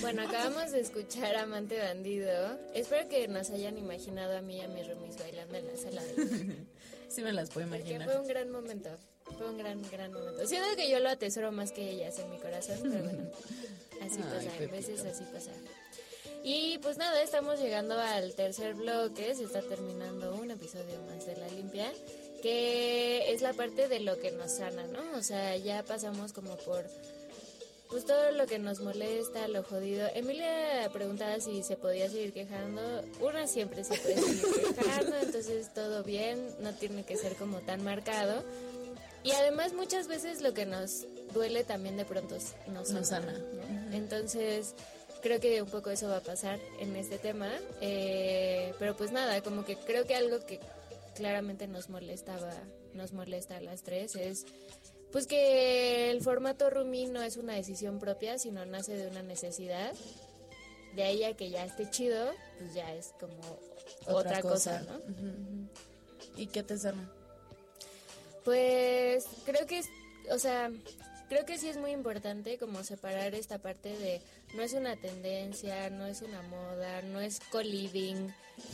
Bueno, 0.00 0.22
acabamos 0.22 0.72
de 0.72 0.80
escuchar 0.80 1.36
Amante 1.36 1.78
Bandido. 1.78 2.58
Espero 2.74 3.08
que 3.08 3.26
nos 3.28 3.50
hayan 3.50 3.78
imaginado 3.78 4.36
a 4.36 4.42
mí 4.42 4.58
y 4.58 4.60
a 4.60 4.68
mis 4.68 4.86
roomies 4.86 5.18
bailando 5.18 5.56
en 5.56 5.66
la 5.66 5.76
sala 5.76 6.02
de 6.04 6.56
Sí 7.08 7.22
me 7.22 7.32
las 7.32 7.50
puedo 7.50 7.66
Porque 7.68 7.82
imaginar. 7.82 8.08
fue 8.10 8.20
un 8.20 8.28
gran 8.28 8.50
momento. 8.50 8.90
Fue 9.38 9.48
un 9.48 9.58
gran, 9.58 9.82
gran 9.90 10.12
momento. 10.12 10.46
Siento 10.46 10.76
que 10.76 10.88
yo 10.90 11.00
lo 11.00 11.08
atesoro 11.08 11.50
más 11.50 11.72
que 11.72 11.90
ellas 11.90 12.18
en 12.18 12.30
mi 12.30 12.38
corazón, 12.38 12.78
pero 12.82 13.02
bueno, 13.04 13.30
así 14.02 14.18
Ay, 14.18 14.22
pasa, 14.22 14.50
a 14.54 14.66
veces 14.68 15.04
así 15.04 15.24
pasa. 15.32 15.50
Y 16.44 16.78
pues 16.78 16.96
nada, 16.98 17.20
estamos 17.22 17.58
llegando 17.58 17.98
al 17.98 18.34
tercer 18.34 18.74
bloque, 18.74 19.34
se 19.34 19.44
está 19.44 19.62
terminando 19.62 20.34
un 20.36 20.50
episodio 20.50 21.00
más 21.08 21.26
de 21.26 21.36
La 21.36 21.48
Limpia, 21.48 21.92
que 22.42 23.32
es 23.32 23.42
la 23.42 23.52
parte 23.52 23.88
de 23.88 24.00
lo 24.00 24.18
que 24.18 24.30
nos 24.32 24.52
sana, 24.52 24.86
¿no? 24.86 25.16
O 25.16 25.22
sea, 25.22 25.56
ya 25.56 25.82
pasamos 25.82 26.32
como 26.32 26.56
por 26.56 26.84
pues 27.88 28.04
todo 28.04 28.32
lo 28.32 28.46
que 28.46 28.58
nos 28.58 28.80
molesta, 28.80 29.46
lo 29.48 29.62
jodido. 29.62 30.08
Emilia 30.14 30.90
preguntaba 30.92 31.38
si 31.40 31.62
se 31.62 31.76
podía 31.76 32.08
seguir 32.10 32.32
quejando. 32.32 32.80
Una 33.20 33.46
siempre 33.46 33.84
se 33.84 33.96
puede 33.96 34.20
seguir 34.20 34.74
quejando, 34.74 35.16
entonces 35.16 35.72
todo 35.72 36.02
bien, 36.02 36.38
no 36.60 36.72
tiene 36.74 37.04
que 37.04 37.16
ser 37.16 37.36
como 37.36 37.58
tan 37.60 37.84
marcado. 37.84 38.42
Y 39.22 39.32
además 39.32 39.72
muchas 39.72 40.08
veces 40.08 40.40
lo 40.40 40.54
que 40.54 40.66
nos 40.66 41.04
duele 41.32 41.64
también 41.64 41.96
de 41.96 42.04
pronto 42.04 42.36
nos 42.68 42.88
sana. 42.88 43.00
Nos 43.00 43.08
sana. 43.08 43.32
¿no? 43.32 43.96
Entonces 43.96 44.74
creo 45.22 45.40
que 45.40 45.62
un 45.62 45.68
poco 45.68 45.90
eso 45.90 46.08
va 46.08 46.18
a 46.18 46.22
pasar 46.22 46.60
en 46.80 46.94
este 46.96 47.18
tema. 47.18 47.50
Eh, 47.80 48.74
pero 48.78 48.96
pues 48.96 49.12
nada, 49.12 49.40
como 49.42 49.64
que 49.64 49.76
creo 49.76 50.06
que 50.06 50.14
algo 50.14 50.44
que 50.44 50.60
claramente 51.16 51.66
nos 51.66 51.88
molestaba, 51.88 52.52
nos 52.94 53.12
molesta 53.12 53.56
a 53.56 53.60
las 53.60 53.82
tres 53.82 54.14
es 54.14 54.46
pues 55.12 55.26
que 55.26 56.10
el 56.10 56.20
formato 56.20 56.68
Rumi 56.68 57.06
no 57.06 57.22
es 57.22 57.36
una 57.36 57.54
decisión 57.54 57.98
propia, 57.98 58.38
sino 58.38 58.66
nace 58.66 58.96
de 58.96 59.06
una 59.06 59.22
necesidad. 59.22 59.94
De 60.94 61.02
ahí 61.04 61.24
a 61.24 61.34
que 61.36 61.48
ya 61.48 61.64
esté 61.64 61.88
chido, 61.90 62.32
pues 62.58 62.74
ya 62.74 62.92
es 62.94 63.14
como 63.20 63.58
otra, 64.06 64.42
cosa, 64.42 64.80
¿no? 64.82 65.00
¿Y 66.36 66.46
qué 66.48 66.62
te 66.62 66.76
sana? 66.76 67.10
Pues 68.44 69.26
creo 69.44 69.66
que 69.66 69.78
es, 69.78 69.86
o 70.30 70.38
sea, 70.38 70.70
creo 71.28 71.44
que 71.44 71.58
sí 71.58 71.68
es 71.68 71.76
muy 71.76 71.90
importante 71.90 72.58
como 72.58 72.82
separar 72.84 73.34
esta 73.34 73.58
parte 73.58 73.96
de 73.96 74.20
no 74.54 74.62
es 74.62 74.72
una 74.72 74.96
tendencia, 74.96 75.90
no 75.90 76.06
es 76.06 76.22
una 76.22 76.42
moda, 76.42 77.02
no 77.02 77.20
es 77.20 77.40
co-living, 77.50 78.28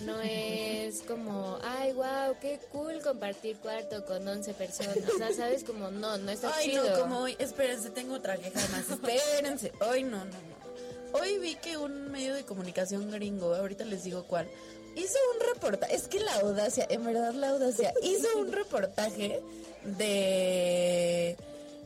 no 0.05 0.21
es 0.21 1.03
como, 1.03 1.59
ay, 1.63 1.93
wow, 1.93 2.37
qué 2.41 2.61
cool 2.71 3.01
compartir 3.03 3.57
cuarto 3.57 4.05
con 4.05 4.27
11 4.27 4.55
personas. 4.55 4.97
O 5.13 5.19
sea, 5.19 5.33
sabes 5.33 5.65
como, 5.65 5.91
no, 5.91 6.17
no 6.19 6.31
está 6.31 6.53
Ay, 6.55 6.71
chido. 6.71 6.89
no, 6.89 7.01
como 7.01 7.19
hoy. 7.21 7.37
Espérense, 7.39 7.91
tengo 7.91 8.15
otra 8.15 8.37
queja 8.37 8.61
más. 8.69 8.89
Espérense. 8.91 9.73
Hoy 9.81 10.05
no, 10.05 10.19
no, 10.19 10.25
no. 10.25 11.19
Hoy 11.19 11.39
vi 11.39 11.57
que 11.57 11.77
un 11.77 12.11
medio 12.11 12.35
de 12.35 12.45
comunicación 12.45 13.11
gringo, 13.11 13.55
ahorita 13.55 13.85
les 13.85 14.05
digo 14.05 14.25
cuál, 14.25 14.49
hizo 14.95 15.19
un 15.35 15.55
reportaje. 15.55 15.95
Es 15.95 16.09
que 16.09 16.21
la 16.21 16.35
audacia, 16.37 16.87
en 16.89 17.05
verdad 17.05 17.35
la 17.35 17.51
audacia, 17.51 17.93
hizo 18.03 18.29
un 18.39 18.53
reportaje 18.53 19.43
de 19.85 21.37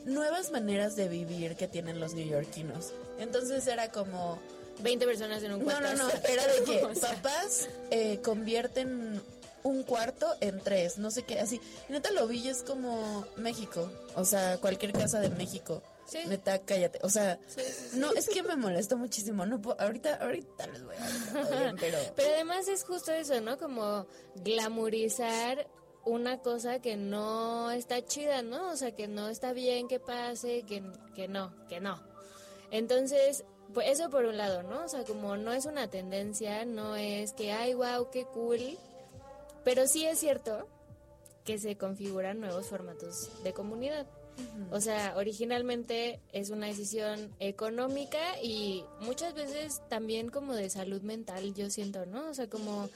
nuevas 0.06 0.50
maneras 0.50 0.96
de 0.96 1.08
vivir 1.08 1.56
que 1.56 1.68
tienen 1.68 2.00
los 2.00 2.14
neoyorquinos. 2.14 2.92
Entonces 3.18 3.66
era 3.66 3.90
como. 3.92 4.38
20 4.78 5.06
personas 5.06 5.42
en 5.42 5.52
un 5.52 5.60
No, 5.60 5.64
cuarto. 5.64 5.94
no, 5.96 6.04
no, 6.04 6.10
era 6.28 6.46
de 6.48 6.62
que 6.64 6.86
papás 7.00 7.66
eh, 7.90 8.20
convierten 8.22 9.22
un 9.62 9.82
cuarto 9.84 10.26
en 10.42 10.60
tres, 10.60 10.98
no 10.98 11.10
sé 11.10 11.22
qué, 11.22 11.40
así. 11.40 11.58
Y 11.88 11.92
neta 11.92 12.10
lo 12.10 12.26
vi 12.28 12.40
y 12.40 12.48
es 12.50 12.62
como 12.62 13.26
México, 13.36 13.90
o 14.14 14.24
sea, 14.26 14.58
cualquier 14.58 14.92
casa 14.92 15.18
de 15.20 15.30
México. 15.30 15.82
Sí. 16.06 16.18
Neta, 16.26 16.58
cállate. 16.58 16.98
O 17.02 17.08
sea, 17.08 17.38
no, 17.94 18.12
es 18.12 18.28
que 18.28 18.42
me 18.42 18.54
molestó 18.54 18.98
muchísimo. 18.98 19.46
No 19.46 19.60
puedo- 19.62 19.80
ahorita, 19.80 20.16
ahorita 20.16 20.66
les 20.66 20.84
voy 20.84 20.94
a 20.94 21.58
bien, 21.62 21.76
pero. 21.80 21.98
Pero 22.14 22.34
además 22.34 22.68
es 22.68 22.84
justo 22.84 23.12
eso, 23.12 23.40
¿no? 23.40 23.56
Como 23.58 24.06
glamorizar 24.44 25.66
una 26.06 26.38
cosa 26.38 26.78
que 26.80 26.96
no 26.96 27.70
está 27.72 28.02
chida, 28.02 28.40
¿no? 28.42 28.70
O 28.70 28.76
sea, 28.76 28.92
que 28.92 29.08
no 29.08 29.28
está 29.28 29.52
bien 29.52 29.88
que 29.88 29.98
pase, 30.00 30.62
que, 30.62 30.82
que 31.14 31.26
no, 31.28 31.52
que 31.68 31.80
no. 31.80 32.00
Entonces, 32.70 33.44
pues 33.74 33.88
eso 33.90 34.08
por 34.08 34.24
un 34.24 34.36
lado, 34.36 34.62
¿no? 34.62 34.84
O 34.84 34.88
sea, 34.88 35.04
como 35.04 35.36
no 35.36 35.52
es 35.52 35.66
una 35.66 35.88
tendencia, 35.88 36.64
no 36.64 36.94
es 36.94 37.32
que, 37.32 37.52
ay, 37.52 37.74
wow, 37.74 38.08
qué 38.10 38.24
cool. 38.24 38.78
Pero 39.64 39.88
sí 39.88 40.06
es 40.06 40.20
cierto 40.20 40.68
que 41.44 41.58
se 41.58 41.76
configuran 41.76 42.40
nuevos 42.40 42.66
formatos 42.66 43.30
de 43.42 43.52
comunidad. 43.52 44.06
O 44.70 44.80
sea, 44.80 45.14
originalmente 45.16 46.20
es 46.32 46.50
una 46.50 46.66
decisión 46.66 47.34
económica 47.40 48.40
y 48.42 48.84
muchas 49.00 49.34
veces 49.34 49.80
también 49.88 50.28
como 50.28 50.54
de 50.54 50.70
salud 50.70 51.00
mental, 51.02 51.54
yo 51.54 51.70
siento, 51.70 52.04
¿no? 52.06 52.28
O 52.28 52.34
sea, 52.34 52.48
como 52.48 52.90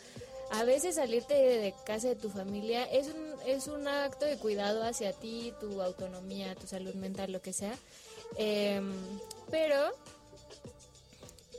a 0.50 0.64
veces 0.64 0.96
salirte 0.96 1.34
de 1.34 1.74
casa 1.84 2.08
de 2.08 2.16
tu 2.16 2.28
familia 2.28 2.84
es 2.84 3.06
un, 3.08 3.34
es 3.46 3.68
un 3.68 3.86
acto 3.86 4.26
de 4.26 4.36
cuidado 4.36 4.82
hacia 4.82 5.12
ti, 5.12 5.52
tu 5.60 5.80
autonomía, 5.80 6.54
tu 6.56 6.66
salud 6.66 6.94
mental, 6.94 7.32
lo 7.32 7.40
que 7.40 7.52
sea. 7.52 7.76
Em, 8.36 8.92
pero, 9.50 9.92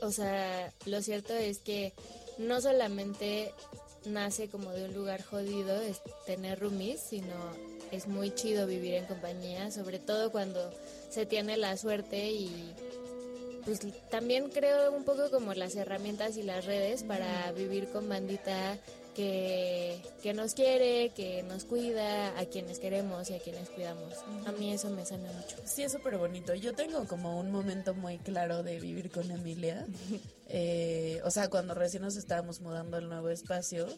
o 0.02 0.10
sea, 0.10 0.72
lo 0.86 1.00
cierto 1.00 1.32
es 1.32 1.58
que 1.58 1.92
no 2.38 2.60
solamente 2.60 3.54
nace 4.04 4.48
como 4.48 4.70
de 4.72 4.84
un 4.84 4.94
lugar 4.94 5.22
jodido 5.22 5.78
tener 6.26 6.60
roomies, 6.60 7.00
sino 7.00 7.34
es 7.90 8.08
muy 8.08 8.34
chido 8.34 8.66
vivir 8.66 8.94
en 8.94 9.06
compañía, 9.06 9.70
sobre 9.70 9.98
todo 9.98 10.32
cuando 10.32 10.70
se 11.10 11.26
tiene 11.26 11.56
la 11.56 11.76
suerte 11.76 12.30
y 12.30 12.74
pues 13.64 13.80
también 14.10 14.48
creo 14.50 14.92
un 14.92 15.04
poco 15.04 15.30
como 15.30 15.54
las 15.54 15.76
herramientas 15.76 16.36
y 16.36 16.42
las 16.42 16.64
redes 16.64 17.04
para 17.04 17.52
vivir 17.52 17.88
con 17.88 18.08
bandita 18.08 18.78
que, 19.14 20.00
que 20.22 20.32
nos 20.32 20.54
quiere, 20.54 21.10
que 21.10 21.42
nos 21.42 21.64
cuida, 21.64 22.38
a 22.38 22.46
quienes 22.46 22.78
queremos 22.78 23.30
y 23.30 23.34
a 23.34 23.38
quienes 23.38 23.68
cuidamos. 23.68 24.14
A 24.46 24.52
mí 24.52 24.72
eso 24.72 24.90
me 24.90 25.04
sana 25.04 25.30
mucho. 25.32 25.56
Sí, 25.64 25.82
es 25.82 25.92
súper 25.92 26.16
bonito. 26.18 26.54
Yo 26.54 26.74
tengo 26.74 27.06
como 27.06 27.38
un 27.38 27.50
momento 27.50 27.94
muy 27.94 28.18
claro 28.18 28.62
de 28.62 28.80
vivir 28.80 29.10
con 29.10 29.30
Emilia. 29.30 29.86
Eh, 30.54 31.22
o 31.24 31.30
sea, 31.30 31.48
cuando 31.48 31.72
recién 31.72 32.02
nos 32.02 32.16
estábamos 32.16 32.60
mudando 32.60 32.98
al 32.98 33.08
nuevo 33.08 33.30
espacio 33.30 33.88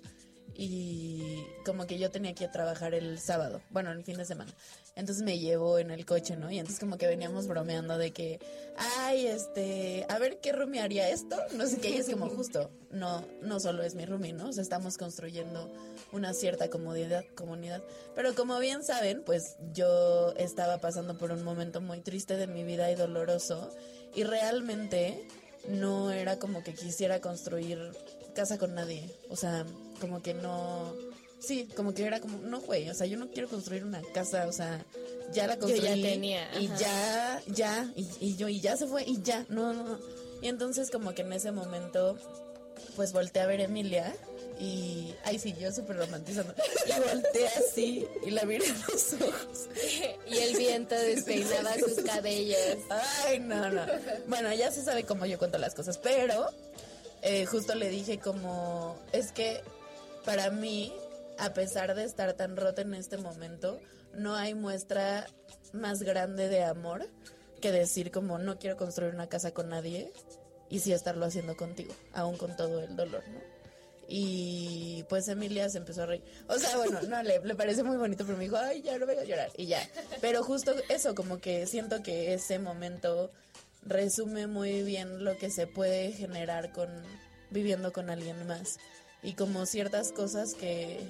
y 0.54 1.42
como 1.64 1.84
que 1.84 1.98
yo 1.98 2.12
tenía 2.12 2.32
que 2.32 2.46
trabajar 2.46 2.94
el 2.94 3.18
sábado, 3.18 3.60
bueno, 3.70 3.90
el 3.90 4.04
fin 4.04 4.16
de 4.16 4.24
semana. 4.24 4.52
Entonces 4.96 5.24
me 5.24 5.40
llevó 5.40 5.78
en 5.78 5.90
el 5.90 6.06
coche, 6.06 6.36
¿no? 6.36 6.50
Y 6.52 6.58
entonces 6.58 6.78
como 6.78 6.98
que 6.98 7.08
veníamos 7.08 7.48
bromeando 7.48 7.98
de 7.98 8.12
que, 8.12 8.38
ay, 8.76 9.26
este, 9.26 10.06
a 10.08 10.18
ver 10.20 10.38
qué 10.40 10.52
roomie 10.52 10.80
haría 10.80 11.08
esto, 11.08 11.36
no 11.56 11.66
sé 11.66 11.78
qué, 11.78 11.90
y 11.90 11.96
es 11.96 12.08
como 12.08 12.28
justo, 12.28 12.70
no, 12.90 13.24
no 13.42 13.58
solo 13.58 13.82
es 13.82 13.96
mi 13.96 14.04
roomie, 14.04 14.32
¿no? 14.32 14.50
O 14.50 14.52
sea, 14.52 14.62
estamos 14.62 14.96
construyendo 14.96 15.72
una 16.12 16.32
cierta 16.32 16.70
comodidad, 16.70 17.24
comunidad. 17.34 17.82
Pero 18.14 18.36
como 18.36 18.58
bien 18.60 18.84
saben, 18.84 19.22
pues 19.24 19.56
yo 19.72 20.32
estaba 20.36 20.78
pasando 20.78 21.18
por 21.18 21.32
un 21.32 21.42
momento 21.42 21.80
muy 21.80 22.00
triste 22.00 22.36
de 22.36 22.46
mi 22.46 22.62
vida 22.62 22.90
y 22.92 22.94
doloroso, 22.94 23.74
y 24.14 24.22
realmente 24.22 25.26
no 25.68 26.12
era 26.12 26.38
como 26.38 26.62
que 26.62 26.72
quisiera 26.72 27.20
construir 27.20 27.90
casa 28.34 28.58
con 28.58 28.74
nadie, 28.74 29.10
o 29.28 29.36
sea, 29.36 29.64
como 30.00 30.22
que 30.22 30.34
no 30.34 30.92
Sí, 31.46 31.68
como 31.76 31.92
que 31.94 32.04
era 32.04 32.20
como, 32.20 32.38
no, 32.38 32.60
güey, 32.60 32.88
o 32.88 32.94
sea, 32.94 33.06
yo 33.06 33.18
no 33.18 33.28
quiero 33.28 33.48
construir 33.48 33.84
una 33.84 34.00
casa, 34.12 34.46
o 34.46 34.52
sea, 34.52 34.84
ya 35.32 35.46
la 35.46 35.58
construí. 35.58 35.82
ya 35.82 35.94
tenía. 35.94 36.48
Y 36.60 36.68
ya, 36.78 37.42
ya, 37.46 37.92
y, 37.96 38.08
y, 38.20 38.36
yo, 38.36 38.48
y 38.48 38.60
ya 38.60 38.76
se 38.76 38.86
fue, 38.86 39.04
y 39.04 39.20
ya, 39.22 39.44
no, 39.48 39.72
no, 39.74 39.84
no. 39.84 39.98
Y 40.40 40.48
entonces 40.48 40.90
como 40.90 41.14
que 41.14 41.22
en 41.22 41.32
ese 41.32 41.52
momento, 41.52 42.18
pues 42.96 43.12
volteé 43.12 43.42
a 43.42 43.46
ver 43.46 43.60
a 43.60 43.64
Emilia 43.64 44.14
y, 44.60 45.14
ay 45.24 45.38
sí, 45.38 45.54
yo 45.58 45.72
súper 45.72 45.96
romantizando. 45.96 46.54
Y 46.86 47.00
volteé 47.00 47.48
así 47.48 48.06
y 48.24 48.30
la 48.30 48.44
miré 48.44 48.66
en 48.66 48.80
los 48.82 49.14
ojos. 49.14 49.68
y 50.30 50.36
el 50.36 50.56
viento 50.56 50.94
despeinaba 50.94 51.74
sus 51.74 52.04
cabellos. 52.04 52.78
Ay, 53.24 53.40
no, 53.40 53.70
no. 53.70 53.86
Bueno, 54.26 54.52
ya 54.54 54.70
se 54.70 54.82
sabe 54.82 55.04
cómo 55.04 55.26
yo 55.26 55.38
cuento 55.38 55.58
las 55.58 55.74
cosas, 55.74 55.98
pero 55.98 56.50
eh, 57.22 57.46
justo 57.46 57.74
le 57.74 57.88
dije 57.88 58.18
como, 58.18 58.96
es 59.12 59.32
que 59.32 59.62
para 60.24 60.50
mí 60.50 60.92
a 61.38 61.52
pesar 61.52 61.94
de 61.94 62.04
estar 62.04 62.32
tan 62.34 62.56
rota 62.56 62.82
en 62.82 62.94
este 62.94 63.16
momento, 63.16 63.80
no 64.14 64.34
hay 64.34 64.54
muestra 64.54 65.26
más 65.72 66.02
grande 66.02 66.48
de 66.48 66.64
amor 66.64 67.08
que 67.60 67.72
decir 67.72 68.10
como 68.10 68.38
no 68.38 68.58
quiero 68.58 68.76
construir 68.76 69.14
una 69.14 69.28
casa 69.28 69.52
con 69.52 69.68
nadie 69.68 70.12
y 70.68 70.80
sí 70.80 70.92
estarlo 70.92 71.26
haciendo 71.26 71.56
contigo, 71.56 71.94
aún 72.12 72.36
con 72.36 72.56
todo 72.56 72.80
el 72.82 72.96
dolor, 72.96 73.22
¿no? 73.28 73.54
Y 74.06 75.04
pues 75.08 75.28
Emilia 75.28 75.68
se 75.70 75.78
empezó 75.78 76.02
a 76.02 76.06
reír. 76.06 76.22
O 76.46 76.58
sea, 76.58 76.76
bueno, 76.76 77.00
no, 77.08 77.22
le, 77.22 77.40
le 77.40 77.54
parece 77.54 77.82
muy 77.82 77.96
bonito, 77.96 78.24
pero 78.26 78.36
me 78.36 78.44
dijo, 78.44 78.56
ay, 78.56 78.82
ya 78.82 78.98
no 78.98 79.06
vengo 79.06 79.22
a 79.22 79.24
llorar. 79.24 79.50
Y 79.56 79.66
ya. 79.66 79.88
Pero 80.20 80.44
justo 80.44 80.74
eso, 80.90 81.14
como 81.14 81.38
que 81.38 81.66
siento 81.66 82.02
que 82.02 82.34
ese 82.34 82.58
momento 82.58 83.32
resume 83.82 84.46
muy 84.46 84.82
bien 84.82 85.24
lo 85.24 85.38
que 85.38 85.50
se 85.50 85.66
puede 85.66 86.12
generar 86.12 86.72
con 86.72 86.90
viviendo 87.50 87.92
con 87.92 88.10
alguien 88.10 88.46
más. 88.46 88.78
Y 89.22 89.34
como 89.34 89.64
ciertas 89.64 90.12
cosas 90.12 90.54
que, 90.54 91.00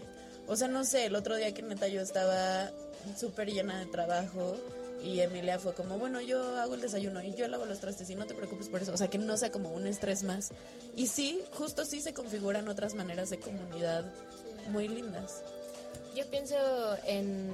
o 0.47 0.57
sea, 0.57 0.69
no 0.69 0.85
sé, 0.85 1.07
el 1.07 1.17
otro 1.17 1.37
día 1.37 1.53
que 1.53 1.63
neta 1.63 1.89
yo 1.89 2.01
estaba 2.01 2.71
súper 3.17 3.51
llena 3.51 3.79
de 3.79 3.87
trabajo 3.87 4.57
y 5.03 5.21
Emilia 5.21 5.59
fue 5.59 5.75
como, 5.75 5.99
bueno, 5.99 6.21
yo 6.21 6.57
hago 6.57 6.75
el 6.75 6.81
desayuno 6.81 7.23
y 7.23 7.35
yo 7.35 7.47
lavo 7.49 7.67
los 7.67 7.79
trastes 7.79 8.09
y 8.09 8.15
no 8.15 8.27
te 8.27 8.35
preocupes 8.35 8.69
por 8.69 8.81
eso. 8.81 8.93
O 8.93 8.97
sea, 8.97 9.09
que 9.09 9.19
no 9.19 9.37
sea 9.37 9.53
como 9.53 9.71
un 9.71 9.87
estrés 9.87 10.23
más. 10.23 10.51
Y 10.97 11.09
sí, 11.09 11.43
justo 11.53 11.85
sí 11.85 12.01
se 12.01 12.15
configuran 12.15 12.69
otras 12.69 12.95
maneras 12.95 13.29
de 13.29 13.39
comunidad 13.39 14.05
muy 14.71 14.89
lindas. 14.89 15.43
Yo 16.17 16.25
pienso 16.31 16.57
en, 17.07 17.51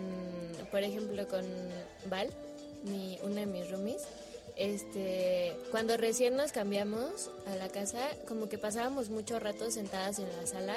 por 0.71 0.83
ejemplo, 0.83 1.27
con 1.27 1.45
Val, 2.07 2.29
mi, 2.85 3.19
una 3.23 3.41
de 3.41 3.47
mis 3.47 3.71
roomies. 3.71 4.03
Este, 4.57 5.57
cuando 5.71 5.97
recién 5.97 6.37
nos 6.37 6.53
cambiamos 6.53 7.31
a 7.47 7.57
la 7.57 7.69
casa, 7.69 8.01
como 8.29 8.49
que 8.49 8.59
pasábamos 8.59 9.09
mucho 9.09 9.41
rato 9.41 9.71
sentadas 9.71 10.19
en 10.19 10.29
la 10.37 10.47
sala 10.47 10.77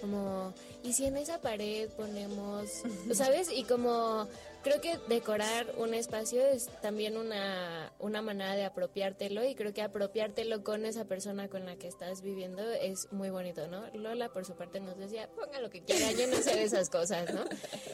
como, 0.00 0.54
¿y 0.82 0.92
si 0.92 1.06
en 1.06 1.16
esa 1.16 1.40
pared 1.40 1.88
ponemos, 1.90 2.82
¿sabes? 3.12 3.50
Y 3.50 3.64
como 3.64 4.28
creo 4.66 4.80
que 4.80 4.98
decorar 5.08 5.72
un 5.76 5.94
espacio 5.94 6.44
es 6.44 6.66
también 6.82 7.16
una, 7.16 7.92
una 8.00 8.20
manera 8.20 8.56
de 8.56 8.64
apropiártelo 8.64 9.44
y 9.44 9.54
creo 9.54 9.72
que 9.72 9.80
apropiártelo 9.80 10.64
con 10.64 10.86
esa 10.86 11.04
persona 11.04 11.48
con 11.48 11.66
la 11.66 11.76
que 11.76 11.86
estás 11.86 12.20
viviendo 12.20 12.68
es 12.72 13.12
muy 13.12 13.30
bonito, 13.30 13.68
¿no? 13.68 13.86
Lola 13.94 14.28
por 14.28 14.44
su 14.44 14.54
parte 14.54 14.80
nos 14.80 14.98
decía, 14.98 15.28
ponga 15.36 15.60
lo 15.60 15.70
que 15.70 15.82
quiera, 15.82 16.10
yo 16.10 16.26
no 16.26 16.36
sé 16.42 16.56
de 16.56 16.64
esas 16.64 16.90
cosas, 16.90 17.32
¿no? 17.32 17.44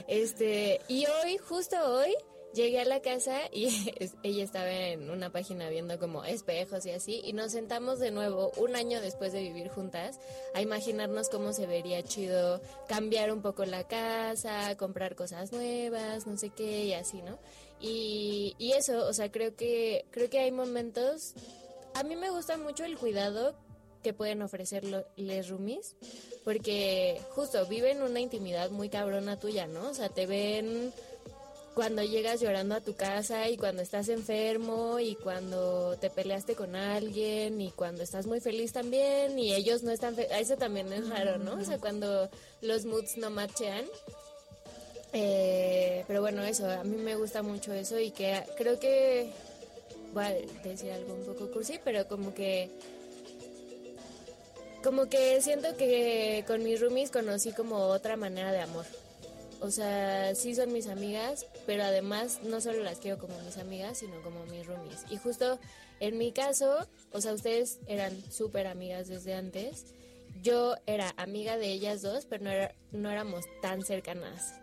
Este, 0.09 0.81
y 0.89 1.05
hoy, 1.07 1.37
justo 1.37 1.77
hoy, 1.77 2.15
Llegué 2.55 2.81
a 2.81 2.85
la 2.85 3.01
casa 3.01 3.39
y 3.51 3.69
ella 4.23 4.45
estaba 4.45 4.71
en 4.71 5.11
una 5.11 5.31
página 5.31 5.71
viendo 5.71 5.99
como 5.99 6.25
espejos 6.25 6.85
y 6.85 6.91
así 6.91 7.21
y 7.25 7.33
nos 7.33 7.53
sentamos 7.53 7.99
de 7.99 8.11
nuevo 8.11 8.53
un 8.57 8.77
año 8.77 9.01
después 9.01 9.33
de 9.33 9.41
vivir 9.41 9.69
juntas 9.69 10.19
a 10.55 10.61
imaginarnos 10.61 11.31
cómo 11.31 11.53
se 11.53 11.67
vería 11.67 12.03
chido 12.03 12.61
cambiar 12.89 13.33
un 13.33 13.41
poco 13.41 13.65
la 13.65 13.85
casa, 13.85 14.77
comprar 14.77 15.15
cosas 15.15 15.53
nuevas, 15.53 16.27
no 16.27 16.37
sé 16.37 16.51
qué 16.51 16.85
y 16.87 16.93
así, 16.93 17.23
¿no? 17.23 17.39
Y, 17.81 18.55
y 18.59 18.73
eso, 18.73 19.07
o 19.07 19.13
sea, 19.13 19.33
creo 19.33 19.57
que 19.57 20.05
creo 20.11 20.29
que 20.29 20.41
hay 20.41 20.53
momentos 20.53 21.35
a 21.95 22.05
mí 22.05 22.17
me 22.17 22.31
gusta 22.31 22.57
mucho 22.57 22.85
el 22.85 22.99
cuidado 22.99 23.55
que 24.03 24.13
pueden 24.13 24.43
ofrecer 24.43 24.85
les 25.17 25.49
roomies 25.49 25.97
porque 26.45 27.21
justo 27.31 27.65
viven 27.67 28.03
una 28.03 28.21
intimidad 28.21 28.71
muy 28.71 28.89
cabrona 28.89 29.39
tuya, 29.39 29.67
¿no? 29.67 29.91
O 29.91 29.95
sea, 29.95 30.09
te 30.09 30.27
ven 30.27 30.93
cuando 31.75 32.03
llegas 32.03 32.41
llorando 32.41 32.75
a 32.75 32.81
tu 32.81 32.95
casa 32.95 33.49
y 33.49 33.57
cuando 33.57 33.83
estás 33.83 34.09
enfermo 34.09 34.99
y 35.01 35.15
cuando 35.15 35.97
te 35.99 36.11
peleaste 36.11 36.55
con 36.55 36.77
alguien 36.77 37.61
y 37.61 37.71
cuando 37.71 38.03
estás 38.03 38.27
muy 38.27 38.41
feliz 38.41 38.73
también 38.73 39.39
y 39.39 39.55
ellos 39.55 39.83
no 39.83 39.91
están 39.91 40.15
eso 40.19 40.57
también 40.57 40.93
es 40.93 41.09
raro 41.09 41.39
no 41.39 41.55
o 41.55 41.65
sea 41.65 41.79
cuando 41.79 42.29
los 42.61 42.85
moods 42.85 43.17
no 43.17 43.31
machean. 43.31 43.85
Eh, 45.15 46.05
pero 46.07 46.23
bueno 46.23 46.43
eso 46.43 46.71
a 46.71 46.85
mí 46.85 46.97
me 46.97 47.17
gusta 47.17 47.43
mucho 47.43 47.73
eso 47.73 47.99
y 47.99 48.11
que 48.11 48.43
creo 48.57 48.79
que 48.79 49.31
voy 50.15 50.25
a 50.25 50.33
decir 50.65 50.91
algo 50.91 51.15
un 51.15 51.25
poco 51.25 51.51
cursi 51.51 51.79
pero 51.85 52.09
como 52.09 52.33
que 52.33 52.71
como 54.83 55.09
que 55.09 55.41
siento 55.43 55.77
que 55.77 56.45
con 56.47 56.63
mis 56.63 56.81
roomies 56.81 57.11
conocí 57.11 57.53
como 57.53 57.77
otra 57.77 58.17
manera 58.17 58.53
de 58.53 58.61
amor 58.61 58.87
o 59.63 59.71
sea, 59.71 60.35
sí 60.35 60.57
son 60.57 60.73
mis 60.73 60.89
amigas, 60.89 61.47
pero 61.67 61.85
además 61.85 62.41
no 62.43 62.61
solo 62.61 62.83
las 62.83 62.99
quiero 62.99 63.19
como 63.19 63.39
mis 63.43 63.59
amigas, 63.59 63.99
sino 63.99 64.21
como 64.23 64.45
mis 64.47 64.67
roomies. 64.67 65.05
Y 65.09 65.17
justo 65.19 65.61
en 66.01 66.19
mi 66.19 66.33
caso, 66.33 66.89
o 67.13 67.21
sea, 67.21 67.33
ustedes 67.33 67.79
eran 67.87 68.13
súper 68.31 68.67
amigas 68.67 69.07
desde 69.07 69.35
antes. 69.35 69.95
Yo 70.43 70.75
era 70.87 71.15
amiga 71.17 71.59
de 71.59 71.69
ellas 71.69 72.03
dos, 72.03 72.27
pero 72.27 72.43
no, 72.43 72.51
era, 72.51 72.75
no 72.91 73.09
éramos 73.09 73.45
tan 73.61 73.85
cercanas. 73.85 74.55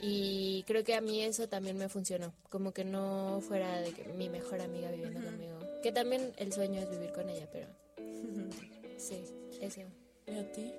Y 0.00 0.64
creo 0.66 0.84
que 0.84 0.94
a 0.94 1.02
mí 1.02 1.22
eso 1.22 1.48
también 1.48 1.76
me 1.76 1.90
funcionó. 1.90 2.32
Como 2.48 2.72
que 2.72 2.84
no 2.84 3.42
fuera 3.46 3.80
de 3.82 3.92
que 3.92 4.04
mi 4.04 4.30
mejor 4.30 4.62
amiga 4.62 4.90
viviendo 4.90 5.20
conmigo. 5.20 5.58
Que 5.82 5.92
también 5.92 6.32
el 6.38 6.52
sueño 6.54 6.80
es 6.80 6.90
vivir 6.90 7.12
con 7.12 7.28
ella, 7.28 7.46
pero... 7.52 7.66
Sí, 8.98 9.22
eso. 9.60 9.82
¿Y 10.26 10.38
a 10.38 10.52
ti? 10.52 10.72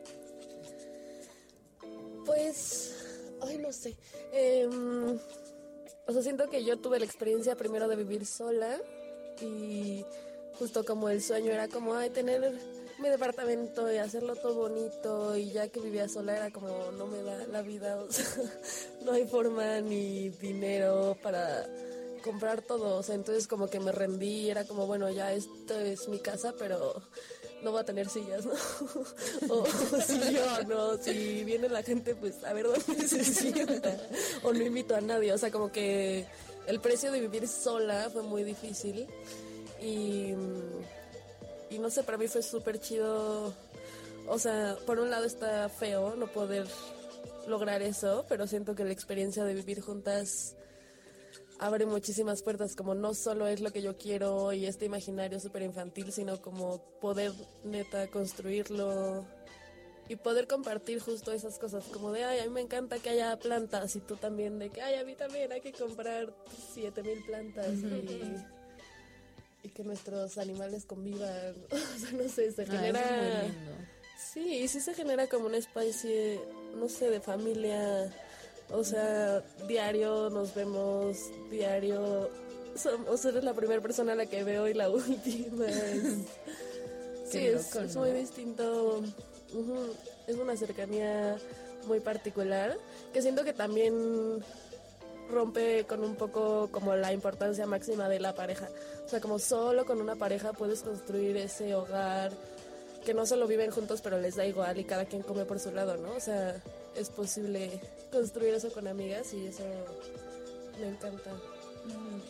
Sé. 3.72 3.96
Em, 4.32 5.20
o 6.08 6.14
sea, 6.14 6.22
siento 6.22 6.50
que 6.50 6.64
yo 6.64 6.78
tuve 6.78 7.00
la 7.00 7.06
experiencia 7.06 7.56
primero 7.56 7.88
de 7.88 7.96
vivir 7.96 8.26
sola 8.26 8.78
y 9.42 10.06
justo 10.58 10.84
como 10.86 11.10
el 11.10 11.22
sueño 11.22 11.52
era 11.52 11.68
como, 11.68 11.96
ay, 11.96 12.10
tener 12.10 12.54
mi 13.00 13.10
departamento 13.10 13.92
y 13.92 13.98
hacerlo 13.98 14.36
todo 14.36 14.56
bonito 14.56 15.38
y 15.38 15.52
ya 15.52 15.68
que 15.68 15.80
vivía 15.80 16.10
sola 16.10 16.36
era 16.36 16.52
como, 16.52 16.92
no 16.98 17.06
me 17.06 17.22
da 17.22 17.46
la 17.48 17.62
vida, 17.62 17.98
o 18.02 18.12
sea, 18.12 18.26
no 19.06 19.12
hay 19.12 19.28
forma 19.28 19.82
ni 19.82 20.30
dinero 20.30 21.16
para 21.22 21.70
comprar 22.24 22.62
todo, 22.62 22.98
o 22.98 23.04
sea, 23.04 23.16
entonces 23.16 23.48
como 23.48 23.70
que 23.70 23.80
me 23.80 23.92
rendí, 23.92 24.50
era 24.50 24.66
como, 24.66 24.88
bueno, 24.88 25.10
ya 25.12 25.32
esto 25.34 25.80
es 25.80 26.10
mi 26.10 26.20
casa, 26.20 26.54
pero 26.58 27.02
no 27.64 27.74
va 27.74 27.82
a 27.82 27.84
tener 27.84 28.08
sillas, 28.10 28.46
¿no? 28.46 28.54
o, 29.50 29.66
si 29.66 30.34
yo, 30.34 30.64
no, 30.68 30.98
si 30.98 31.44
viene 31.44 31.70
la 31.70 31.84
gente, 31.84 32.16
pues 32.16 32.44
a 32.44 32.54
ver 32.54 32.68
dónde 32.68 33.08
se 33.08 33.24
sienta, 33.24 33.98
o 34.44 34.54
no 34.54 34.62
invito 34.62 34.96
a 34.96 35.02
nadie, 35.02 35.34
o 35.34 35.38
sea, 35.38 35.52
como 35.52 35.72
que 35.72 36.26
el 36.68 36.80
precio 36.80 37.12
de 37.12 37.22
vivir 37.22 37.48
sola 37.48 38.10
fue 38.12 38.24
muy 38.24 38.44
difícil. 38.44 39.08
Y, 39.82 40.34
y 41.70 41.80
no 41.80 41.90
sé, 41.90 42.04
para 42.04 42.18
mí 42.18 42.28
fue 42.28 42.42
súper 42.42 42.80
chido, 42.80 43.54
o 44.28 44.40
sea, 44.40 44.76
por 44.86 45.00
un 45.00 45.10
lado 45.10 45.26
está 45.26 45.70
feo 45.70 46.16
no 46.16 46.28
poder 46.28 46.68
lograr 47.48 47.82
eso, 47.82 48.26
pero 48.28 48.48
siento 48.48 48.76
que 48.76 48.84
la 48.84 48.92
experiencia 48.92 49.44
de 49.44 49.54
vivir 49.54 49.82
juntas 49.82 50.56
abre 51.60 51.86
muchísimas 51.86 52.42
puertas, 52.42 52.76
como 52.76 52.94
no 52.94 53.14
solo 53.14 53.48
es 53.48 53.62
lo 53.62 53.72
que 53.72 53.82
yo 53.82 53.98
quiero 53.98 54.54
y 54.54 54.66
este 54.66 54.86
imaginario 54.86 55.40
súper 55.40 55.64
infantil, 55.64 56.12
sino 56.12 56.42
como 56.42 56.80
poder 57.02 57.32
neta 57.64 58.08
construirlo 58.08 59.26
y 60.10 60.16
poder 60.16 60.48
compartir 60.48 61.02
justo 61.02 61.32
esas 61.32 61.60
cosas, 61.60 61.84
como 61.86 62.12
de, 62.12 62.24
ay, 62.24 62.40
a 62.40 62.44
mí 62.44 62.50
me 62.50 62.62
encanta 62.62 63.00
que 63.00 63.10
haya 63.10 63.38
plantas 63.38 63.96
y 63.96 64.00
tú 64.00 64.16
también, 64.16 64.58
de 64.60 64.70
que, 64.70 64.82
ay, 64.82 64.96
a 64.96 65.04
mí 65.04 65.16
también 65.16 65.52
hay 65.52 65.62
que 65.62 65.74
comprar 65.74 66.34
siete 66.74 67.04
mil 67.04 67.22
plantas 67.26 67.74
y, 67.74 68.36
y 69.64 69.70
que 69.70 69.84
nuestros 69.84 70.38
animales 70.38 70.86
convivan, 70.86 71.56
o 71.72 72.00
sea, 72.00 72.12
no 72.12 72.30
sé, 72.30 72.52
se 72.52 72.66
genera... 72.66 73.44
Sí, 74.18 74.64
y 74.64 74.68
sí 74.68 74.80
se 74.80 74.96
genera 74.96 75.28
como 75.28 75.46
una 75.46 75.58
especie, 75.58 76.40
no 76.76 76.90
sé, 76.90 77.10
de 77.10 77.22
familia 77.22 78.12
o 78.72 78.84
sea, 78.84 79.42
diario 79.68 80.30
nos 80.30 80.54
vemos, 80.54 81.18
diario. 81.50 82.30
Somos, 82.76 83.24
eres 83.26 83.44
la 83.44 83.54
primera 83.54 83.82
persona 83.82 84.14
a 84.14 84.16
la 84.16 84.26
que 84.26 84.44
veo 84.44 84.68
y 84.68 84.74
la 84.74 84.90
última. 84.92 85.66
sí, 87.30 87.48
es, 87.48 87.96
muy 87.96 88.12
distinto. 88.12 89.02
Es 90.28 90.36
una 90.36 90.56
cercanía 90.58 91.38
muy 91.88 92.00
particular 92.02 92.78
que 93.14 93.22
siento 93.22 93.44
que 93.46 93.54
también 93.54 94.44
rompe 95.30 95.86
con 95.86 96.04
un 96.04 96.16
poco 96.16 96.70
como 96.72 96.96
la 96.96 97.14
importancia 97.14 97.66
máxima 97.66 98.10
de 98.10 98.20
la 98.20 98.36
pareja. 98.36 98.70
O 99.06 99.10
sea, 99.10 99.22
como 99.22 99.40
solo 99.40 99.86
con 99.86 100.02
una 100.02 100.16
pareja 100.16 100.54
puedes 100.54 100.82
construir 100.82 101.38
ese 101.38 101.76
hogar 101.76 102.32
que 103.06 103.14
no 103.14 103.26
solo 103.26 103.48
viven 103.48 103.72
juntos 103.72 104.02
pero 104.02 104.20
les 104.20 104.36
da 104.36 104.46
igual 104.46 104.78
y 104.78 104.84
cada 104.84 105.06
quien 105.06 105.22
come 105.22 105.46
por 105.46 105.60
su 105.60 105.72
lado, 105.72 105.96
¿no? 105.96 106.14
O 106.14 106.20
sea, 106.20 106.62
es 106.98 107.10
posible 107.10 107.80
construir 108.12 108.54
eso 108.54 108.72
con 108.72 108.88
amigas 108.88 109.34
y 109.34 109.48
eso 109.48 109.64
me 110.80 110.88
encanta. 110.90 111.32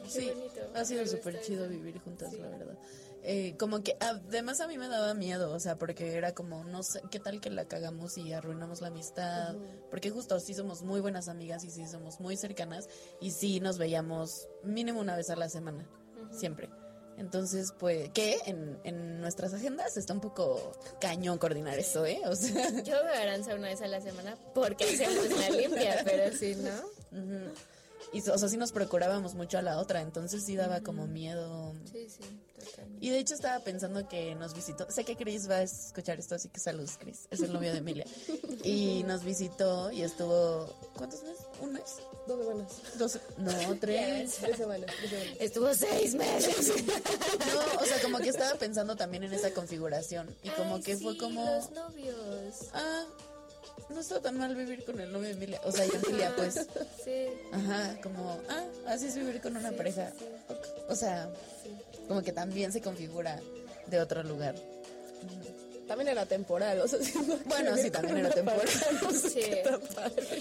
Sí, 0.08 0.32
ha 0.76 0.86
sido 0.86 1.06
súper 1.08 1.42
chido 1.42 1.68
vivir 1.68 2.00
juntas, 2.00 2.34
la 2.34 2.48
verdad. 2.48 2.78
Eh, 3.24 3.56
como 3.58 3.82
que 3.82 3.98
además 4.00 4.62
a 4.62 4.68
mí 4.68 4.78
me 4.78 4.88
daba 4.88 5.14
miedo, 5.14 5.52
o 5.52 5.60
sea, 5.60 5.78
porque 5.78 6.16
era 6.16 6.34
como, 6.34 6.64
no 6.64 6.84
sé, 6.84 7.02
¿qué 7.12 7.20
tal 7.20 7.42
que 7.42 7.50
la 7.50 7.66
cagamos 7.66 8.18
y 8.18 8.32
arruinamos 8.32 8.80
la 8.82 8.88
amistad? 8.88 9.56
Porque 9.90 10.12
justo 10.12 10.40
sí 10.40 10.54
somos 10.54 10.84
muy 10.84 11.02
buenas 11.02 11.28
amigas 11.28 11.64
y 11.66 11.72
sí 11.72 11.86
somos 11.88 12.20
muy 12.20 12.38
cercanas 12.38 12.88
y 13.20 13.32
sí 13.32 13.60
nos 13.60 13.78
veíamos 13.78 14.48
mínimo 14.64 15.02
una 15.02 15.16
vez 15.16 15.30
a 15.30 15.36
la 15.36 15.50
semana, 15.50 15.90
siempre. 16.32 16.70
Entonces, 17.18 17.74
pues, 17.80 18.10
que 18.12 18.38
en, 18.46 18.80
en, 18.84 19.20
nuestras 19.22 19.54
agendas 19.54 19.98
está 19.98 20.14
un 20.14 20.22
poco 20.22 20.74
cañón 21.02 21.40
coordinar 21.40 21.80
eso, 21.80 22.06
¿eh? 22.06 22.22
O 22.26 22.36
sea. 22.36 22.70
Yo 22.84 23.04
veo 23.04 23.14
a 23.14 23.22
Aranza 23.22 23.56
una 23.56 23.70
vez 23.70 23.82
a 23.82 23.88
la 23.88 24.00
semana 24.02 24.38
porque 24.54 24.86
hacemos 24.86 25.30
la 25.38 25.50
limpia, 25.58 26.02
pero 26.06 26.36
sí, 26.38 26.56
¿no? 26.56 27.52
Y, 28.14 28.22
o 28.30 28.38
sea, 28.38 28.48
sí 28.48 28.56
nos 28.56 28.72
procurábamos 28.72 29.36
mucho 29.36 29.58
a 29.58 29.62
la 29.62 29.80
otra, 29.80 30.02
entonces 30.02 30.44
sí 30.44 30.56
daba 30.56 30.82
como 30.82 31.08
miedo. 31.08 31.74
Sí, 31.92 32.08
sí, 32.08 32.24
totalmente. 32.64 33.06
Y 33.06 33.10
de 33.10 33.20
hecho 33.20 33.34
estaba 33.34 33.60
pensando 33.64 34.08
que 34.08 34.34
nos 34.36 34.54
visitó, 34.54 34.90
sé 34.90 35.04
que 35.04 35.18
Chris 35.18 35.50
va 35.50 35.56
a 35.56 35.64
escuchar 35.64 36.18
esto, 36.20 36.36
así 36.36 36.48
que 36.50 36.60
saludos, 36.60 36.98
Chris, 37.00 37.28
es 37.32 37.42
el 37.42 37.52
novio 37.52 37.72
de 37.72 37.80
Emilia. 37.80 38.06
y 38.64 39.04
nos 39.04 39.24
visitó 39.24 39.92
y 39.92 40.04
estuvo, 40.04 40.68
¿cuántos 40.96 41.24
meses? 41.24 41.47
¿Un 41.62 41.74
mes? 41.74 41.98
Dos 42.28 42.40
semanas. 42.40 42.72
Dos, 42.98 43.20
no, 43.38 43.76
tres. 43.80 44.36
tres 44.40 44.58
semanas, 44.58 44.92
Estuvo 45.40 45.74
seis 45.74 46.14
meses. 46.16 46.74
no, 46.88 47.82
o 47.82 47.86
sea, 47.86 48.02
como 48.02 48.20
que 48.20 48.30
estaba 48.30 48.56
pensando 48.56 48.96
también 48.96 49.24
en 49.24 49.34
esa 49.34 49.52
configuración 49.52 50.36
y 50.44 50.50
como 50.50 50.82
que 50.82 50.98
fue 50.98 51.18
como... 51.18 51.46
los 51.46 51.72
novios. 51.72 52.70
Ah, 52.74 53.06
no 53.90 54.00
está 54.00 54.22
tan 54.22 54.38
mal 54.38 54.56
vivir 54.56 54.84
con 54.84 55.00
el 55.00 55.12
novio 55.12 55.30
de 55.30 55.34
Emilia. 55.36 55.62
O 55.64 55.72
sea, 55.72 55.86
y 55.86 55.90
Emilia, 55.90 56.34
pues. 56.36 56.68
Sí. 57.04 57.28
Ajá, 57.52 57.98
como, 58.02 58.40
ah, 58.50 58.66
así 58.88 59.08
es 59.08 59.16
vivir 59.16 59.42
con 59.42 59.56
una 59.56 59.72
pareja. 59.72 60.12
O 60.90 60.96
sea, 60.96 61.30
como 62.08 62.22
que 62.22 62.34
también 62.34 62.72
se 62.72 62.82
configura 62.82 63.40
de 63.88 64.02
otro 64.02 64.24
lugar. 64.24 64.56
También 65.88 66.10
era 66.10 66.26
temporal, 66.26 66.82
o 66.82 66.88
sea, 66.88 67.00
bueno, 67.46 67.78
sí, 67.78 67.90
también 67.90 68.18
era 68.18 68.30
temporal. 68.30 68.68
sí. 68.68 69.42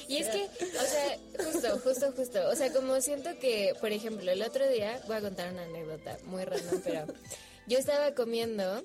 Y 0.08 0.16
es 0.16 0.28
que, 0.28 0.44
o 0.44 0.84
sea, 0.84 1.18
justo, 1.44 1.78
justo, 1.84 2.12
justo, 2.16 2.48
o 2.48 2.56
sea, 2.56 2.72
como 2.72 3.00
siento 3.00 3.30
que, 3.38 3.74
por 3.80 3.92
ejemplo, 3.92 4.30
el 4.30 4.42
otro 4.42 4.68
día, 4.68 5.00
voy 5.06 5.16
a 5.16 5.20
contar 5.20 5.52
una 5.52 5.62
anécdota 5.62 6.18
muy 6.24 6.44
random, 6.44 6.80
pero 6.84 7.06
yo 7.66 7.78
estaba 7.78 8.12
comiendo 8.14 8.82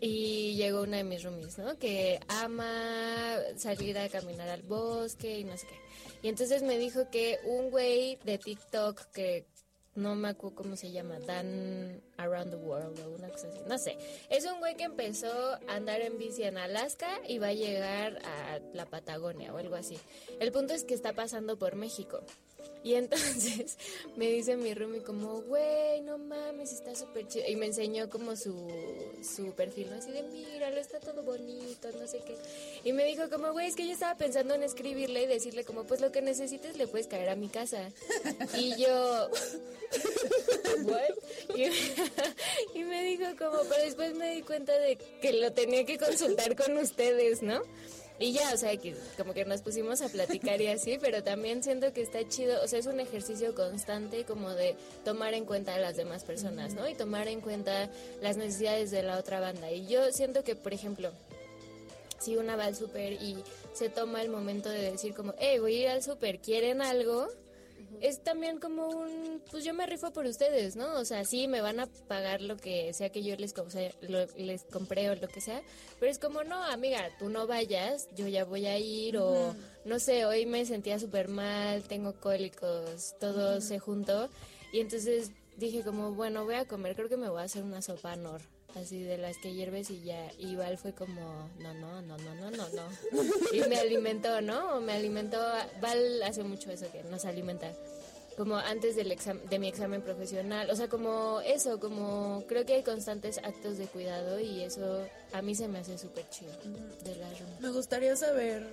y 0.00 0.56
llegó 0.56 0.82
una 0.82 0.96
de 0.96 1.04
mis 1.04 1.22
roomies, 1.22 1.58
¿no? 1.58 1.78
Que 1.78 2.18
ama 2.26 3.36
salir 3.56 3.96
a 3.98 4.08
caminar 4.08 4.48
al 4.48 4.62
bosque 4.62 5.38
y 5.38 5.44
no 5.44 5.56
sé 5.56 5.66
qué. 5.68 5.76
Y 6.22 6.28
entonces 6.28 6.62
me 6.62 6.76
dijo 6.76 7.08
que 7.10 7.38
un 7.44 7.70
güey 7.70 8.18
de 8.24 8.36
TikTok 8.36 9.00
que 9.12 9.46
no 9.94 10.14
me 10.14 10.28
acuerdo 10.28 10.56
cómo 10.56 10.76
se 10.76 10.90
llama, 10.90 11.18
Dan 11.20 12.00
Around 12.16 12.50
the 12.50 12.56
World 12.56 12.98
o 13.00 13.10
una 13.10 13.28
cosa 13.28 13.48
así, 13.48 13.58
no 13.68 13.78
sé. 13.78 13.98
Es 14.30 14.44
un 14.46 14.58
güey 14.58 14.76
que 14.76 14.84
empezó 14.84 15.30
a 15.68 15.74
andar 15.74 16.00
en 16.00 16.18
bici 16.18 16.44
en 16.44 16.56
Alaska 16.56 17.08
y 17.28 17.38
va 17.38 17.48
a 17.48 17.52
llegar 17.54 18.18
a 18.24 18.60
la 18.72 18.86
Patagonia 18.86 19.52
o 19.52 19.58
algo 19.58 19.74
así. 19.74 19.98
El 20.40 20.50
punto 20.52 20.72
es 20.72 20.84
que 20.84 20.94
está 20.94 21.12
pasando 21.12 21.58
por 21.58 21.76
México. 21.76 22.20
Y 22.84 22.94
entonces 22.94 23.78
me 24.16 24.28
dice 24.28 24.56
mi 24.56 24.74
roomie 24.74 25.02
como, 25.02 25.42
güey, 25.42 26.00
no 26.02 26.18
mames, 26.18 26.72
está 26.72 26.94
súper 26.94 27.28
chido. 27.28 27.44
Y 27.48 27.56
me 27.56 27.66
enseñó 27.66 28.10
como 28.10 28.36
su, 28.36 28.54
su 29.22 29.52
perfil, 29.52 29.90
¿no? 29.90 29.96
Así 29.96 30.10
de, 30.10 30.22
míralo, 30.24 30.78
está 30.78 30.98
todo 31.00 31.22
bonito, 31.22 31.88
no 31.98 32.06
sé 32.06 32.20
qué. 32.26 32.36
Y 32.84 32.92
me 32.92 33.04
dijo 33.04 33.28
como, 33.30 33.52
güey, 33.52 33.68
es 33.68 33.76
que 33.76 33.86
yo 33.86 33.92
estaba 33.92 34.16
pensando 34.16 34.54
en 34.54 34.62
escribirle 34.62 35.22
y 35.22 35.26
decirle 35.26 35.64
como, 35.64 35.84
pues 35.84 36.00
lo 36.00 36.10
que 36.10 36.22
necesites 36.22 36.76
le 36.76 36.86
puedes 36.86 37.06
caer 37.06 37.28
a 37.28 37.36
mi 37.36 37.48
casa. 37.48 37.90
Y 38.58 38.76
yo, 38.76 39.30
¿what? 40.84 41.56
Y, 41.56 41.64
y 42.78 42.84
me 42.84 43.02
dijo 43.04 43.24
como, 43.38 43.62
pero 43.68 43.82
después 43.82 44.14
me 44.14 44.34
di 44.34 44.42
cuenta 44.42 44.72
de 44.78 44.96
que 44.96 45.32
lo 45.32 45.52
tenía 45.52 45.86
que 45.86 45.98
consultar 45.98 46.54
con 46.56 46.76
ustedes, 46.76 47.42
¿no? 47.42 47.62
Y 48.18 48.32
ya, 48.32 48.52
o 48.54 48.56
sea, 48.56 48.76
que 48.76 48.94
como 49.16 49.34
que 49.34 49.44
nos 49.44 49.62
pusimos 49.62 50.00
a 50.02 50.08
platicar 50.08 50.60
y 50.60 50.68
así, 50.68 50.98
pero 51.00 51.22
también 51.22 51.62
siento 51.62 51.92
que 51.92 52.02
está 52.02 52.28
chido, 52.28 52.62
o 52.62 52.68
sea, 52.68 52.78
es 52.78 52.86
un 52.86 53.00
ejercicio 53.00 53.54
constante 53.54 54.24
como 54.24 54.50
de 54.50 54.76
tomar 55.04 55.34
en 55.34 55.44
cuenta 55.44 55.74
a 55.74 55.78
las 55.78 55.96
demás 55.96 56.22
personas, 56.22 56.74
¿no? 56.74 56.88
Y 56.88 56.94
tomar 56.94 57.26
en 57.28 57.40
cuenta 57.40 57.90
las 58.20 58.36
necesidades 58.36 58.90
de 58.90 59.02
la 59.02 59.18
otra 59.18 59.40
banda. 59.40 59.70
Y 59.72 59.86
yo 59.86 60.12
siento 60.12 60.44
que, 60.44 60.54
por 60.54 60.72
ejemplo, 60.72 61.10
si 62.20 62.36
una 62.36 62.54
va 62.56 62.66
al 62.66 62.76
súper 62.76 63.14
y 63.14 63.36
se 63.72 63.88
toma 63.88 64.22
el 64.22 64.28
momento 64.28 64.68
de 64.68 64.92
decir 64.92 65.14
como, 65.14 65.34
hey, 65.38 65.58
voy 65.58 65.76
a 65.76 65.80
ir 65.80 65.88
al 65.88 66.02
súper, 66.02 66.38
¿quieren 66.38 66.80
algo? 66.80 67.28
Es 68.00 68.22
también 68.22 68.58
como 68.58 68.88
un, 68.88 69.42
pues 69.50 69.64
yo 69.64 69.74
me 69.74 69.86
rifo 69.86 70.12
por 70.12 70.26
ustedes, 70.26 70.76
¿no? 70.76 70.94
O 70.98 71.04
sea, 71.04 71.24
sí, 71.24 71.48
me 71.48 71.60
van 71.60 71.80
a 71.80 71.86
pagar 72.08 72.42
lo 72.42 72.56
que 72.56 72.92
sea 72.92 73.10
que 73.10 73.22
yo 73.22 73.36
les, 73.36 73.54
les 74.36 74.64
compré 74.64 75.10
o 75.10 75.14
lo 75.14 75.28
que 75.28 75.40
sea, 75.40 75.62
pero 76.00 76.10
es 76.10 76.18
como, 76.18 76.44
no, 76.44 76.62
amiga, 76.64 77.08
tú 77.18 77.28
no 77.28 77.46
vayas, 77.46 78.08
yo 78.14 78.28
ya 78.28 78.44
voy 78.44 78.66
a 78.66 78.78
ir, 78.78 79.18
o 79.18 79.54
no 79.84 79.98
sé, 79.98 80.24
hoy 80.24 80.46
me 80.46 80.64
sentía 80.66 80.98
súper 80.98 81.28
mal, 81.28 81.82
tengo 81.84 82.14
cólicos, 82.14 83.14
todo 83.20 83.60
se 83.60 83.78
juntó, 83.78 84.28
y 84.72 84.80
entonces 84.80 85.30
dije 85.56 85.82
como, 85.82 86.12
bueno, 86.12 86.44
voy 86.44 86.54
a 86.54 86.66
comer, 86.66 86.96
creo 86.96 87.08
que 87.08 87.16
me 87.16 87.28
voy 87.28 87.40
a 87.40 87.44
hacer 87.44 87.62
una 87.62 87.82
sopa 87.82 88.16
nor 88.16 88.40
así 88.76 89.02
de 89.02 89.18
las 89.18 89.36
que 89.38 89.52
hierves 89.52 89.90
y 89.90 90.02
ya. 90.02 90.30
Y 90.38 90.56
Val 90.56 90.78
fue 90.78 90.92
como, 90.92 91.50
no, 91.58 91.74
no, 91.74 92.02
no, 92.02 92.16
no, 92.18 92.34
no, 92.34 92.50
no, 92.50 92.68
no. 92.68 92.82
Y 93.52 93.60
me 93.68 93.76
alimentó, 93.76 94.40
¿no? 94.40 94.80
Me 94.80 94.92
alimentó, 94.92 95.38
Val 95.80 96.22
hace 96.22 96.42
mucho 96.42 96.70
eso 96.70 96.86
que 96.90 97.02
nos 97.04 97.24
alimenta. 97.24 97.72
Como 98.36 98.56
antes 98.56 98.96
del 98.96 99.12
examen, 99.12 99.46
de 99.50 99.58
mi 99.58 99.68
examen 99.68 100.00
profesional, 100.00 100.70
o 100.70 100.76
sea, 100.76 100.88
como 100.88 101.42
eso, 101.42 101.78
como 101.78 102.44
creo 102.48 102.64
que 102.64 102.74
hay 102.74 102.82
constantes 102.82 103.36
actos 103.38 103.76
de 103.76 103.86
cuidado 103.86 104.40
y 104.40 104.62
eso 104.62 105.06
a 105.34 105.42
mí 105.42 105.54
se 105.54 105.68
me 105.68 105.80
hace 105.80 105.98
súper 105.98 106.26
chido 106.30 106.52
de 107.04 107.14
la 107.16 107.28
Me 107.60 107.68
gustaría 107.68 108.16
saber 108.16 108.66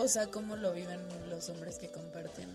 o 0.00 0.08
sea, 0.08 0.28
cómo 0.28 0.56
lo 0.56 0.72
viven 0.72 1.00
los 1.28 1.48
hombres 1.50 1.78
que 1.78 1.88
comparten 1.88 2.48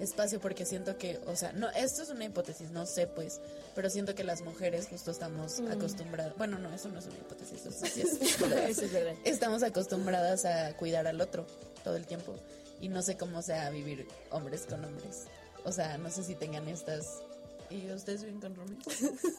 espacio? 0.00 0.40
Porque 0.40 0.64
siento 0.64 0.96
que, 0.98 1.20
o 1.26 1.36
sea, 1.36 1.52
no, 1.52 1.68
esto 1.70 2.02
es 2.02 2.10
una 2.10 2.24
hipótesis, 2.24 2.70
no 2.70 2.86
sé 2.86 3.06
pues, 3.06 3.40
pero 3.74 3.90
siento 3.90 4.14
que 4.14 4.24
las 4.24 4.42
mujeres 4.42 4.88
justo 4.88 5.10
estamos 5.10 5.60
acostumbradas, 5.60 6.36
bueno, 6.36 6.58
no, 6.58 6.72
eso 6.72 6.88
no 6.88 6.98
es 6.98 7.06
una 7.06 7.16
hipótesis, 7.16 7.66
eso 7.66 7.86
sí 7.86 8.00
es, 8.02 8.40
Eso 8.68 8.84
es 8.84 8.92
verdad. 8.92 9.14
estamos 9.24 9.62
acostumbradas 9.62 10.44
a 10.44 10.76
cuidar 10.76 11.06
al 11.06 11.20
otro 11.20 11.46
todo 11.84 11.96
el 11.96 12.06
tiempo 12.06 12.34
y 12.80 12.88
no 12.88 13.02
sé 13.02 13.16
cómo 13.16 13.42
sea 13.42 13.70
vivir 13.70 14.06
hombres 14.30 14.66
con 14.66 14.84
hombres. 14.84 15.24
O 15.64 15.72
sea, 15.72 15.98
no 15.98 16.10
sé 16.10 16.22
si 16.22 16.34
tengan 16.34 16.68
estas... 16.68 17.22
¿Y 17.70 17.90
ustedes 17.90 18.22
viven 18.24 18.40
con 18.40 18.54
roomies? 18.54 18.86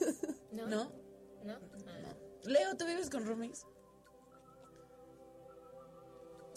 ¿No? 0.51 0.67
¿No? 0.67 0.91
¿No? 1.43 1.57
Leo, 2.43 2.75
¿tú 2.77 2.85
vives 2.85 3.09
con 3.09 3.25
roomies? 3.25 3.65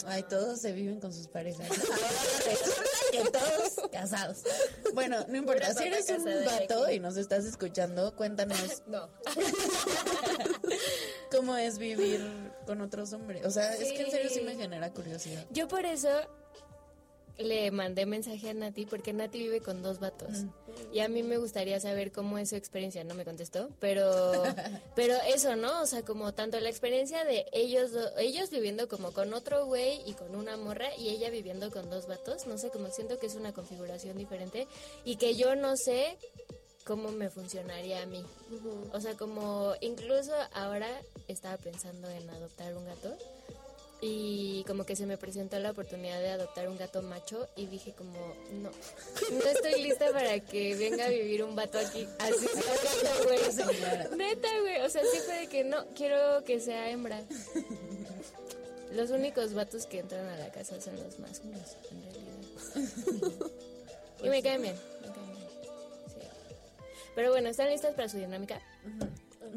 Ay, 0.05 0.23
todos 0.23 0.59
se 0.59 0.71
viven 0.71 0.99
con 0.99 1.13
sus 1.13 1.27
parejas. 1.27 1.67
Que 3.11 3.19
todos 3.29 3.89
casados. 3.91 4.39
Bueno, 4.95 5.23
no 5.27 5.37
importa. 5.37 5.71
Si 5.75 5.83
eres 5.83 6.09
un 6.09 6.25
vato 6.45 6.89
y 6.89 6.99
nos 6.99 7.15
estás 7.15 7.45
escuchando, 7.45 8.15
cuéntanos 8.15 8.81
No. 8.87 9.07
cómo 11.31 11.55
es 11.55 11.77
vivir 11.77 12.19
con 12.65 12.81
otros 12.81 13.13
hombres. 13.13 13.45
O 13.45 13.51
sea, 13.51 13.75
es 13.75 13.91
que 13.93 14.01
en 14.01 14.09
serio 14.11 14.29
Sí. 14.33 14.41
me 14.41 14.55
genera 14.55 14.91
curiosidad. 14.91 15.45
Yo 15.51 15.67
por 15.67 15.85
eso 15.85 16.09
le 17.37 17.71
mandé 17.71 18.05
mensaje 18.05 18.49
a 18.49 18.53
Nati 18.53 18.85
porque 18.85 19.13
Nati 19.13 19.39
vive 19.39 19.61
con 19.61 19.81
dos 19.81 19.99
vatos. 19.99 20.45
Y 20.91 20.99
a 20.99 21.07
mí 21.07 21.23
me 21.23 21.37
gustaría 21.37 21.79
saber 21.79 22.11
cómo 22.11 22.37
es 22.37 22.49
su 22.49 22.55
experiencia. 22.55 23.03
No 23.03 23.15
me 23.15 23.25
contestó 23.25 23.69
pero 23.79 24.43
pero 24.95 25.15
eso 25.27 25.55
no 25.55 25.81
o 25.81 25.85
sea 25.85 26.03
como 26.03 26.33
tanto 26.33 26.59
la 26.59 26.69
experiencia 26.69 27.23
de 27.25 27.45
ellos 27.51 27.91
ellos 28.17 28.49
viviendo 28.49 28.87
como 28.87 29.11
con 29.11 29.33
otro 29.33 29.65
güey 29.65 30.01
y 30.05 30.13
con 30.13 30.35
una 30.35 30.57
morra 30.57 30.95
y 30.97 31.09
ella 31.09 31.29
viviendo 31.29 31.71
con 31.71 31.89
dos 31.89 32.07
vatos. 32.07 32.47
No 32.47 32.57
sé 32.57 32.69
como 32.69 32.89
siento 32.89 33.19
que 33.19 33.27
es 33.27 33.35
una 33.35 33.53
configuración 33.53 34.17
diferente 34.17 34.67
y 35.05 35.15
que 35.17 35.35
yo 35.35 35.55
no 35.55 35.75
sé 35.77 36.17
cómo 36.83 37.11
me 37.11 37.29
funcionaría 37.29 38.01
a 38.01 38.05
mí. 38.05 38.23
O 38.91 38.99
sea 38.99 39.15
como 39.15 39.73
incluso 39.81 40.33
ahora 40.53 40.89
estaba 41.27 41.57
pensando 41.57 42.09
en 42.09 42.29
adoptar 42.29 42.75
un 42.75 42.85
gato 42.85 43.15
y 44.05 44.65
como 44.65 44.85
que 44.85 44.97
se 44.97 45.05
me 45.05 45.17
presentó 45.17 45.57
la 45.59 45.71
oportunidad 45.71 46.19
de 46.19 46.31
adoptar 46.31 46.67
un 46.67 46.77
gato 46.77 47.01
macho 47.01 47.47
y 47.55 47.67
dije 47.67 47.93
como 47.93 48.35
no 48.51 48.69
no 49.31 49.45
estoy 49.45 49.81
lista 49.81 50.11
para 50.11 50.41
que 50.41 50.75
venga 50.75 51.05
a 51.05 51.09
vivir 51.09 51.41
un 51.41 51.55
vato 51.55 51.79
aquí 51.79 52.05
así 52.19 52.45
sea 52.47 52.73
gato 53.05 53.23
güey 53.23 54.17
neta 54.17 54.49
güey 54.59 54.81
o 54.81 54.89
sea 54.89 55.01
sí 55.09 55.19
fue 55.25 55.39
de 55.39 55.47
que 55.47 55.63
no 55.63 55.85
quiero 55.95 56.43
que 56.43 56.59
sea 56.59 56.89
hembra. 56.89 57.21
Los 58.93 59.09
únicos 59.09 59.53
vatos 59.53 59.85
que 59.85 59.99
entran 59.99 60.27
a 60.27 60.37
la 60.37 60.51
casa 60.51 60.79
son 60.81 60.97
los 60.97 61.17
masculinos 61.19 61.77
en 61.89 62.01
realidad. 62.03 63.51
Y 64.21 64.29
me 64.29 64.43
caen 64.43 64.61
bien 64.61 64.75
me 65.01 65.07
caen 65.07 65.31
bien 65.31 65.47
sí. 66.07 66.27
pero 67.15 67.31
bueno 67.31 67.49
están 67.49 67.69
listas 67.69 67.95
para 67.95 68.09
su 68.09 68.17
dinámica 68.17 68.61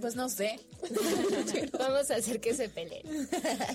Pues 0.01 0.15
no 0.17 0.29
sé. 0.29 0.61
Vamos 1.79 2.11
a 2.11 2.17
hacer 2.17 2.41
que 2.41 2.55
se 2.55 2.69
peleen. 2.69 3.29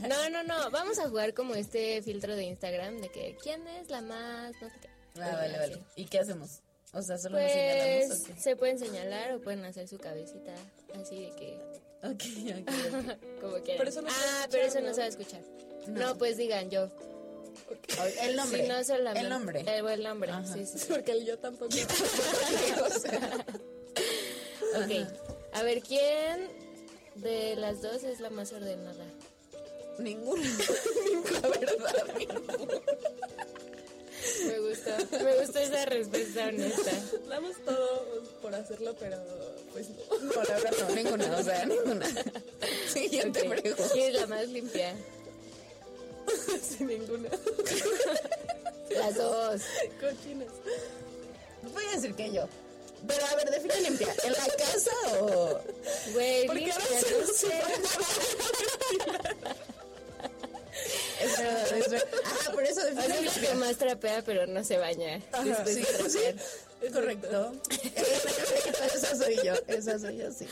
No, 0.07 0.29
no, 0.29 0.43
no. 0.43 0.69
Vamos 0.71 0.99
a 0.99 1.09
jugar 1.09 1.33
como 1.33 1.55
este 1.55 2.01
filtro 2.01 2.35
de 2.35 2.43
Instagram 2.43 2.99
de 2.99 3.09
que 3.09 3.37
quién 3.41 3.67
es 3.67 3.89
la 3.89 4.01
más. 4.01 4.53
No 4.61 4.69
sé 4.69 4.75
qué. 4.81 4.89
Ah, 5.21 5.35
vale, 5.35 5.57
vale. 5.57 5.77
¿Y 5.95 6.05
qué 6.05 6.19
hacemos? 6.19 6.61
O 6.93 7.01
sea, 7.01 7.17
solo 7.17 7.39
nos 7.39 7.51
Pues 7.51 7.53
señalamos. 7.53 8.21
¿o 8.21 8.25
qué? 8.25 8.41
se 8.41 8.55
pueden 8.55 8.79
señalar 8.79 9.33
o 9.33 9.41
pueden 9.41 9.63
hacer 9.65 9.87
su 9.87 9.97
cabecita 9.97 10.53
así 10.93 11.21
de 11.21 11.35
que. 11.35 11.59
Ok, 12.03 12.23
ok. 12.59 12.71
Como 13.41 13.53
quieran. 13.57 13.77
Pero 13.77 13.89
eso 13.89 14.01
no 14.01 14.09
se 14.09 14.19
va 14.19 14.21
a 14.21 14.41
ah, 14.41 14.45
escuchar, 14.45 14.49
pero 14.51 14.65
eso 14.65 14.81
¿no? 14.81 14.87
no 14.87 14.93
se 14.93 14.99
va 14.99 15.05
a 15.05 15.09
escuchar. 15.09 15.41
No, 15.87 16.17
pues 16.17 16.37
digan 16.37 16.69
yo. 16.69 16.89
El 18.21 18.35
nombre. 18.35 18.63
Si 18.63 18.69
no 18.69 18.83
solamente. 18.83 19.19
El 19.19 19.29
nombre. 19.29 19.61
El, 19.61 19.87
el 19.87 20.03
nombre, 20.03 20.31
Ajá. 20.31 20.53
sí, 20.53 20.65
sí. 20.65 20.79
sí. 20.79 20.85
Porque 20.89 21.11
el 21.11 21.25
yo 21.25 21.37
tampoco. 21.39 21.75
Ok. 24.73 25.20
A 25.53 25.63
ver, 25.63 25.81
¿quién 25.81 26.49
de 27.15 27.55
las 27.55 27.81
dos 27.81 28.03
es 28.03 28.19
la 28.19 28.29
más 28.29 28.51
ordenada? 28.53 29.05
Ninguna. 29.99 30.43
La 31.41 31.47
verdad. 31.49 31.95
Me 34.47 34.59
gustó. 34.59 34.91
Me 35.23 35.39
gustó 35.39 35.59
esa 35.59 35.85
respuesta 35.85 36.47
honesta. 36.47 36.91
Damos 37.27 37.55
todo 37.65 38.23
por 38.41 38.55
hacerlo, 38.55 38.95
pero 38.99 39.17
pues 39.73 39.87
no. 39.89 40.33
La 40.43 40.55
verdad 40.55 40.71
no, 40.79 40.95
ninguna. 40.95 41.37
O 41.37 41.43
sea, 41.43 41.65
ninguna. 41.65 42.07
Siguiente 42.91 43.43
pregunta. 43.43 43.83
¿Quién 43.93 44.15
es 44.15 44.21
la 44.21 44.27
más 44.27 44.47
limpia? 44.47 44.95
Sin 46.61 46.87
ninguna. 46.87 47.29
Las 48.89 49.15
dos. 49.15 49.61
Cochinas. 49.99 50.47
Voy 51.73 51.83
a 51.85 51.95
decir 51.95 52.15
que 52.15 52.31
yo. 52.31 52.47
Pero 53.07 53.25
a 53.25 53.35
ver, 53.35 53.49
define 53.49 53.81
limpia. 53.81 54.13
¿En 54.23 54.31
la 54.33 54.45
casa 54.57 54.91
o.? 55.21 55.59
Güey, 56.13 56.45
Porque 56.47 56.71
ahora 56.71 56.85
se 56.85 57.11
no 57.19 57.27
sé. 57.27 57.47
Es 61.21 61.37
verdad, 61.37 61.77
es 61.77 61.89
verdad. 61.89 62.07
Ah, 62.25 62.51
por 62.51 62.63
eso 62.63 62.81
O 62.81 62.85
define 62.85 63.29
sea, 63.29 63.41
la 63.43 63.47
que 63.49 63.55
más 63.55 63.77
trapea, 63.77 64.23
pero 64.23 64.47
no 64.47 64.63
se 64.63 64.77
baña. 64.77 65.21
Ajá, 65.31 65.65
sí, 65.65 65.83
sí, 66.09 66.19
es 66.81 66.91
correcto. 66.91 67.53
Esa 68.95 69.15
soy 69.15 69.35
yo, 69.43 69.53
esa 69.67 69.99
soy 69.99 70.17
yo, 70.17 70.31
sí. 70.31 70.47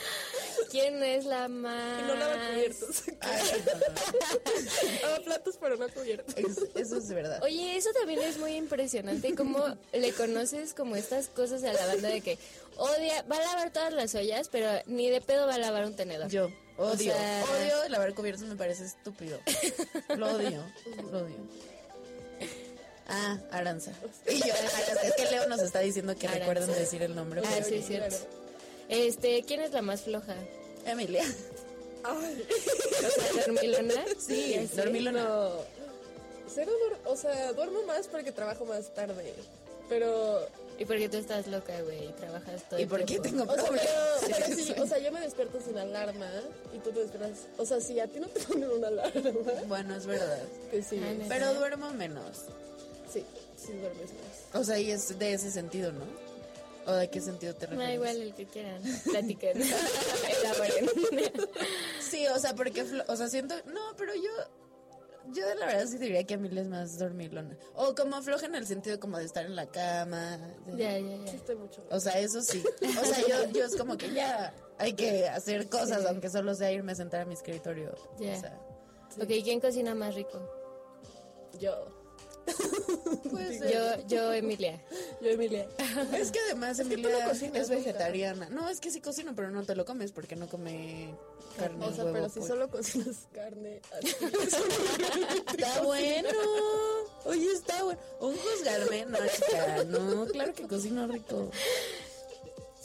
¿Quién 0.72 1.04
es 1.04 1.26
la 1.26 1.48
más...? 1.48 2.00
Y 2.02 2.08
no 2.08 2.16
lava 2.16 2.36
cubiertos. 2.52 3.04
Ay, 3.22 3.64
no, 3.66 3.74
no, 3.74 5.02
Lava 5.10 5.24
platos, 5.24 5.56
pero 5.60 5.78
no 5.78 5.90
cubiertos. 5.90 6.36
es- 6.38 6.58
eso 6.76 6.98
es 6.98 7.10
verdad. 7.10 7.42
Oye, 7.44 7.76
eso 7.78 7.90
también 7.98 8.22
es 8.22 8.38
muy 8.38 8.54
impresionante, 8.56 9.36
cómo 9.36 9.64
le 9.94 10.14
conoces 10.14 10.74
como 10.74 10.96
estas 10.96 11.28
cosas 11.28 11.64
a 11.64 11.74
la 11.74 11.86
banda 11.88 12.10
de 12.10 12.22
que 12.22 12.38
odia, 12.78 13.24
va 13.24 13.38
a 13.38 13.40
lavar 13.40 13.72
todas 13.74 13.94
las 13.94 14.14
ollas, 14.16 14.50
pero 14.50 14.70
ni 14.86 15.10
de 15.10 15.22
pedo 15.22 15.48
va 15.48 15.56
a 15.56 15.58
lavar 15.58 15.86
un 15.86 15.96
tenedor. 15.96 16.30
Yo 16.30 16.46
odio, 16.78 16.94
O 17.14 17.16
sea- 17.18 17.46
odio 17.60 17.90
lavar 17.90 18.14
cubiertos, 18.14 18.46
me 18.46 18.56
parece 18.56 18.86
estúpido. 18.86 19.40
Lo 20.16 20.32
odio, 20.36 20.64
lo 21.12 21.20
odio. 21.20 21.36
Ah, 23.12 23.40
Aranza. 23.52 23.92
Y 24.30 24.38
yo, 24.40 24.54
Aranza, 24.54 25.02
es 25.04 25.14
que 25.16 25.26
Leo 25.32 25.48
nos 25.48 25.62
está 25.62 25.80
diciendo 25.80 26.16
que 26.16 26.28
Aranza. 26.28 26.46
recuerden 26.46 26.76
decir 26.78 27.02
el 27.02 27.16
nombre. 27.16 27.42
Ah, 27.44 27.64
sí, 27.68 27.76
es 27.76 27.88
cierto. 27.88 28.16
Este, 28.90 29.44
¿quién 29.44 29.62
es 29.62 29.72
la 29.72 29.82
más 29.82 30.02
floja? 30.02 30.36
Emilia. 30.86 31.24
Ay, 32.04 32.46
O 33.06 33.10
sea, 33.34 33.46
dormilona. 33.46 34.06
Sí, 34.18 34.56
así. 34.56 34.76
dormilona. 34.76 35.24
no. 35.24 35.52
Cero 36.54 36.72
o 37.06 37.16
sea, 37.16 37.54
duermo 37.54 37.84
más 37.84 38.08
porque 38.08 38.32
trabajo 38.32 38.66
más 38.66 38.94
tarde. 38.96 39.34
Pero, 39.88 40.40
Y 40.80 40.86
porque 40.86 41.10
tú 41.10 41.18
estás 41.18 41.46
loca, 41.48 41.80
güey, 41.82 42.06
y 42.10 42.12
trabajas 42.14 42.68
todo 42.70 42.80
¿Y 42.80 42.84
el 42.84 42.90
por 42.90 43.04
qué 43.06 43.20
tengo 43.20 43.44
o 43.44 43.46
sea, 43.56 43.56
problemas? 43.66 43.90
pero, 44.28 44.56
sí, 44.56 44.74
o 44.80 44.86
sea, 44.88 44.98
yo 45.00 45.12
me 45.12 45.20
despierto 45.22 45.60
sin 45.62 45.78
alarma 45.78 46.30
y 46.76 46.80
tú 46.80 46.92
te 46.92 47.02
despiertas. 47.02 47.40
O 47.58 47.66
sea, 47.66 47.80
si 47.82 48.00
a 48.00 48.08
ti 48.08 48.20
no 48.20 48.28
te 48.28 48.40
ponen 48.48 48.70
una 48.70 48.88
alarma, 48.88 49.32
Bueno, 49.68 49.96
es 49.96 50.06
verdad. 50.08 50.42
que 50.72 50.82
sí, 50.84 51.00
Ah. 51.04 51.26
Pero 51.28 51.54
duermo 51.56 51.92
menos. 51.92 52.38
sí, 53.12 53.24
sí 53.58 53.74
duermes 53.74 54.10
más. 54.14 54.62
O 54.62 54.64
sea, 54.64 54.80
y 54.80 54.90
es 54.92 55.18
de 55.20 55.34
ese 55.34 55.52
sentido, 55.52 55.92
¿no? 55.92 56.06
¿O 56.90 56.94
de 56.96 57.10
qué 57.10 57.22
sentido 57.22 57.54
te 57.56 57.66
Da 57.68 57.72
refieres? 57.72 57.96
igual 57.96 58.18
el 58.22 58.34
que 58.34 58.46
quieran. 58.48 58.82
Platiquen. 59.04 59.62
Elaboren. 60.42 60.90
Sí, 62.02 62.26
o 62.28 62.40
sea, 62.40 62.56
porque, 62.56 62.86
flo- 62.86 63.06
o 63.08 63.16
sea, 63.16 63.28
siento, 63.30 63.56
no, 63.68 63.96
pero 63.98 64.14
yo, 64.16 64.32
yo 65.32 65.54
la 65.56 65.66
verdad 65.68 65.86
sí 65.88 65.98
diría 65.98 66.24
que 66.24 66.34
a 66.34 66.38
mí 66.38 66.50
es 66.58 66.68
más 66.68 66.98
dormilona. 66.98 67.58
O 67.76 67.94
como 67.96 68.22
floja 68.22 68.46
en 68.48 68.56
el 68.56 68.66
sentido 68.66 69.00
como 69.00 69.18
de 69.18 69.26
estar 69.26 69.46
en 69.46 69.56
la 69.56 69.68
cama. 69.68 70.38
de- 70.66 70.78
ya, 70.78 70.98
ya, 70.98 71.18
ya. 71.18 71.28
Sí 71.32 71.36
estoy 71.38 71.56
mucho. 71.56 71.86
O 71.92 72.00
sea, 72.00 72.18
eso 72.20 72.42
sí. 72.42 72.64
O 72.82 73.06
sea, 73.06 73.20
yo, 73.28 73.52
yo 73.52 73.66
es 73.66 73.76
como 73.76 73.98
que 73.98 74.12
ya 74.14 74.54
hay 74.78 74.94
que 74.94 75.28
hacer 75.28 75.70
cosas, 75.70 76.06
aunque 76.06 76.30
solo 76.30 76.56
sea 76.56 76.72
irme 76.72 76.94
a 76.94 76.96
sentar 76.96 77.22
a 77.22 77.26
mi 77.26 77.34
escritorio. 77.36 77.94
Ya. 78.20 78.36
O 78.36 78.40
sea, 78.40 78.60
Ok, 79.22 79.28
¿quién 79.44 79.60
cocina 79.60 79.94
más 79.96 80.16
rico? 80.16 80.40
Yo. 81.60 81.99
Yo, 83.72 84.08
yo, 84.08 84.34
Emilia. 84.34 84.80
Yo, 85.22 85.30
Emilia. 85.30 85.68
es 86.14 86.32
que 86.32 86.40
además 86.40 86.78
que 86.78 86.84
tú 86.84 86.94
Emilia 86.94 87.20
no 87.24 87.30
cocinas 87.30 87.56
es 87.64 87.70
nunca. 87.70 87.76
vegetariana. 87.84 88.50
No, 88.50 88.70
es 88.70 88.80
que 88.80 88.92
sí 88.92 89.02
cocino, 89.02 89.34
pero 89.36 89.52
no 89.52 89.64
te 89.64 89.76
lo 89.76 89.86
comes 89.86 90.12
porque 90.12 90.36
no 90.36 90.48
come 90.48 91.14
carne, 91.58 91.86
O 91.86 91.92
sea, 91.94 92.06
huevo, 92.06 92.14
pero 92.16 92.30
si 92.30 92.42
solo 92.42 92.70
cocinas 92.70 93.28
carne, 93.34 93.82
así. 93.92 94.14
Está 95.58 95.82
bueno. 95.82 96.30
Oye, 97.26 97.52
está 97.52 97.84
bueno. 97.84 98.00
Un 98.22 98.36
juzgarme, 98.38 99.06
no, 99.06 99.18
chica. 99.28 99.84
No, 99.86 100.26
claro 100.28 100.54
que 100.54 100.64
cocino 100.68 101.08
rico. 101.08 101.52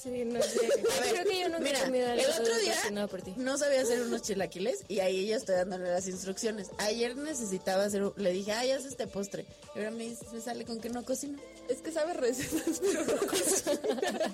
Sí, 0.04 0.22
no 0.26 0.42
sé. 0.42 0.58
Creo 1.10 1.24
que 1.24 1.40
yo 1.40 1.48
nunca 1.48 1.60
Mira, 1.60 1.78
he 1.80 1.84
comido 1.86 2.08
el 2.12 2.20
otro 2.20 2.56
día 2.58 2.74
cocinado 2.76 3.08
por 3.08 3.22
ti. 3.22 3.32
no 3.38 3.56
sabía 3.56 3.80
hacer 3.80 4.02
unos 4.02 4.20
chilaquiles 4.20 4.84
y 4.88 5.00
ahí 5.00 5.26
ya 5.26 5.36
estoy 5.36 5.54
dándole 5.56 5.90
las 5.90 6.06
instrucciones. 6.06 6.68
Ayer 6.76 7.16
necesitaba 7.16 7.84
hacer, 7.84 8.12
le 8.16 8.30
dije, 8.32 8.52
ay, 8.52 8.70
haz 8.72 8.84
este 8.84 9.06
postre. 9.06 9.46
Y 9.74 9.78
ahora 9.78 9.90
me, 9.92 10.04
dice- 10.04 10.26
me 10.32 10.40
sale 10.42 10.66
con 10.66 10.78
que 10.78 10.90
no 10.90 11.02
cocino. 11.06 11.38
Es 11.68 11.78
que 11.78 11.90
sabes 11.90 12.18
recetas, 12.18 12.80
pero 12.80 13.04
no 13.06 13.16
cocinas. 13.26 14.32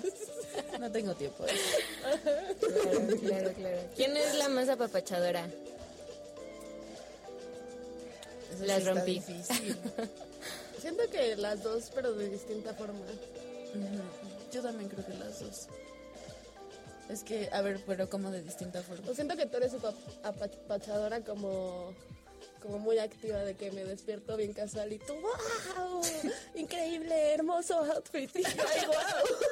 No 0.79 0.91
tengo 0.91 1.15
tiempo. 1.15 1.45
Claro, 2.59 3.17
claro, 3.21 3.53
claro. 3.53 3.77
¿Quién 3.95 4.17
es 4.17 4.35
la 4.35 4.49
más 4.49 4.67
apapachadora? 4.67 5.45
Eso 8.53 8.65
Las 8.65 8.83
sí 8.83 8.89
rompí. 8.89 9.21
Siento 10.81 11.03
que 11.11 11.35
las 11.37 11.63
dos, 11.63 11.89
pero 11.95 12.11
de 12.13 12.27
distinta 12.29 12.73
forma. 12.73 12.99
Ujú. 12.99 14.30
Yo 14.51 14.61
también 14.61 14.89
creo 14.89 15.05
que 15.05 15.13
las 15.13 15.39
dos. 15.39 15.67
Es 17.09 17.23
que, 17.23 17.49
a 17.51 17.61
ver, 17.61 17.81
pero 17.85 18.09
como 18.09 18.31
de 18.31 18.41
distinta 18.41 18.81
forma. 18.81 19.09
O 19.09 19.13
siento 19.13 19.35
que 19.35 19.45
tú 19.45 19.57
eres 19.57 19.71
súper 19.71 19.93
apachadora 20.23 21.21
como 21.21 21.93
como 22.61 22.79
muy 22.79 22.99
activa 22.99 23.39
de 23.39 23.55
que 23.55 23.71
me 23.71 23.83
despierto 23.83 24.37
bien 24.37 24.53
casual 24.53 24.93
y 24.93 24.99
tú, 24.99 25.13
wow, 25.13 26.01
increíble, 26.55 27.33
hermoso 27.33 27.83
outfit. 27.83 28.29
Ay, 28.35 28.85
wow. 28.85 29.51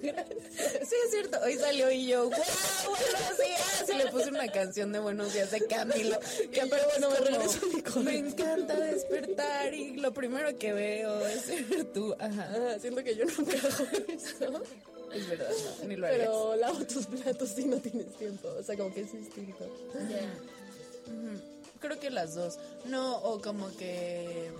Sí, 0.00 0.94
es 1.04 1.10
cierto. 1.10 1.38
Hoy 1.42 1.54
salió 1.56 1.90
y 1.90 2.06
yo, 2.06 2.24
wow, 2.24 2.30
buenos 2.30 3.38
días. 3.38 3.84
Y 3.88 3.94
le 3.94 4.10
puse 4.10 4.28
una 4.30 4.48
canción 4.48 4.92
de 4.92 4.98
Buenos 4.98 5.32
días 5.32 5.50
de 5.50 5.66
Camilo. 5.66 6.18
Que 6.50 6.62
aparte 6.62 6.86
bueno, 6.98 7.10
me 7.10 7.30
regreso 7.30 7.58
a 7.62 7.66
mi 7.74 7.82
cuarto. 7.82 8.00
me 8.00 8.16
encanta 8.18 8.80
despertar 8.80 9.74
y 9.74 9.96
lo 9.96 10.12
primero 10.12 10.56
que 10.58 10.72
veo 10.72 11.26
es 11.26 11.42
ser 11.42 11.92
tú. 11.92 12.14
Ajá. 12.18 12.50
Ah, 12.54 12.78
siento 12.80 13.04
que 13.04 13.16
yo 13.16 13.24
nunca 13.24 13.56
hago 13.58 13.86
eso. 14.08 14.62
Es 15.12 15.28
verdad, 15.28 15.50
no, 15.80 15.88
ni 15.88 15.96
lo 15.96 16.06
harías. 16.06 16.20
Pero 16.20 16.56
lavo 16.56 16.84
tus 16.86 17.06
platos 17.06 17.48
si 17.50 17.64
no 17.64 17.78
tienes 17.78 18.14
tiempo. 18.16 18.48
O 18.48 18.62
sea, 18.62 18.76
como 18.76 18.92
que 18.92 19.00
es 19.00 19.12
distinto. 19.12 19.64
Creo 21.86 22.00
que 22.00 22.10
las 22.10 22.34
dos. 22.34 22.58
No, 22.86 23.16
o 23.18 23.40
como 23.40 23.74
que. 23.76 24.50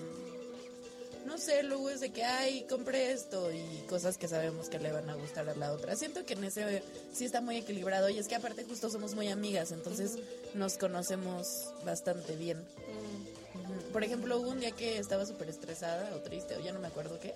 No 1.26 1.38
sé, 1.38 1.64
luego 1.64 1.90
es 1.90 1.98
de 1.98 2.10
que, 2.10 2.22
ay, 2.22 2.64
compré 2.68 3.10
esto 3.10 3.50
y 3.52 3.84
cosas 3.88 4.16
que 4.16 4.28
sabemos 4.28 4.68
que 4.68 4.78
le 4.78 4.92
van 4.92 5.10
a 5.10 5.14
gustar 5.16 5.48
a 5.48 5.56
la 5.56 5.72
otra. 5.72 5.96
Siento 5.96 6.24
que 6.24 6.34
en 6.34 6.44
ese 6.44 6.84
sí 7.12 7.24
está 7.24 7.40
muy 7.40 7.56
equilibrado 7.56 8.08
y 8.08 8.18
es 8.18 8.28
que 8.28 8.36
aparte 8.36 8.62
justo 8.62 8.90
somos 8.90 9.16
muy 9.16 9.28
amigas, 9.28 9.72
entonces 9.72 10.18
nos 10.54 10.78
conocemos 10.78 11.72
bastante 11.84 12.36
bien. 12.36 12.58
Ujú. 12.58 13.92
Por 13.92 14.04
ejemplo, 14.04 14.38
hubo 14.38 14.50
un 14.50 14.60
día 14.60 14.70
que 14.70 14.98
estaba 14.98 15.26
súper 15.26 15.48
estresada 15.48 16.14
o 16.14 16.20
triste 16.20 16.54
o 16.54 16.60
ya 16.60 16.72
no 16.72 16.78
me 16.78 16.86
acuerdo 16.86 17.18
qué 17.18 17.34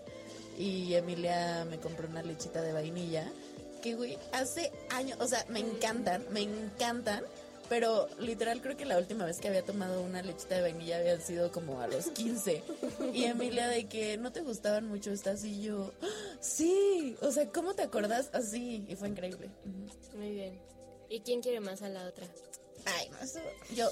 y 0.56 0.94
Emilia 0.94 1.64
me 1.68 1.78
compró 1.78 2.06
una 2.06 2.22
lechita 2.22 2.62
de 2.62 2.72
vainilla 2.72 3.26
que, 3.80 3.94
güey, 3.94 4.18
hace 4.32 4.70
años, 4.90 5.18
o 5.20 5.26
sea, 5.26 5.44
me 5.48 5.60
encantan, 5.60 6.24
me 6.30 6.42
encantan. 6.42 7.24
Pero 7.70 8.08
literal 8.18 8.60
creo 8.60 8.76
que 8.76 8.84
la 8.84 8.98
última 8.98 9.24
vez 9.24 9.38
que 9.38 9.46
había 9.48 9.64
tomado 9.64 10.02
una 10.02 10.22
lechita 10.22 10.56
de 10.56 10.60
vainilla 10.62 10.98
había 10.98 11.18
sido 11.20 11.50
como 11.52 11.80
a 11.80 11.86
los 11.86 12.06
15. 12.10 12.62
Y 13.14 13.24
Emilia 13.26 13.68
de 13.68 13.88
que 13.88 14.18
no 14.18 14.32
te 14.32 14.40
gustaban 14.42 14.88
mucho 14.88 15.12
estas 15.12 15.44
y 15.44 15.62
yo, 15.62 15.92
"Ah, 16.02 16.08
sí, 16.40 17.16
o 17.22 17.30
sea, 17.30 17.48
¿cómo 17.50 17.74
te 17.74 17.82
acordás 17.82 18.28
así? 18.32 18.84
Y 18.88 18.96
fue 18.96 19.08
increíble. 19.08 19.48
Muy 20.16 20.32
bien. 20.32 20.58
¿Y 21.08 21.20
quién 21.20 21.40
quiere 21.42 21.60
más 21.60 21.80
a 21.82 21.88
la 21.88 22.04
otra? 22.06 22.26
Ay, 22.86 23.08
yo, 23.76 23.88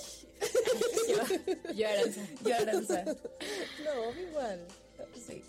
Yo, 1.74 1.88
Aranza. 1.88 2.20
yo 2.44 2.54
Aranza. 2.56 3.04
No, 3.04 4.20
igual. 4.20 4.60
Sí. 5.14 5.42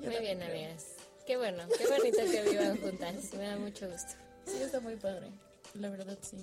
Yo 0.00 0.10
Muy 0.10 0.20
bien, 0.20 0.38
creo. 0.38 0.50
amigas. 0.50 0.84
Qué 1.26 1.36
bueno, 1.36 1.64
qué 1.76 1.86
bonito 1.88 2.18
que 2.18 2.42
vivan 2.50 2.80
juntas. 2.80 3.14
Me 3.36 3.46
da 3.48 3.56
mucho 3.56 3.88
gusto. 3.90 4.12
Sí, 4.46 4.62
está 4.62 4.78
muy 4.80 4.94
padre. 4.96 5.28
La 5.74 5.88
verdad, 5.90 6.16
sí. 6.22 6.36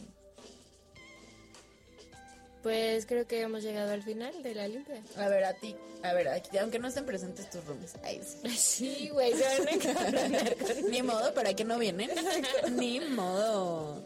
Pues 2.64 3.06
creo 3.08 3.26
que 3.26 3.42
hemos 3.42 3.64
llegado 3.64 3.92
al 3.92 4.04
final 4.04 4.44
de 4.44 4.54
la 4.54 4.68
limpia. 4.68 5.02
A 5.18 5.28
ver, 5.30 5.44
a 5.46 5.54
ti, 5.56 5.76
a 6.04 6.14
ver, 6.14 6.28
aquí, 6.28 6.58
aunque 6.60 6.78
no 6.78 6.90
estén 6.90 7.06
presentes 7.08 7.50
tus 7.50 7.66
roomies. 7.66 7.94
Ay, 8.04 8.22
sí. 8.24 8.38
Sí, 9.02 9.10
güey, 9.10 9.34
se 9.34 9.44
van 9.44 9.68
a 9.68 9.72
encabronar 9.72 10.56
con- 10.58 10.92
Ni 10.92 11.02
modo, 11.02 11.34
¿para 11.34 11.54
qué 11.56 11.64
no 11.64 11.80
vienen? 11.80 12.12
Ni 12.72 13.00
modo. 13.00 14.02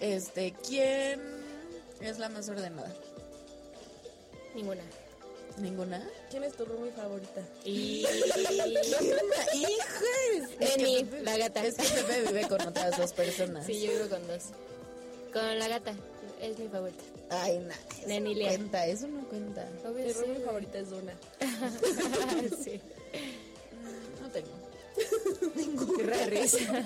Este, 0.00 0.52
¿quién 0.66 1.20
es 2.00 2.18
la 2.18 2.28
más 2.28 2.48
ordenada? 2.48 2.92
Ninguna. 4.54 4.82
¿Ninguna? 5.58 6.08
¿Quién 6.30 6.44
es 6.44 6.52
tu 6.54 6.64
roomie 6.64 6.90
favorita? 6.92 7.40
Y... 7.64 8.04
Pepe- 10.58 11.22
la 11.22 11.36
gata. 11.38 11.64
Es 11.64 11.74
que 11.76 11.84
Pepe 11.84 12.22
vive 12.28 12.48
con 12.48 12.60
otras 12.66 12.96
dos 12.98 13.12
personas. 13.12 13.64
Sí, 13.66 13.80
yo 13.82 13.92
vivo 13.92 14.08
con 14.08 14.26
dos. 14.26 14.42
Con 15.32 15.58
la 15.58 15.68
gata. 15.68 15.94
Es 16.40 16.58
mi 16.58 16.68
favorita. 16.68 17.02
Ay, 17.30 17.58
no. 17.58 17.72
Eso 18.06 18.20
no 18.20 18.32
cuenta, 18.34 18.86
eso 18.86 19.08
no 19.08 19.28
cuenta. 19.28 19.68
Obvio, 19.84 20.04
Mi 20.06 20.12
sí, 20.12 20.42
favorita 20.44 20.78
es 20.78 20.90
Duna. 20.90 21.14
sí. 22.62 22.80
No 24.20 24.30
tengo. 24.30 24.50
Qué 25.96 26.26
risa. 26.26 26.84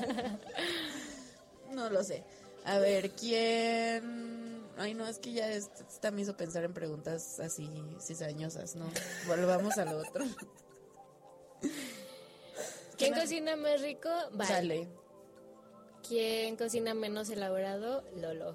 No 1.72 1.91
lo 1.91 2.03
sé. 2.03 2.22
A 2.64 2.78
ver, 2.78 3.11
¿quién...? 3.11 4.62
Ay, 4.76 4.95
no, 4.95 5.07
es 5.09 5.18
que 5.18 5.32
ya 5.32 5.51
es- 5.53 5.70
esta 5.91 6.11
me 6.12 6.22
hizo 6.22 6.36
pensar 6.36 6.62
en 6.64 6.72
preguntas 6.72 7.41
así 7.41 7.68
cizañosas, 8.01 8.76
¿no? 8.76 8.86
Volvamos 9.26 9.76
a 9.76 9.84
lo 9.84 9.99
otro. 9.99 10.24
¿Quién 12.97 13.14
cocina 13.14 13.57
más 13.57 13.80
rico? 13.80 14.09
Vale. 14.32 14.49
Sale. 14.55 14.89
¿Quién 16.07 16.57
cocina 16.57 16.95
menos 16.95 17.28
elaborado? 17.30 18.05
Lolo. 18.16 18.55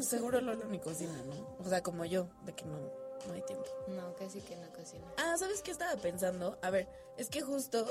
Seguro 0.00 0.40
Lolo 0.40 0.64
ni 0.66 0.78
cocina, 0.78 1.20
¿no? 1.24 1.56
O 1.64 1.68
sea, 1.68 1.82
como 1.82 2.04
yo, 2.04 2.28
de 2.44 2.54
que 2.54 2.64
no, 2.64 2.78
no 3.26 3.34
hay 3.34 3.42
tiempo. 3.42 3.66
No, 3.88 4.14
casi 4.16 4.40
que 4.40 4.56
no 4.56 4.70
cocina. 4.72 5.06
Ah, 5.18 5.36
¿sabes 5.38 5.62
qué 5.62 5.70
estaba 5.70 5.96
pensando? 5.96 6.58
A 6.62 6.70
ver, 6.70 6.88
es 7.16 7.28
que 7.28 7.42
justo, 7.42 7.86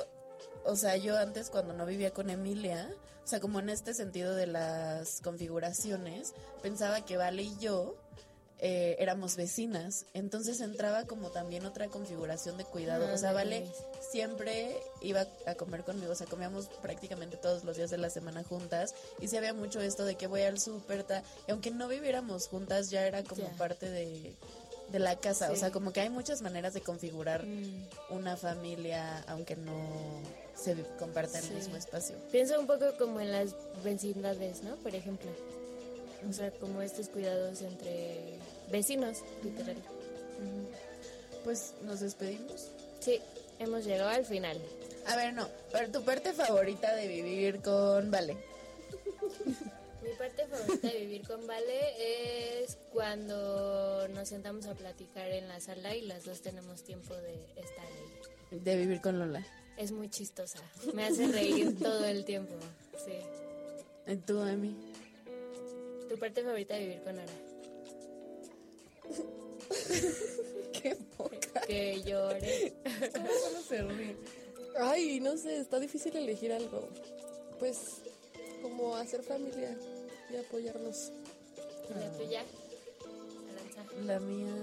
o 0.63 0.75
sea, 0.75 0.97
yo 0.97 1.17
antes 1.17 1.49
cuando 1.49 1.73
no 1.73 1.85
vivía 1.85 2.13
con 2.13 2.29
Emilia, 2.29 2.93
o 3.23 3.27
sea, 3.27 3.39
como 3.39 3.59
en 3.59 3.69
este 3.69 3.93
sentido 3.93 4.35
de 4.35 4.47
las 4.47 5.21
configuraciones, 5.21 6.33
pensaba 6.61 7.03
que 7.05 7.17
Vale 7.17 7.43
y 7.43 7.57
yo 7.57 7.95
eh, 8.59 8.95
éramos 8.99 9.35
vecinas, 9.35 10.05
entonces 10.13 10.61
entraba 10.61 11.05
como 11.05 11.29
también 11.31 11.65
otra 11.65 11.87
configuración 11.87 12.57
de 12.57 12.63
cuidado. 12.65 13.13
O 13.13 13.17
sea, 13.17 13.33
Vale 13.33 13.67
siempre 14.11 14.77
iba 15.01 15.25
a 15.45 15.55
comer 15.55 15.83
conmigo, 15.83 16.11
o 16.13 16.15
sea, 16.15 16.27
comíamos 16.27 16.67
prácticamente 16.81 17.37
todos 17.37 17.63
los 17.63 17.75
días 17.77 17.89
de 17.89 17.97
la 17.97 18.09
semana 18.09 18.43
juntas 18.43 18.95
y 19.19 19.27
sí 19.27 19.35
había 19.37 19.53
mucho 19.53 19.81
esto 19.81 20.05
de 20.05 20.15
que 20.15 20.27
voy 20.27 20.41
al 20.43 20.59
súper, 20.59 21.05
y 21.47 21.51
aunque 21.51 21.71
no 21.71 21.87
viviéramos 21.87 22.47
juntas, 22.47 22.89
ya 22.89 23.05
era 23.05 23.23
como 23.23 23.47
parte 23.57 23.89
de, 23.89 24.33
de 24.91 24.99
la 24.99 25.17
casa, 25.19 25.51
o 25.51 25.55
sea, 25.55 25.71
como 25.71 25.91
que 25.91 26.01
hay 26.01 26.09
muchas 26.09 26.41
maneras 26.41 26.73
de 26.73 26.81
configurar 26.81 27.45
Mm. 27.45 27.87
una 28.11 28.37
familia, 28.37 29.23
aunque 29.27 29.55
no 29.55 29.73
se 30.55 30.75
comparta 30.97 31.39
el 31.39 31.43
Sí. 31.45 31.53
mismo 31.53 31.75
espacio. 31.75 32.15
Pienso 32.31 32.57
un 32.59 32.67
poco 32.67 32.85
como 32.97 33.19
en 33.19 33.31
las 33.31 33.53
vecindades, 33.83 34.63
¿no? 34.63 34.75
Por 34.77 34.95
ejemplo. 34.95 35.29
O 36.29 36.33
sea, 36.33 36.51
como 36.51 36.81
estos 36.81 37.09
cuidados 37.09 37.61
entre 37.61 38.39
vecinos, 38.71 39.19
literal. 39.43 39.77
Pues 41.43 41.73
nos 41.83 41.99
despedimos. 41.99 42.69
Sí, 42.99 43.21
hemos 43.59 43.85
llegado 43.85 44.09
al 44.09 44.25
final. 44.25 44.59
A 45.07 45.15
ver, 45.15 45.33
no, 45.33 45.47
pero 45.71 45.91
tu 45.91 46.03
parte 46.03 46.33
favorita 46.33 46.95
de 46.95 47.07
vivir 47.07 47.61
con 47.61 48.09
Vale. 48.09 48.35
Mi 50.01 50.11
parte 50.17 50.47
favorita 50.47 50.87
de 50.87 50.99
vivir 50.99 51.27
con 51.27 51.45
Vale 51.45 52.63
es 52.63 52.77
cuando 52.91 54.07
nos 54.07 54.29
sentamos 54.29 54.65
a 54.65 54.73
platicar 54.73 55.29
en 55.29 55.47
la 55.47 55.59
sala 55.59 55.95
y 55.95 56.01
las 56.01 56.25
dos 56.25 56.41
tenemos 56.41 56.83
tiempo 56.83 57.13
de 57.13 57.35
estar 57.55 57.85
ahí. 57.85 58.59
De 58.59 58.75
vivir 58.77 59.01
con 59.01 59.19
Lola. 59.19 59.45
Es 59.77 59.91
muy 59.91 60.09
chistosa. 60.09 60.59
Me 60.93 61.05
hace 61.05 61.27
reír 61.27 61.77
todo 61.77 62.05
el 62.05 62.25
tiempo. 62.25 62.53
Sí. 63.05 64.11
¿Y 64.11 64.15
tú, 64.17 64.43
Emi? 64.43 64.75
¿Tu 66.15 66.19
parte 66.19 66.43
favorita 66.43 66.75
de 66.75 66.79
vivir 66.79 67.01
con 67.01 67.19
Ara? 67.19 67.33
Qué 70.81 70.95
poca. 71.17 71.59
Que 71.67 72.01
llore. 72.03 72.73
¿Cómo 73.13 73.61
se 73.67 73.81
ríe? 73.81 74.15
Ay, 74.79 75.19
no 75.19 75.35
sé, 75.35 75.57
está 75.57 75.77
difícil 75.77 76.15
elegir 76.15 76.53
algo. 76.53 76.87
Pues, 77.59 77.97
como 78.61 78.95
hacer 78.95 79.23
familia 79.23 79.77
y 80.31 80.37
apoyarnos. 80.37 81.11
¿Y 81.89 81.99
la 81.99 82.11
tuya? 82.13 82.43
La 84.05 84.17
mía. 84.21 84.55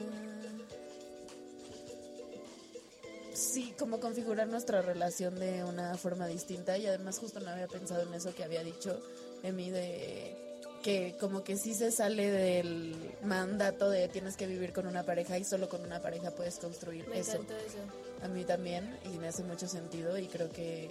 Sí, 3.34 3.74
como 3.78 4.00
configurar 4.00 4.48
nuestra 4.48 4.80
relación 4.80 5.38
de 5.38 5.64
una 5.64 5.98
forma 5.98 6.26
distinta 6.26 6.78
y 6.78 6.86
además 6.86 7.18
justo 7.18 7.40
no 7.40 7.50
había 7.50 7.68
pensado 7.68 8.08
en 8.08 8.14
eso 8.14 8.34
que 8.34 8.42
había 8.42 8.64
dicho 8.64 8.98
Emi 9.42 9.70
de 9.70 10.51
que 10.82 11.14
como 11.18 11.44
que 11.44 11.56
sí 11.56 11.74
se 11.74 11.90
sale 11.90 12.30
del 12.30 12.94
mandato 13.22 13.88
de 13.88 14.08
tienes 14.08 14.36
que 14.36 14.46
vivir 14.46 14.72
con 14.72 14.86
una 14.86 15.04
pareja 15.04 15.38
y 15.38 15.44
solo 15.44 15.68
con 15.68 15.82
una 15.82 16.00
pareja 16.00 16.30
puedes 16.32 16.58
construir 16.58 17.06
Me 17.08 17.20
eso. 17.20 17.32
encantó 17.32 17.56
eso. 17.56 17.78
A 18.22 18.28
mí 18.28 18.44
también 18.44 18.98
y 19.04 19.16
me 19.18 19.28
hace 19.28 19.42
mucho 19.44 19.66
sentido 19.68 20.18
y 20.18 20.26
creo 20.26 20.50
que 20.50 20.90